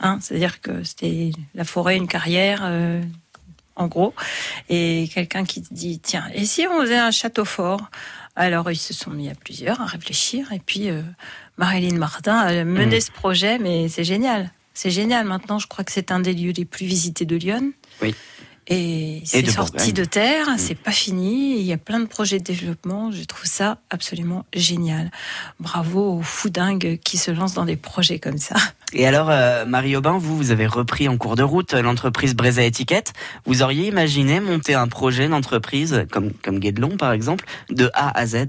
Hein, 0.00 0.18
C'est-à-dire 0.22 0.60
que 0.60 0.82
c'était 0.84 1.30
la 1.54 1.64
forêt, 1.64 1.96
une 1.96 2.08
carrière, 2.08 2.60
euh, 2.62 3.02
en 3.76 3.86
gros, 3.86 4.12
et 4.68 5.08
quelqu'un 5.14 5.44
qui 5.44 5.60
dit 5.70 5.98
tiens, 6.00 6.24
et 6.34 6.44
si 6.46 6.66
on 6.70 6.80
faisait 6.82 6.98
un 7.10 7.10
château 7.20 7.44
fort? 7.44 7.82
Alors 8.36 8.70
ils 8.70 8.76
se 8.90 8.94
sont 8.94 9.10
mis 9.10 9.28
à 9.28 9.34
plusieurs 9.34 9.80
à 9.80 9.86
réfléchir, 9.86 10.52
et 10.52 10.60
puis 10.68 10.88
euh, 10.88 11.02
Marilyn 11.58 11.98
Martin 11.98 12.36
a 12.38 12.64
mené 12.64 12.98
Mm. 12.98 13.00
ce 13.00 13.10
projet, 13.10 13.58
mais 13.58 13.88
c'est 13.88 14.04
génial. 14.04 14.42
C'est 14.74 14.92
génial. 14.92 15.26
Maintenant, 15.26 15.58
je 15.58 15.66
crois 15.66 15.84
que 15.84 15.90
c'est 15.92 16.12
un 16.12 16.20
des 16.20 16.32
lieux 16.32 16.52
les 16.56 16.64
plus 16.64 16.86
visités 16.86 17.26
de 17.26 17.34
Lyon. 17.36 17.72
Oui. 18.00 18.14
Et 18.70 19.22
c'est 19.24 19.48
sorti 19.50 19.94
de 19.94 20.04
terre, 20.04 20.50
Mm. 20.50 20.58
c'est 20.58 20.74
pas 20.74 20.90
fini. 20.92 21.56
Il 21.58 21.64
y 21.64 21.72
a 21.72 21.78
plein 21.78 22.00
de 22.00 22.04
projets 22.06 22.38
de 22.38 22.44
développement. 22.44 23.10
Je 23.10 23.24
trouve 23.24 23.46
ça 23.46 23.78
absolument 23.88 24.44
génial. 24.54 25.10
Bravo 25.58 26.18
aux 26.18 26.22
fous 26.22 26.50
dingues 26.50 26.98
qui 27.02 27.16
se 27.16 27.30
lancent 27.30 27.54
dans 27.54 27.64
des 27.64 27.76
projets 27.76 28.18
comme 28.18 28.36
ça. 28.36 28.56
Et 28.92 29.06
alors, 29.06 29.30
euh, 29.30 29.64
Marie 29.64 29.96
Aubin, 29.96 30.18
vous, 30.18 30.36
vous 30.36 30.50
avez 30.50 30.66
repris 30.66 31.08
en 31.08 31.16
cours 31.16 31.34
de 31.34 31.42
route 31.42 31.72
l'entreprise 31.72 32.34
Breza 32.34 32.62
Étiquette. 32.62 33.14
Vous 33.46 33.62
auriez 33.62 33.88
imaginé 33.88 34.38
monter 34.40 34.74
un 34.74 34.86
projet 34.88 35.28
d'entreprise, 35.28 36.04
comme, 36.10 36.32
comme 36.34 36.58
Guédelon 36.58 36.96
par 36.98 37.12
exemple, 37.12 37.46
de 37.70 37.90
A 37.94 38.18
à 38.18 38.26
Z? 38.26 38.46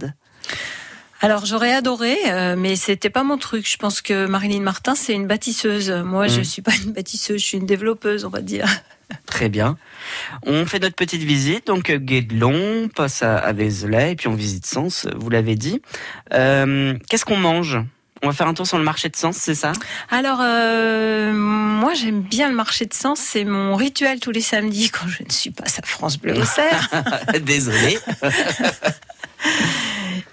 Alors 1.22 1.46
j'aurais 1.46 1.74
adoré, 1.74 2.16
euh, 2.28 2.56
mais 2.58 2.76
c'était 2.78 3.10
pas 3.10 3.24
mon 3.24 3.38
truc. 3.38 3.70
Je 3.70 3.76
pense 3.78 4.02
que 4.02 4.26
Marilyn 4.26 4.62
Martin 4.62 4.96
c'est 4.96 5.14
une 5.14 5.28
bâtisseuse. 5.28 5.92
Moi, 5.92 6.28
je 6.28 6.40
Mm. 6.42 6.44
suis 6.46 6.62
pas 6.62 6.72
une 6.86 6.92
bâtisseuse, 6.94 7.42
je 7.42 7.46
suis 7.46 7.58
une 7.58 7.66
développeuse, 7.66 8.24
on 8.26 8.30
va 8.30 8.42
dire. 8.42 8.66
Très 9.26 9.50
bien. 9.50 9.78
On 10.44 10.66
fait 10.66 10.80
notre 10.80 10.96
petite 10.96 11.24
visite, 11.24 11.68
donc 11.68 11.92
Guédelon, 11.92 12.90
passe 12.94 13.22
à, 13.22 13.38
à 13.38 13.54
Vézelay, 13.54 14.12
et 14.12 14.16
puis 14.16 14.28
on 14.28 14.34
visite 14.34 14.66
Sens, 14.66 15.08
vous 15.16 15.30
l'avez 15.30 15.56
dit. 15.56 15.82
Euh, 16.34 16.96
Qu'est-ce 17.10 17.26
qu'on 17.26 17.38
mange? 17.38 17.80
On 18.22 18.28
va 18.28 18.34
faire 18.34 18.48
un 18.48 18.54
tour 18.54 18.68
sur 18.68 18.78
le 18.78 18.84
marché 18.84 19.08
de 19.08 19.16
Sens, 19.16 19.38
c'est 19.38 19.56
ça? 19.56 19.72
Alors 20.10 20.40
euh, 20.42 21.32
moi 21.32 21.94
j'aime 21.94 22.22
bien 22.22 22.50
le 22.50 22.56
marché 22.56 22.86
de 22.86 22.94
Sens, 22.94 23.20
c'est 23.20 23.46
mon 23.46 23.76
rituel 23.76 24.20
tous 24.20 24.32
les 24.32 24.42
samedis 24.42 24.90
quand 24.90 25.08
je 25.08 25.24
ne 25.24 25.32
suis 25.32 25.52
pas 25.52 25.64
à 25.64 25.86
France 25.86 26.18
Bleu 26.18 26.38
au 26.38 26.44
cerf. 26.44 26.90
Désolé. 27.42 27.98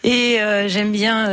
Et 0.03 0.41
euh, 0.41 0.67
j'aime 0.69 0.91
bien 0.91 1.29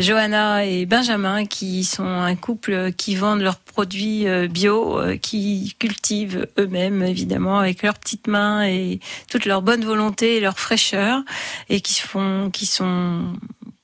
Johanna 0.00 0.64
et 0.64 0.86
Benjamin 0.86 1.46
qui 1.46 1.84
sont 1.84 2.06
un 2.06 2.36
couple 2.36 2.92
qui 2.92 3.14
vendent 3.14 3.40
leurs 3.40 3.58
produits 3.58 4.28
euh, 4.28 4.48
bio, 4.48 4.98
euh, 4.98 5.16
qui 5.16 5.74
cultivent 5.78 6.46
eux-mêmes 6.58 7.02
évidemment 7.02 7.58
avec 7.58 7.82
leurs 7.82 7.98
petites 7.98 8.26
mains 8.26 8.66
et 8.66 9.00
toute 9.30 9.46
leur 9.46 9.62
bonne 9.62 9.84
volonté 9.84 10.36
et 10.36 10.40
leur 10.40 10.58
fraîcheur 10.58 11.22
et 11.68 11.80
qui 11.80 12.00
font, 12.00 12.50
qui 12.50 12.66
sont 12.66 13.32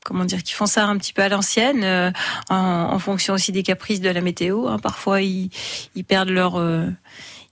comment 0.08 0.24
dire, 0.24 0.42
qui 0.42 0.54
font 0.54 0.66
ça 0.66 0.86
un 0.86 0.96
petit 0.96 1.12
peu 1.12 1.22
à 1.22 1.28
l'ancienne, 1.28 1.84
euh, 1.84 2.10
en, 2.48 2.98
fonction 2.98 3.34
aussi 3.34 3.52
des 3.52 3.62
caprices 3.62 4.00
de 4.00 4.08
la 4.08 4.22
météo. 4.22 4.66
hein. 4.66 4.78
Parfois, 4.78 5.20
ils, 5.20 5.50
perdent 6.06 6.30
leur, 6.30 6.56
euh, 6.56 6.86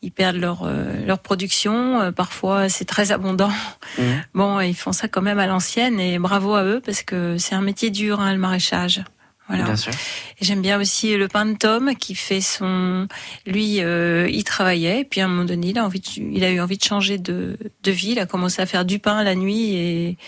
ils 0.02 0.12
perdent 0.12 0.36
leur, 0.36 0.62
euh, 0.64 1.04
leur 1.04 1.18
production. 1.18 2.00
Euh, 2.00 2.12
parfois, 2.12 2.68
c'est 2.68 2.84
très 2.84 3.12
abondant. 3.12 3.52
Mhm. 3.98 4.24
Bon, 4.34 4.60
ils 4.60 4.76
font 4.76 4.92
ça 4.92 5.08
quand 5.08 5.22
même 5.22 5.38
à 5.38 5.46
l'ancienne 5.46 5.98
et 6.00 6.18
bravo 6.18 6.54
à 6.54 6.64
eux 6.64 6.80
parce 6.84 7.02
que 7.02 7.38
c'est 7.38 7.54
un 7.54 7.62
métier 7.62 7.90
dur, 7.90 8.20
hein, 8.20 8.32
le 8.32 8.38
maraîchage. 8.38 9.02
Voilà. 9.48 9.64
Bien 9.64 9.76
sûr. 9.76 9.92
Et 10.40 10.44
J'aime 10.44 10.60
bien 10.60 10.80
aussi 10.80 11.16
le 11.16 11.28
pain 11.28 11.46
de 11.46 11.56
Tom 11.56 11.94
qui 11.94 12.14
fait 12.16 12.40
son. 12.40 13.06
Lui, 13.46 13.80
euh, 13.80 14.28
il 14.28 14.42
travaillait, 14.42 15.00
et 15.00 15.04
puis 15.04 15.20
à 15.20 15.26
un 15.26 15.28
moment 15.28 15.44
donné, 15.44 15.68
il 15.68 15.78
a, 15.78 15.84
envie 15.84 16.00
de... 16.00 16.06
il 16.32 16.42
a 16.42 16.50
eu 16.50 16.60
envie 16.60 16.78
de 16.78 16.84
changer 16.84 17.18
de, 17.18 17.56
de 17.82 17.90
vie. 17.92 18.12
Il 18.12 18.18
a 18.18 18.26
commencé 18.26 18.60
à 18.60 18.66
faire 18.66 18.84
du 18.84 18.98
pain 18.98 19.22
la 19.22 19.36
nuit 19.36 19.74
et, 19.76 20.18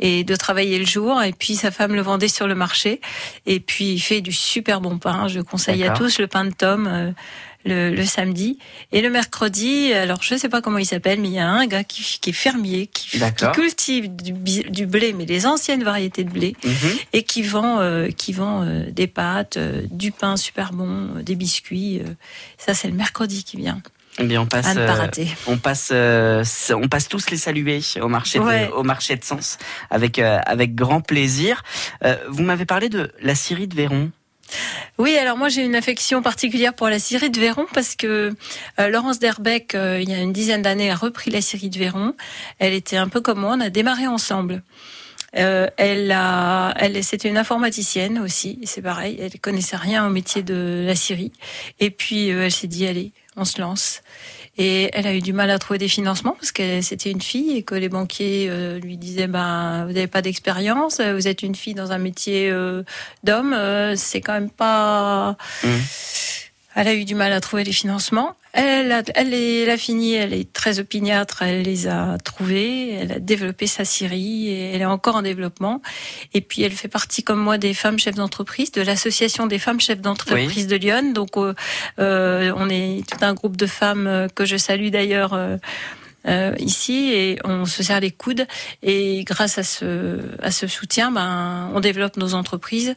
et 0.00 0.24
de 0.24 0.34
travailler 0.34 0.78
le 0.78 0.86
jour. 0.86 1.22
Et 1.22 1.32
puis 1.32 1.54
sa 1.54 1.70
femme 1.70 1.94
le 1.94 2.02
vendait 2.02 2.28
sur 2.28 2.48
le 2.48 2.56
marché. 2.56 3.00
Et 3.46 3.60
puis 3.60 3.92
il 3.92 4.00
fait 4.00 4.20
du 4.20 4.32
super 4.32 4.80
bon 4.80 4.98
pain. 4.98 5.28
Je 5.28 5.40
conseille 5.40 5.84
à 5.84 5.90
tous 5.90 6.18
le 6.18 6.26
pain 6.26 6.44
de 6.44 6.52
Tom. 6.52 7.14
Le, 7.64 7.90
le 7.94 8.04
samedi 8.04 8.58
et 8.92 9.00
le 9.00 9.10
mercredi, 9.10 9.92
alors 9.92 10.22
je 10.22 10.34
sais 10.36 10.48
pas 10.48 10.60
comment 10.60 10.78
il 10.78 10.86
s'appelle, 10.86 11.20
mais 11.20 11.28
il 11.28 11.34
y 11.34 11.38
a 11.38 11.48
un 11.48 11.66
gars 11.66 11.84
qui, 11.84 12.18
qui 12.20 12.30
est 12.30 12.32
fermier, 12.34 12.86
qui, 12.86 13.18
qui 13.18 13.44
cultive 13.52 14.14
du, 14.14 14.32
du 14.62 14.86
blé, 14.86 15.12
mais 15.12 15.24
les 15.26 15.46
anciennes 15.46 15.82
variétés 15.84 16.24
de 16.24 16.30
blé, 16.30 16.54
Mhm. 16.64 16.72
et 17.12 17.22
qui 17.22 17.42
vend, 17.42 17.80
euh, 17.80 18.08
qui 18.08 18.32
vend 18.32 18.62
euh, 18.62 18.90
des 18.90 19.06
pâtes, 19.06 19.56
euh, 19.56 19.82
du 19.90 20.12
pain 20.12 20.36
super 20.36 20.72
bon, 20.72 21.16
euh, 21.16 21.22
des 21.22 21.34
biscuits. 21.36 22.00
euh. 22.00 22.14
ça, 22.58 22.74
c'est 22.74 22.88
le 22.88 22.94
mercredi 22.94 23.44
qui 23.44 23.56
vient. 23.56 23.80
Eh 24.20 24.24
bien, 24.24 24.40
on 24.42 24.46
passe, 24.46 24.66
À 24.66 24.74
ne 24.74 24.86
pas 24.86 24.92
euh, 24.94 25.00
rater. 25.00 25.26
on 25.48 25.56
passe, 25.58 25.88
euh, 25.92 26.44
on 26.70 26.86
passe 26.86 27.08
tous 27.08 27.30
les 27.30 27.36
saluer 27.36 27.80
au 28.00 28.06
marché, 28.08 28.38
Ouais. 28.38 28.66
de, 28.68 28.72
au 28.72 28.84
marché 28.84 29.16
de 29.16 29.24
Sens 29.24 29.58
avec 29.90 30.20
euh, 30.20 30.38
avec 30.46 30.76
grand 30.76 31.00
plaisir. 31.00 31.64
Euh, 32.04 32.16
vous 32.28 32.42
m'avez 32.44 32.64
parlé 32.64 32.88
de 32.88 33.10
la 33.20 33.34
Syrie 33.34 33.66
de 33.66 33.74
Véron. 33.74 34.10
Oui, 34.98 35.16
alors 35.16 35.36
moi 35.36 35.48
j'ai 35.48 35.62
une 35.62 35.74
affection 35.74 36.22
particulière 36.22 36.72
pour 36.72 36.88
la 36.88 36.98
Syrie 36.98 37.30
de 37.30 37.40
Véron 37.40 37.66
parce 37.74 37.96
que 37.96 38.32
euh, 38.78 38.88
Laurence 38.88 39.18
Derbeck, 39.18 39.74
euh, 39.74 40.00
il 40.00 40.08
y 40.08 40.14
a 40.14 40.18
une 40.18 40.32
dizaine 40.32 40.62
d'années, 40.62 40.90
a 40.90 40.94
repris 40.94 41.30
la 41.30 41.40
Syrie 41.40 41.68
de 41.68 41.78
Véron. 41.78 42.14
Elle 42.58 42.74
était 42.74 42.96
un 42.96 43.08
peu 43.08 43.20
comme 43.20 43.40
moi, 43.40 43.54
on 43.56 43.60
a 43.60 43.70
démarré 43.70 44.06
ensemble. 44.06 44.62
Euh, 45.36 45.66
elle 45.78 46.12
a, 46.12 46.74
c'était 47.02 47.28
une 47.28 47.38
informaticienne 47.38 48.20
aussi, 48.20 48.60
c'est 48.62 48.82
pareil, 48.82 49.18
elle 49.20 49.40
connaissait 49.40 49.74
rien 49.74 50.06
au 50.06 50.10
métier 50.10 50.44
de 50.44 50.84
la 50.86 50.94
Syrie. 50.94 51.32
Et 51.80 51.90
puis 51.90 52.28
elle 52.28 52.52
s'est 52.52 52.68
dit 52.68 52.86
allez, 52.86 53.12
on 53.36 53.44
se 53.44 53.60
lance. 53.60 54.00
Et 54.56 54.90
elle 54.92 55.06
a 55.06 55.14
eu 55.14 55.20
du 55.20 55.32
mal 55.32 55.50
à 55.50 55.58
trouver 55.58 55.78
des 55.78 55.88
financements 55.88 56.36
parce 56.38 56.52
que 56.52 56.80
c'était 56.80 57.10
une 57.10 57.20
fille 57.20 57.56
et 57.56 57.62
que 57.62 57.74
les 57.74 57.88
banquiers 57.88 58.46
euh, 58.48 58.78
lui 58.78 58.96
disaient 58.96 59.26
ben 59.26 59.84
vous 59.84 59.92
n'avez 59.92 60.06
pas 60.06 60.22
d'expérience, 60.22 61.00
vous 61.00 61.26
êtes 61.26 61.42
une 61.42 61.56
fille 61.56 61.74
dans 61.74 61.90
un 61.90 61.98
métier 61.98 62.50
euh, 62.50 62.84
d'homme, 63.24 63.52
euh, 63.52 63.96
c'est 63.96 64.20
quand 64.20 64.34
même 64.34 64.50
pas. 64.50 65.36
Mhm. 65.64 65.82
Elle 66.76 66.88
a 66.88 66.94
eu 66.94 67.04
du 67.04 67.14
mal 67.16 67.32
à 67.32 67.40
trouver 67.40 67.64
les 67.64 67.72
financements. 67.72 68.36
Elle 68.56 68.92
a, 68.92 69.02
elle, 69.16 69.34
est, 69.34 69.62
elle 69.64 69.70
a 69.70 69.76
fini, 69.76 70.14
elle 70.14 70.32
est 70.32 70.52
très 70.52 70.78
opiniâtre, 70.78 71.42
elle 71.42 71.62
les 71.62 71.88
a 71.88 72.16
trouvés, 72.22 72.92
elle 72.94 73.10
a 73.10 73.18
développé 73.18 73.66
sa 73.66 73.84
Syrie 73.84 74.48
et 74.48 74.70
elle 74.72 74.80
est 74.82 74.84
encore 74.86 75.16
en 75.16 75.22
développement. 75.22 75.82
Et 76.34 76.40
puis 76.40 76.62
elle 76.62 76.70
fait 76.70 76.86
partie, 76.86 77.24
comme 77.24 77.40
moi, 77.40 77.58
des 77.58 77.74
femmes 77.74 77.98
chefs 77.98 78.14
d'entreprise, 78.14 78.70
de 78.70 78.80
l'association 78.80 79.48
des 79.48 79.58
femmes 79.58 79.80
chefs 79.80 80.00
d'entreprise 80.00 80.68
de 80.68 80.76
Lyon. 80.76 81.12
Donc 81.12 81.36
euh, 81.36 81.52
euh, 81.98 82.52
on 82.56 82.70
est 82.70 83.02
tout 83.10 83.18
un 83.24 83.34
groupe 83.34 83.56
de 83.56 83.66
femmes 83.66 84.06
euh, 84.06 84.28
que 84.28 84.44
je 84.44 84.56
salue 84.56 84.90
d'ailleurs. 84.90 85.32
euh, 85.34 85.56
euh, 86.26 86.54
ici 86.58 87.12
et 87.12 87.38
on 87.44 87.64
se 87.64 87.82
serre 87.82 88.00
les 88.00 88.10
coudes. 88.10 88.46
Et 88.82 89.24
grâce 89.24 89.58
à 89.58 89.62
ce 89.62 90.20
à 90.42 90.50
ce 90.50 90.66
soutien 90.66 91.10
ben 91.10 91.70
on 91.74 91.80
développe 91.80 92.16
nos 92.16 92.34
entreprises. 92.34 92.94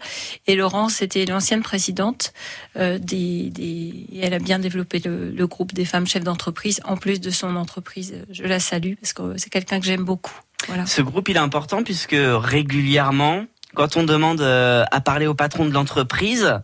Et 0.48 0.56
Laurence 0.56 1.02
était 1.02 1.26
l'ancienne 1.26 1.62
présidente 1.62 2.34
euh, 2.78 2.98
des, 2.98 3.50
des 3.50 4.06
elle 4.22 4.34
a 4.34 4.40
bien 4.40 4.60
développé 4.60 5.02
le, 5.04 5.32
le 5.32 5.48
groupe 5.48 5.74
des 5.74 5.86
femmes 5.86 6.08
chefs 6.08 6.24
d'entreprise 6.24 6.82
en 6.86 6.98
plus 6.98 7.20
de 7.20 7.30
son 7.30 7.56
entreprise. 7.56 8.16
Je 8.30 8.44
la 8.44 8.60
salue 8.60 8.94
parce 9.02 9.14
que 9.14 9.38
c'est 9.38 9.50
quelqu'un 9.50 9.80
que 9.80 9.86
j'aime 9.86 10.04
beaucoup. 10.04 10.34
Voilà. 10.68 10.86
Ce 10.86 11.02
groupe 11.02 11.30
il 11.30 11.36
est 11.36 11.40
important 11.40 11.84
puisque 11.84 12.16
régulièrement, 12.18 13.46
quand 13.76 13.98
on 13.98 14.04
demande 14.04 14.42
euh, 14.42 14.86
à 14.92 15.02
parler 15.02 15.28
au 15.28 15.34
patron 15.34 15.66
de 15.66 15.72
l'entreprise 15.72 16.60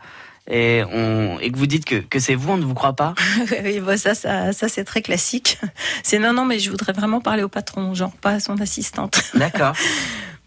et, 0.50 0.84
on, 0.92 1.40
et 1.40 1.52
que 1.52 1.58
vous 1.58 1.68
dites 1.68 1.86
que, 1.86 1.96
que 1.96 2.20
c'est 2.20 2.36
vous, 2.36 2.52
on 2.52 2.58
ne 2.58 2.66
vous 2.66 2.74
croit 2.74 2.96
pas. 2.96 3.16
oui, 3.64 3.80
bon, 3.80 3.98
ça, 3.98 4.14
ça, 4.16 4.52
ça 4.54 4.68
c'est 4.68 4.84
très 4.84 5.02
classique. 5.02 5.60
C'est 6.04 6.20
non, 6.20 6.34
non, 6.34 6.46
mais 6.46 6.60
je 6.60 6.70
voudrais 6.70 6.94
vraiment 6.94 7.22
parler 7.22 7.44
au 7.44 7.50
patron, 7.50 7.94
genre 7.94 8.12
pas 8.12 8.32
à 8.32 8.40
son 8.40 8.60
assistante. 8.60 9.22
D'accord. 9.36 9.76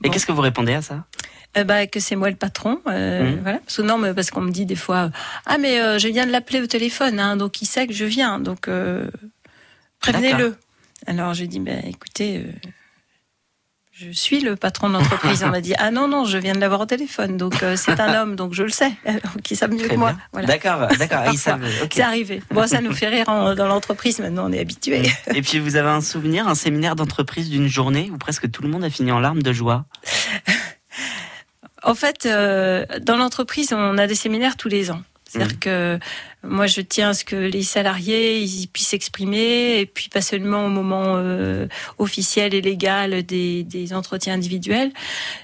Et 0.05 0.09
Bon. 0.09 0.11
qu'est-ce 0.13 0.27
que 0.27 0.33
vous 0.33 0.43
répondez 0.43 0.75
à 0.75 0.83
ça? 0.83 1.05
Euh, 1.57 1.65
bah, 1.65 1.87
que 1.87 2.01
c'est 2.01 2.17
moi 2.17 2.29
le 2.29 2.37
patron, 2.37 2.81
euh, 2.87 3.37
voilà. 3.41 3.59
Parce 3.61 3.79
que 3.79 3.83
non, 3.83 3.97
mais 3.97 4.13
parce 4.13 4.31
qu'on 4.31 4.43
me 4.43 4.51
dit 4.51 4.67
des 4.67 4.77
fois, 4.77 5.11
ah 5.47 5.57
mais 5.57 5.81
euh, 5.81 5.99
je 5.99 6.09
viens 6.09 6.27
de 6.27 6.31
l'appeler 6.33 6.61
au 6.61 6.67
téléphone, 6.67 7.19
hein, 7.19 7.39
donc 7.39 7.63
il 7.63 7.67
sait 7.67 7.87
que 7.87 7.95
je 7.95 8.05
viens, 8.05 8.39
donc 8.39 8.69
euh, 8.69 9.09
prévenez-le. 10.01 10.55
Alors 11.07 11.33
j'ai 11.33 11.47
dit, 11.47 11.61
ben 11.61 11.83
écoutez, 11.87 12.45
je 13.99 14.11
suis 14.11 14.41
le 14.41 14.57
patron 14.57 14.89
de 14.89 14.95
l'entreprise. 14.95 15.43
On 15.45 15.49
m'a 15.49 15.61
dit, 15.61 15.75
ah 15.79 15.91
non 15.91 16.07
non, 16.09 16.25
je 16.25 16.37
viens 16.39 16.55
de 16.55 16.61
l'avoir 16.61 16.81
au 16.83 16.87
téléphone, 16.87 17.37
donc 17.37 17.63
euh, 17.63 17.77
c'est 17.77 17.99
un 17.99 18.15
homme, 18.23 18.37
donc 18.37 18.53
je 18.55 18.63
le 18.63 18.69
sais, 18.69 18.93
ils 19.51 19.57
savent 19.57 19.71
mieux 19.73 19.79
Très 19.79 19.95
que 19.95 19.95
moi. 19.99 20.15
Voilà. 20.33 20.47
D'accord, 20.47 20.87
d'accord. 20.99 21.23
Ah, 21.27 21.31
ils 21.33 21.39
savent. 21.39 21.65
C'est 21.91 22.03
arrivé. 22.03 22.43
Bon, 22.51 22.67
ça 22.67 22.81
nous 22.81 22.93
fait 22.93 23.09
rire 23.09 23.29
en- 23.29 23.55
dans 23.55 23.67
l'entreprise. 23.69 24.19
Maintenant, 24.19 24.49
on 24.49 24.53
est 24.53 24.61
habitué. 24.61 25.03
Et 25.35 25.41
puis 25.43 25.59
vous 25.59 25.77
avez 25.77 25.89
un 25.89 26.01
souvenir, 26.03 26.47
un 26.49 26.55
séminaire 26.55 26.95
d'entreprise 26.97 27.49
d'une 27.49 27.69
journée 27.69 28.11
où 28.13 28.19
presque 28.19 28.51
tout 28.51 28.63
le 28.63 28.69
monde 28.69 28.85
a 28.85 28.91
fini 28.91 29.11
en 29.13 29.19
larmes 29.21 29.43
de 29.43 29.53
joie? 29.53 29.87
En 31.83 31.95
fait, 31.95 32.27
euh, 32.27 32.85
dans 33.01 33.17
l'entreprise, 33.17 33.73
on 33.73 33.97
a 33.99 34.07
des 34.07 34.15
séminaires 34.15 34.57
tous 34.57 34.69
les 34.69 34.91
ans. 34.91 35.03
C'est-à-dire 35.29 35.53
Mhm. 35.55 35.59
que 35.61 35.99
moi, 36.49 36.67
je 36.67 36.81
tiens 36.81 37.11
à 37.11 37.15
ce 37.15 37.25
que 37.25 37.37
les 37.37 37.63
salariés 37.63 38.41
ils 38.41 38.67
puissent 38.69 38.89
s'exprimer, 38.89 39.79
et 39.81 39.87
puis 39.87 40.09
pas 40.09 40.21
seulement 40.21 40.67
au 40.67 40.69
moment 40.69 41.15
euh, 41.17 41.67
officiel 41.99 42.55
et 42.55 42.61
légal 42.61 43.23
des, 43.25 43.63
des 43.65 43.93
entretiens 43.93 44.35
individuels. 44.35 44.93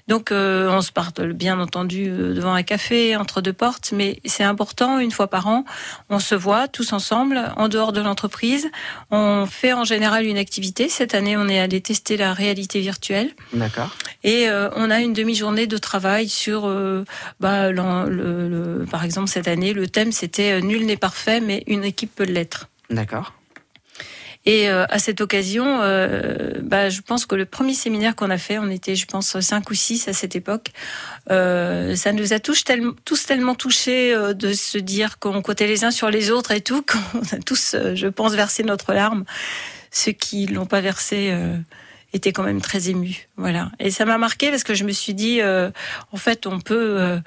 Donc, 0.09 0.31
euh, 0.33 0.69
on 0.71 0.81
se 0.81 0.93
parle 0.93 1.33
bien 1.33 1.59
entendu 1.61 2.07
euh, 2.09 2.35
devant 2.35 2.55
un 2.55 2.63
café, 2.63 3.17
entre 3.17 3.41
deux 3.41 3.53
portes, 3.53 3.93
mais 3.95 4.21
c'est 4.25 4.45
important, 4.45 4.99
une 4.99 5.11
fois 5.11 5.29
par 5.29 5.47
an, 5.47 5.65
on 6.11 6.19
se 6.19 6.35
voit 6.35 6.69
tous 6.69 6.93
ensemble, 6.93 7.53
en 7.57 7.69
dehors 7.69 7.93
de 7.93 8.01
l'entreprise. 8.01 8.69
On 9.11 9.47
fait 9.47 9.73
en 9.73 9.85
général 9.85 10.27
une 10.27 10.39
activité. 10.39 10.89
Cette 10.89 11.15
année, 11.15 11.37
on 11.37 11.49
est 11.49 11.59
allé 11.59 11.81
tester 11.81 12.17
la 12.17 12.33
réalité 12.33 12.81
virtuelle. 12.81 13.31
D'accord. 13.53 13.95
Et 14.25 14.49
euh, 14.49 14.69
on 14.77 14.91
a 14.91 15.01
une 15.01 15.13
demi-journée 15.13 15.67
de 15.67 15.79
travail 15.79 16.29
sur, 16.29 16.67
bah, 17.41 17.73
l'en- 17.73 18.05
le, 18.05 18.49
le- 18.49 18.85
par 18.91 19.05
exemple 19.05 19.29
cette 19.29 19.49
année, 19.49 19.73
le 19.73 19.89
thème 19.89 20.13
c'était 20.13 20.61
Nul 20.61 20.87
n'est 20.93 20.99
parfait, 20.99 21.41
mais 21.41 21.65
une 21.67 21.85
équipe 21.85 22.15
peut 22.15 22.25
l'être. 22.25 22.69
D'accord. 22.91 23.33
Et 24.45 24.69
euh, 24.69 24.85
à 24.89 24.99
cette 24.99 25.21
occasion, 25.21 25.81
euh, 25.83 26.55
bah, 26.63 26.89
je 26.89 27.01
pense 27.01 27.27
que 27.27 27.37
le 27.37 27.47
premier 27.47 27.75
séminaire 27.75 28.17
qu'on 28.17 28.31
a 28.31 28.39
fait, 28.39 28.59
on 28.59 28.71
était, 28.71 28.97
je 28.97 29.07
pense, 29.07 29.39
cinq 29.39 29.71
ou 29.71 29.75
six 29.75 30.09
à 30.09 30.13
cette 30.13 30.35
époque. 30.35 30.73
euh, 31.31 31.95
ça 31.95 32.13
nous 32.13 32.33
a 32.33 32.41
tous, 32.41 32.65
tellement, 32.65 32.93
tous 33.05 33.25
tellement 33.25 33.55
touchés 33.55 34.17
de 34.35 34.53
se 34.53 34.79
dire 34.79 35.21
qu'on 35.21 35.43
comptait 35.43 35.69
les 35.69 35.85
uns 35.85 35.93
sur 35.93 36.11
les 36.11 36.31
autres 36.31 36.51
et 36.51 36.61
tout, 36.61 36.83
qu'on 37.13 37.37
a 37.37 37.41
tous, 37.41 37.77
je 37.95 38.07
pense, 38.09 38.35
versé 38.35 38.65
notre 38.65 38.93
larme. 38.93 39.25
Ceux 39.93 40.13
qui 40.13 40.47
l'ont 40.47 40.67
pas 40.67 40.81
versé 40.81 41.37
étaient 42.13 42.33
quand 42.33 42.43
même 42.43 42.63
très 42.63 42.89
émus. 42.89 43.29
Voilà. 43.37 43.71
Et 43.79 43.91
ça 43.91 44.07
m'a 44.07 44.19
marqué 44.19 44.51
parce 44.51 44.65
que 44.65 44.75
je 44.75 44.85
me 44.85 44.93
suis 44.93 45.15
dit, 45.15 45.41
en 45.43 46.17
fait, 46.17 46.47
on 46.47 46.61
peut 46.61 47.21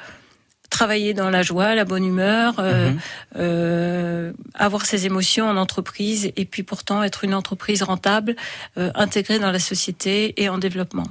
travailler 0.76 1.14
dans 1.14 1.30
la 1.30 1.42
joie, 1.42 1.74
la 1.74 1.86
bonne 1.86 2.06
humeur, 2.06 2.56
euh, 2.60 2.92
Mhm. 2.92 3.00
euh, 3.38 4.32
avoir 4.54 4.86
ses 4.86 5.06
émotions 5.06 5.48
en 5.50 5.56
entreprise 5.56 6.32
et 6.36 6.46
puis 6.46 6.64
pourtant 6.64 7.02
être 7.02 7.24
une 7.24 7.34
entreprise 7.34 7.82
rentable, 7.84 8.36
euh, 8.78 8.92
intégrée 8.96 9.40
dans 9.40 9.52
la 9.52 9.60
société 9.72 10.34
et 10.42 10.50
en 10.50 10.58
développement. 10.58 11.08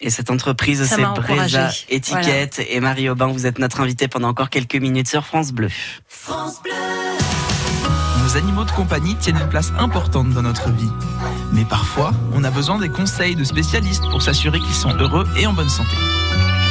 Et 0.00 0.10
cette 0.10 0.30
entreprise, 0.30 0.80
c'est 0.88 1.02
Breza. 1.02 1.70
Étiquette. 1.88 2.62
Et 2.70 2.78
Marie 2.80 3.08
Aubin, 3.10 3.26
vous 3.26 3.44
êtes 3.46 3.58
notre 3.58 3.80
invitée 3.80 4.08
pendant 4.08 4.28
encore 4.28 4.48
quelques 4.48 4.76
minutes 4.86 5.08
sur 5.08 5.26
France 5.26 5.50
Bleu. 5.52 5.68
Nos 8.22 8.36
animaux 8.36 8.64
de 8.64 8.70
compagnie 8.70 9.16
tiennent 9.16 9.40
une 9.42 9.48
place 9.48 9.72
importante 9.78 10.30
dans 10.30 10.42
notre 10.42 10.70
vie. 10.70 10.92
Mais 11.52 11.64
parfois, 11.64 12.12
on 12.32 12.44
a 12.44 12.50
besoin 12.50 12.78
des 12.78 12.88
conseils 12.88 13.34
de 13.34 13.44
spécialistes 13.44 14.04
pour 14.10 14.22
s'assurer 14.22 14.60
qu'ils 14.60 14.80
sont 14.84 14.94
heureux 14.96 15.26
et 15.36 15.46
en 15.46 15.52
bonne 15.52 15.68
santé. 15.68 15.96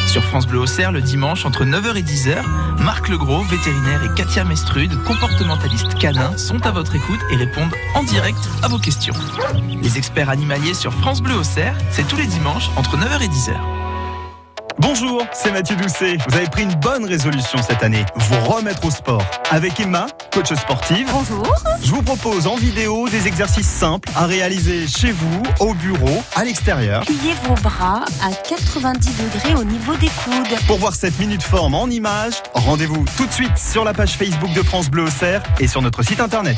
Sur 0.09 0.23
France 0.23 0.47
Bleu 0.47 0.57
Auxerre, 0.57 0.91
le 0.91 1.01
dimanche, 1.01 1.45
entre 1.45 1.65
9h 1.65 1.95
et 1.95 2.01
10h, 2.01 2.43
Marc 2.79 3.09
Legros, 3.09 3.43
vétérinaire, 3.43 4.03
et 4.03 4.11
Katia 4.15 4.43
Mestrude, 4.43 4.91
comportementaliste 5.03 5.93
canin, 5.99 6.35
sont 6.35 6.65
à 6.65 6.71
votre 6.71 6.95
écoute 6.95 7.19
et 7.31 7.35
répondent 7.35 7.75
en 7.93 8.01
direct 8.01 8.39
à 8.63 8.67
vos 8.67 8.79
questions. 8.79 9.13
Les 9.83 9.99
experts 9.99 10.31
animaliers 10.31 10.73
sur 10.73 10.91
France 10.93 11.21
Bleu 11.21 11.35
Auxerre, 11.35 11.77
c'est 11.91 12.07
tous 12.07 12.17
les 12.17 12.25
dimanches, 12.25 12.71
entre 12.75 12.97
9h 12.97 13.21
et 13.21 13.27
10h. 13.27 13.53
Bonjour, 14.81 15.21
c'est 15.33 15.51
Mathieu 15.51 15.75
Doucet. 15.75 16.17
Vous 16.27 16.37
avez 16.37 16.47
pris 16.47 16.63
une 16.63 16.73
bonne 16.75 17.03
résolution 17.05 17.61
cette 17.61 17.83
année, 17.83 18.05
vous 18.15 18.39
remettre 18.49 18.85
au 18.85 18.89
sport. 18.89 19.21
Avec 19.51 19.77
Emma, 19.79 20.07
coach 20.31 20.53
sportive, 20.53 21.05
Bonjour. 21.11 21.53
je 21.83 21.91
vous 21.91 22.01
propose 22.01 22.47
en 22.47 22.55
vidéo 22.55 23.09
des 23.09 23.27
exercices 23.27 23.67
simples 23.67 24.07
à 24.15 24.25
réaliser 24.25 24.87
chez 24.87 25.11
vous, 25.11 25.43
au 25.59 25.73
bureau, 25.73 26.23
à 26.33 26.45
l'extérieur. 26.45 27.03
Pliez 27.03 27.33
vos 27.43 27.55
bras 27.55 28.05
à 28.23 28.31
90 28.31 29.09
degrés 29.17 29.55
au 29.55 29.65
niveau 29.65 29.95
des 29.97 30.09
coudes. 30.23 30.57
Pour 30.65 30.77
voir 30.77 30.95
cette 30.95 31.19
minute 31.19 31.43
forme 31.43 31.73
en 31.75 31.87
images, 31.87 32.41
rendez-vous 32.53 33.03
tout 33.17 33.25
de 33.25 33.33
suite 33.33 33.57
sur 33.57 33.83
la 33.83 33.93
page 33.93 34.13
Facebook 34.13 34.53
de 34.53 34.63
France 34.63 34.89
Bleu 34.89 35.03
Auxerre 35.03 35.43
et 35.59 35.67
sur 35.67 35.81
notre 35.81 36.03
site 36.03 36.21
internet. 36.21 36.57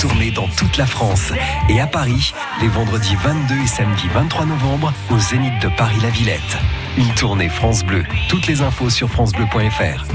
Tournée 0.00 0.30
dans 0.30 0.48
toute 0.48 0.78
la 0.78 0.86
France 0.86 1.30
et 1.68 1.78
à 1.78 1.86
Paris, 1.86 2.32
les 2.62 2.68
vendredis 2.68 3.16
22 3.16 3.54
et 3.54 3.66
samedi 3.66 4.08
23 4.14 4.46
novembre, 4.46 4.94
au 5.10 5.18
Zénith 5.18 5.60
de 5.60 5.68
Paris-La 5.76 6.08
Villette. 6.08 6.56
Une 6.96 7.12
tournée 7.14 7.50
France 7.50 7.84
Bleu. 7.84 8.04
Toutes 8.26 8.46
les 8.46 8.62
infos 8.62 8.88
sur 8.88 9.10
francebleu.fr. 9.10 10.06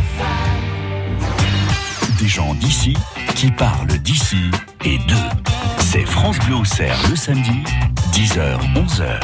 Des 2.17 2.27
gens 2.27 2.55
d'ici 2.55 2.97
qui 3.35 3.51
parlent 3.51 3.99
d'ici 3.99 4.49
et 4.83 4.97
d'eux. 4.97 5.51
C'est 5.77 6.05
France 6.05 6.39
Bleu 6.39 6.55
Auxerre 6.55 6.97
le 7.07 7.15
samedi, 7.15 7.61
10h, 8.11 8.57
11h. 8.73 9.19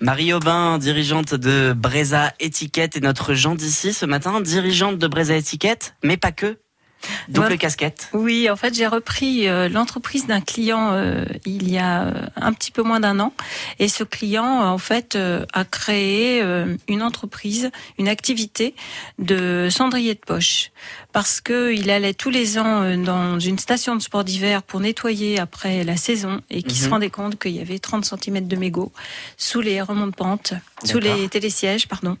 Marie 0.00 0.32
Aubin, 0.32 0.78
dirigeante 0.78 1.34
de 1.34 1.74
Breza 1.76 2.32
Étiquette, 2.40 2.96
et 2.96 3.00
notre 3.00 3.34
Jean 3.34 3.54
d'ici 3.54 3.92
ce 3.92 4.06
matin, 4.06 4.40
dirigeante 4.40 4.96
de 4.96 5.06
Breza 5.06 5.36
Étiquette, 5.36 5.96
mais 6.02 6.16
pas 6.16 6.32
que. 6.32 6.56
Double 7.28 7.48
Ouais. 7.48 7.58
casquette. 7.58 8.08
Oui, 8.12 8.50
en 8.50 8.56
fait, 8.56 8.74
j'ai 8.74 8.86
repris 8.86 9.48
euh, 9.48 9.68
l'entreprise 9.68 10.26
d'un 10.26 10.40
client 10.40 10.90
euh, 10.92 11.24
il 11.46 11.70
y 11.70 11.78
a 11.78 12.02
euh, 12.04 12.12
un 12.36 12.52
petit 12.52 12.70
peu 12.70 12.82
moins 12.82 13.00
d'un 13.00 13.20
an. 13.20 13.32
Et 13.78 13.88
ce 13.88 14.04
client, 14.04 14.44
en 14.44 14.78
fait, 14.78 15.14
euh, 15.14 15.44
a 15.52 15.64
créé 15.64 16.42
une 16.88 17.02
entreprise, 17.02 17.70
une 17.98 18.08
activité 18.08 18.74
de 19.18 19.68
cendrier 19.70 20.14
de 20.14 20.20
poche. 20.20 20.70
Parce 21.12 21.40
que 21.40 21.72
il 21.74 21.90
allait 21.90 22.12
tous 22.12 22.28
les 22.30 22.58
ans 22.58 22.82
euh, 22.82 22.96
dans 22.96 23.40
une 23.40 23.58
station 23.58 23.96
de 23.96 24.02
sport 24.02 24.24
d'hiver 24.24 24.62
pour 24.62 24.78
nettoyer 24.80 25.38
après 25.40 25.82
la 25.82 25.96
saison 25.96 26.42
et 26.50 26.62
qui 26.62 26.76
Mhm. 26.78 26.84
se 26.84 26.88
rendait 26.90 27.10
compte 27.10 27.38
qu'il 27.40 27.52
y 27.52 27.60
avait 27.60 27.78
30 27.78 28.04
cm 28.04 28.46
de 28.46 28.56
mégots 28.56 28.92
sous 29.38 29.62
les 29.62 29.80
remontes-pentes, 29.80 30.52
sous 30.84 31.00
D'accord. 31.00 31.16
les 31.18 31.28
télésièges, 31.30 31.88
pardon. 31.88 32.18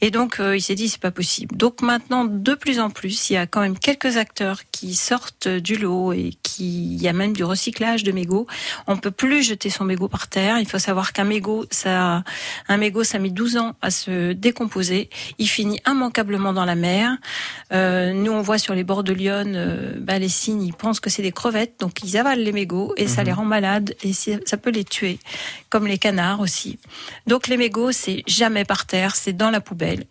Et 0.00 0.10
donc, 0.10 0.40
euh, 0.40 0.56
il 0.56 0.60
s'est 0.60 0.74
dit, 0.74 0.88
c'est 0.88 1.00
pas 1.00 1.12
possible. 1.12 1.56
Donc 1.56 1.80
maintenant, 1.80 2.24
de 2.24 2.54
plus 2.54 2.80
en 2.80 2.90
plus, 2.90 3.30
il 3.30 3.34
y 3.34 3.36
a 3.36 3.46
quand 3.46 3.60
même 3.60 3.78
quelques 3.78 4.16
acteurs 4.16 4.62
qui 4.72 4.94
sortent 4.96 5.46
du 5.48 5.76
lot 5.76 6.12
et 6.12 6.34
qui, 6.42 6.94
il 6.96 7.00
y 7.02 7.06
a 7.08 7.12
même 7.12 7.34
du 7.34 7.44
recyclage 7.44 8.02
de 8.02 8.10
mégots. 8.10 8.48
On 8.88 8.96
peut 8.96 9.12
plus 9.12 9.44
jeter 9.44 9.70
son 9.70 9.84
mégot 9.84 10.08
par 10.08 10.26
terre. 10.26 10.58
Il 10.58 10.66
faut 10.66 10.80
savoir 10.80 11.12
qu'un 11.12 11.24
mégot, 11.24 11.66
ça, 11.70 12.24
un 12.68 12.76
mégot, 12.78 13.04
ça 13.04 13.20
met 13.20 13.30
12 13.30 13.56
ans 13.58 13.74
à 13.80 13.90
se 13.92 14.32
décomposer. 14.32 15.08
Il 15.38 15.48
finit 15.48 15.80
immanquablement 15.88 16.52
dans 16.52 16.64
la 16.64 16.74
mer. 16.74 17.16
Euh, 17.72 18.12
nous, 18.24 18.32
on 18.32 18.42
voit 18.42 18.58
sur 18.58 18.74
les 18.74 18.82
bords 18.84 19.04
de 19.04 19.12
Lyon, 19.12 19.52
euh, 19.54 19.92
bah, 19.98 20.18
les 20.18 20.28
cygnes, 20.28 20.62
ils 20.62 20.74
pensent 20.74 20.98
que 21.00 21.10
c'est 21.10 21.22
des 21.22 21.32
crevettes, 21.32 21.74
donc 21.78 22.02
ils 22.02 22.16
avalent 22.16 22.42
les 22.42 22.52
mégots 22.52 22.92
et 22.96 23.06
ça 23.06 23.20
Mhm. 23.20 23.26
les 23.26 23.32
rend 23.32 23.44
malades 23.44 23.94
et 24.02 24.12
ça 24.12 24.56
peut 24.56 24.70
les 24.70 24.84
tuer, 24.84 25.18
comme 25.70 25.86
les 25.86 25.98
canards 25.98 26.40
aussi. 26.40 26.78
Donc 27.26 27.46
les 27.46 27.56
mégots, 27.56 27.92
c'est 27.92 28.22
jamais 28.26 28.64
par 28.64 28.86
terre, 28.86 29.14
c'est 29.14 29.32
dans 29.34 29.50
la 29.50 29.60
poubelle. 29.60 30.04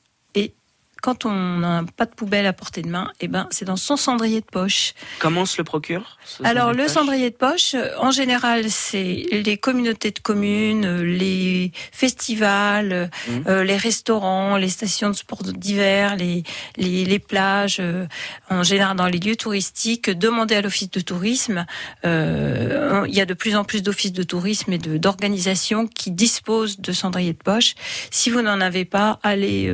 Quand 1.04 1.26
on 1.26 1.58
n'a 1.58 1.84
pas 1.98 2.06
de 2.06 2.16
poubelle 2.16 2.46
à 2.46 2.54
portée 2.54 2.82
de 2.82 2.88
main, 2.88 3.12
eh 3.20 3.28
ben, 3.28 3.50
c'est 3.52 3.66
dans 3.66 3.76
son 3.76 3.98
cendrier 3.98 4.40
de 4.40 4.46
poche. 4.46 4.94
Comment 5.20 5.42
on 5.42 5.46
se 5.46 5.58
le 5.58 5.66
procure 5.66 6.18
Alors 6.46 6.72
le 6.72 6.88
cendrier 6.88 7.30
de 7.30 7.36
poche, 7.36 7.74
euh, 7.74 7.90
en 8.00 8.12
général, 8.12 8.70
c'est 8.70 9.26
les 9.30 9.58
communautés 9.58 10.12
de 10.12 10.20
communes, 10.20 10.86
euh, 10.86 11.04
les 11.04 11.74
festivals, 11.92 13.10
euh, 13.48 13.64
les 13.66 13.76
restaurants, 13.76 14.56
les 14.56 14.70
stations 14.70 15.10
de 15.10 15.16
sport 15.16 15.44
d'hiver, 15.44 16.16
les, 16.16 16.44
les, 16.78 17.04
les 17.04 17.20
plages, 17.20 17.80
euh, 17.82 18.06
en 18.50 18.64
général 18.64 18.96
dans 18.96 19.08
les 19.08 19.20
lieux 19.20 19.36
touristiques, 19.36 20.10
demandez 20.10 20.56
à 20.56 20.62
l'office 20.62 20.90
de 20.90 21.02
tourisme. 21.02 21.66
Euh, 22.06 23.04
il 23.10 23.14
y 23.14 23.20
a 23.20 23.26
de 23.26 23.34
plus 23.34 23.58
en 23.58 23.66
plus 23.66 23.84
d'offices 23.84 24.14
de 24.14 24.24
tourisme 24.24 24.72
et 24.72 24.78
d'organisations 24.78 25.86
qui 25.86 26.12
disposent 26.12 26.80
de 26.80 26.94
cendriers 26.94 27.34
de 27.34 27.44
poche. 27.44 27.76
Si 28.10 28.30
vous 28.30 28.42
n'en 28.42 28.62
avez 28.62 28.86
pas, 28.86 29.20
allez 29.22 29.70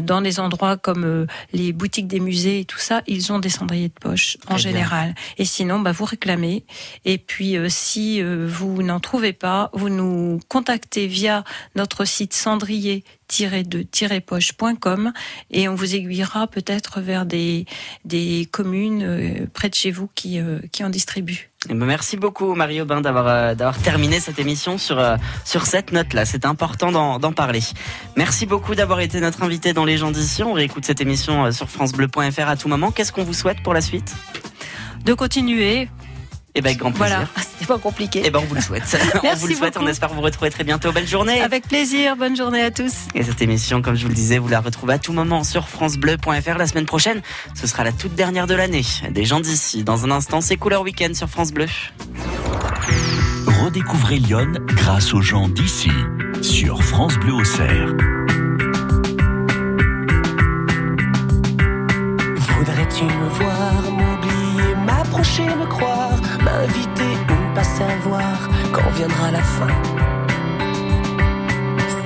dans 0.00 0.20
des 0.20 0.40
endroits 0.40 0.76
comme 0.76 1.04
euh, 1.04 1.26
les 1.52 1.72
boutiques 1.72 2.08
des 2.08 2.20
musées 2.20 2.60
et 2.60 2.64
tout 2.64 2.78
ça, 2.78 3.02
ils 3.06 3.32
ont 3.32 3.38
des 3.38 3.48
cendriers 3.48 3.88
de 3.88 4.00
poche 4.00 4.36
en 4.48 4.56
général. 4.56 5.14
Et 5.38 5.44
sinon, 5.44 5.80
bah, 5.80 5.92
vous 5.92 6.04
réclamez. 6.04 6.64
Et 7.04 7.18
puis, 7.18 7.56
euh, 7.56 7.68
si 7.68 8.22
euh, 8.22 8.46
vous 8.48 8.82
n'en 8.82 8.98
trouvez 9.00 9.32
pas, 9.32 9.70
vous 9.72 9.88
nous 9.88 10.40
contactez 10.48 11.06
via 11.06 11.44
notre 11.74 12.04
site 12.04 12.34
cendrier-de-poche.com 12.34 15.12
et 15.50 15.68
on 15.68 15.74
vous 15.74 15.94
aiguillera 15.94 16.46
peut-être 16.46 17.00
vers 17.00 17.26
des, 17.26 17.66
des 18.04 18.48
communes 18.50 19.02
euh, 19.02 19.46
près 19.52 19.68
de 19.68 19.74
chez 19.74 19.90
vous 19.90 20.08
qui, 20.14 20.40
euh, 20.40 20.60
qui 20.72 20.84
en 20.84 20.90
distribuent. 20.90 21.50
Eh 21.68 21.74
ben, 21.74 21.86
merci 21.86 22.16
beaucoup 22.16 22.52
Aubin 22.52 23.00
d'avoir 23.00 23.26
euh, 23.26 23.54
d'avoir 23.54 23.78
terminé 23.78 24.20
cette 24.20 24.38
émission 24.38 24.78
sur 24.78 24.98
euh, 24.98 25.16
sur 25.44 25.66
cette 25.66 25.92
note 25.92 26.12
là. 26.14 26.24
C'est 26.24 26.44
important 26.44 26.92
d'en 26.92 27.18
d'en 27.18 27.32
parler. 27.32 27.60
Merci 28.16 28.46
beaucoup 28.46 28.74
d'avoir 28.74 29.00
été 29.00 29.20
notre 29.20 29.42
invité 29.42 29.72
dans 29.72 29.84
les 29.84 29.96
gens 29.96 30.10
d'ici. 30.10 30.42
On 30.42 30.52
réécoute 30.52 30.84
cette 30.84 31.00
émission 31.00 31.46
euh, 31.46 31.50
sur 31.50 31.68
francebleu.fr 31.68 32.48
à 32.48 32.56
tout 32.56 32.68
moment. 32.68 32.90
Qu'est-ce 32.92 33.12
qu'on 33.12 33.24
vous 33.24 33.34
souhaite 33.34 33.62
pour 33.62 33.74
la 33.74 33.80
suite? 33.80 34.14
De 35.04 35.14
continuer. 35.14 35.88
Eh 36.58 36.62
ben 36.62 36.68
avec 36.70 36.78
grand 36.78 36.90
plaisir. 36.90 37.18
Voilà, 37.18 37.28
c'était 37.36 37.66
pas 37.66 37.78
compliqué. 37.78 38.22
Eh 38.24 38.30
ben 38.30 38.40
on 38.42 38.46
vous 38.46 38.54
le 38.54 38.62
souhaite. 38.62 38.98
on 39.14 39.20
Merci 39.22 39.42
vous 39.42 39.48
le 39.48 39.54
souhaite. 39.54 39.76
On 39.78 39.86
espère 39.86 40.08
vous 40.08 40.22
retrouver 40.22 40.50
très 40.50 40.64
bientôt. 40.64 40.90
Belle 40.90 41.06
journée. 41.06 41.42
Avec 41.42 41.68
plaisir. 41.68 42.16
Bonne 42.16 42.34
journée 42.34 42.62
à 42.62 42.70
tous. 42.70 42.94
Et 43.14 43.22
cette 43.22 43.42
émission, 43.42 43.82
comme 43.82 43.94
je 43.94 44.02
vous 44.04 44.08
le 44.08 44.14
disais, 44.14 44.38
vous 44.38 44.48
la 44.48 44.60
retrouvez 44.60 44.94
à 44.94 44.98
tout 44.98 45.12
moment 45.12 45.44
sur 45.44 45.68
francebleu.fr 45.68 46.56
la 46.56 46.66
semaine 46.66 46.86
prochaine. 46.86 47.20
Ce 47.54 47.66
sera 47.66 47.84
la 47.84 47.92
toute 47.92 48.14
dernière 48.14 48.46
de 48.46 48.54
l'année. 48.54 48.84
Des 49.10 49.26
gens 49.26 49.40
d'ici. 49.40 49.84
Dans 49.84 50.06
un 50.06 50.10
instant, 50.10 50.40
c'est 50.40 50.56
Couleur 50.56 50.80
Week-end 50.80 51.12
sur 51.12 51.28
France 51.28 51.52
Bleu. 51.52 51.66
Redécouvrez 53.46 54.16
Lyon 54.16 54.52
grâce 54.68 55.12
aux 55.12 55.20
gens 55.20 55.48
d'ici 55.48 55.90
sur 56.40 56.82
France 56.82 57.16
Bleu 57.18 57.34
Auxerre. 57.34 57.88
Voudrais-tu 62.36 63.04
me 63.04 63.28
voir, 63.28 63.82
m'oublier, 63.90 64.74
m'approcher, 65.06 65.44
me 65.44 65.66
croire, 65.66 66.18
m'inviter 66.42 67.16
ou 67.30 67.54
pas 67.54 67.64
savoir 67.64 68.48
quand 68.72 68.90
viendra 68.94 69.30
la 69.30 69.42
fin. 69.42 69.68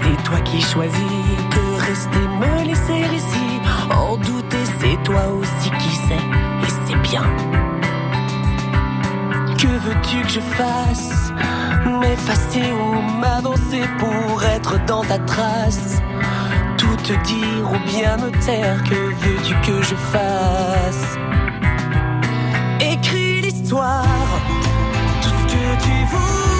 C'est 0.03 0.23
toi 0.23 0.41
qui 0.41 0.61
choisis 0.61 0.95
de 0.95 1.81
rester, 1.81 2.19
me 2.41 2.65
laisser 2.65 3.15
ici, 3.15 3.61
en 3.91 4.17
douter, 4.17 4.65
c'est 4.81 5.03
toi 5.03 5.23
aussi 5.29 5.71
qui 5.71 5.97
sais, 5.97 6.15
et 6.15 6.71
c'est 6.87 7.01
bien. 7.11 7.25
Que 9.59 9.67
veux-tu 9.67 10.23
que 10.23 10.29
je 10.29 10.41
fasse? 10.41 11.33
M'effacer 11.87 12.73
ou 12.73 13.01
m'avancer 13.21 13.83
pour 13.99 14.43
être 14.45 14.79
dans 14.87 15.05
ta 15.05 15.19
trace? 15.19 16.01
Tout 16.77 16.97
te 16.97 17.13
dire 17.25 17.71
ou 17.71 17.79
bien 17.91 18.17
me 18.17 18.31
taire, 18.45 18.83
que 18.85 18.95
veux-tu 18.95 19.55
que 19.67 19.83
je 19.83 19.95
fasse? 19.95 21.19
Tout 23.71 23.77
ce 23.77 25.45
que 25.47 25.83
tu 25.85 26.05
voudras. 26.07 26.60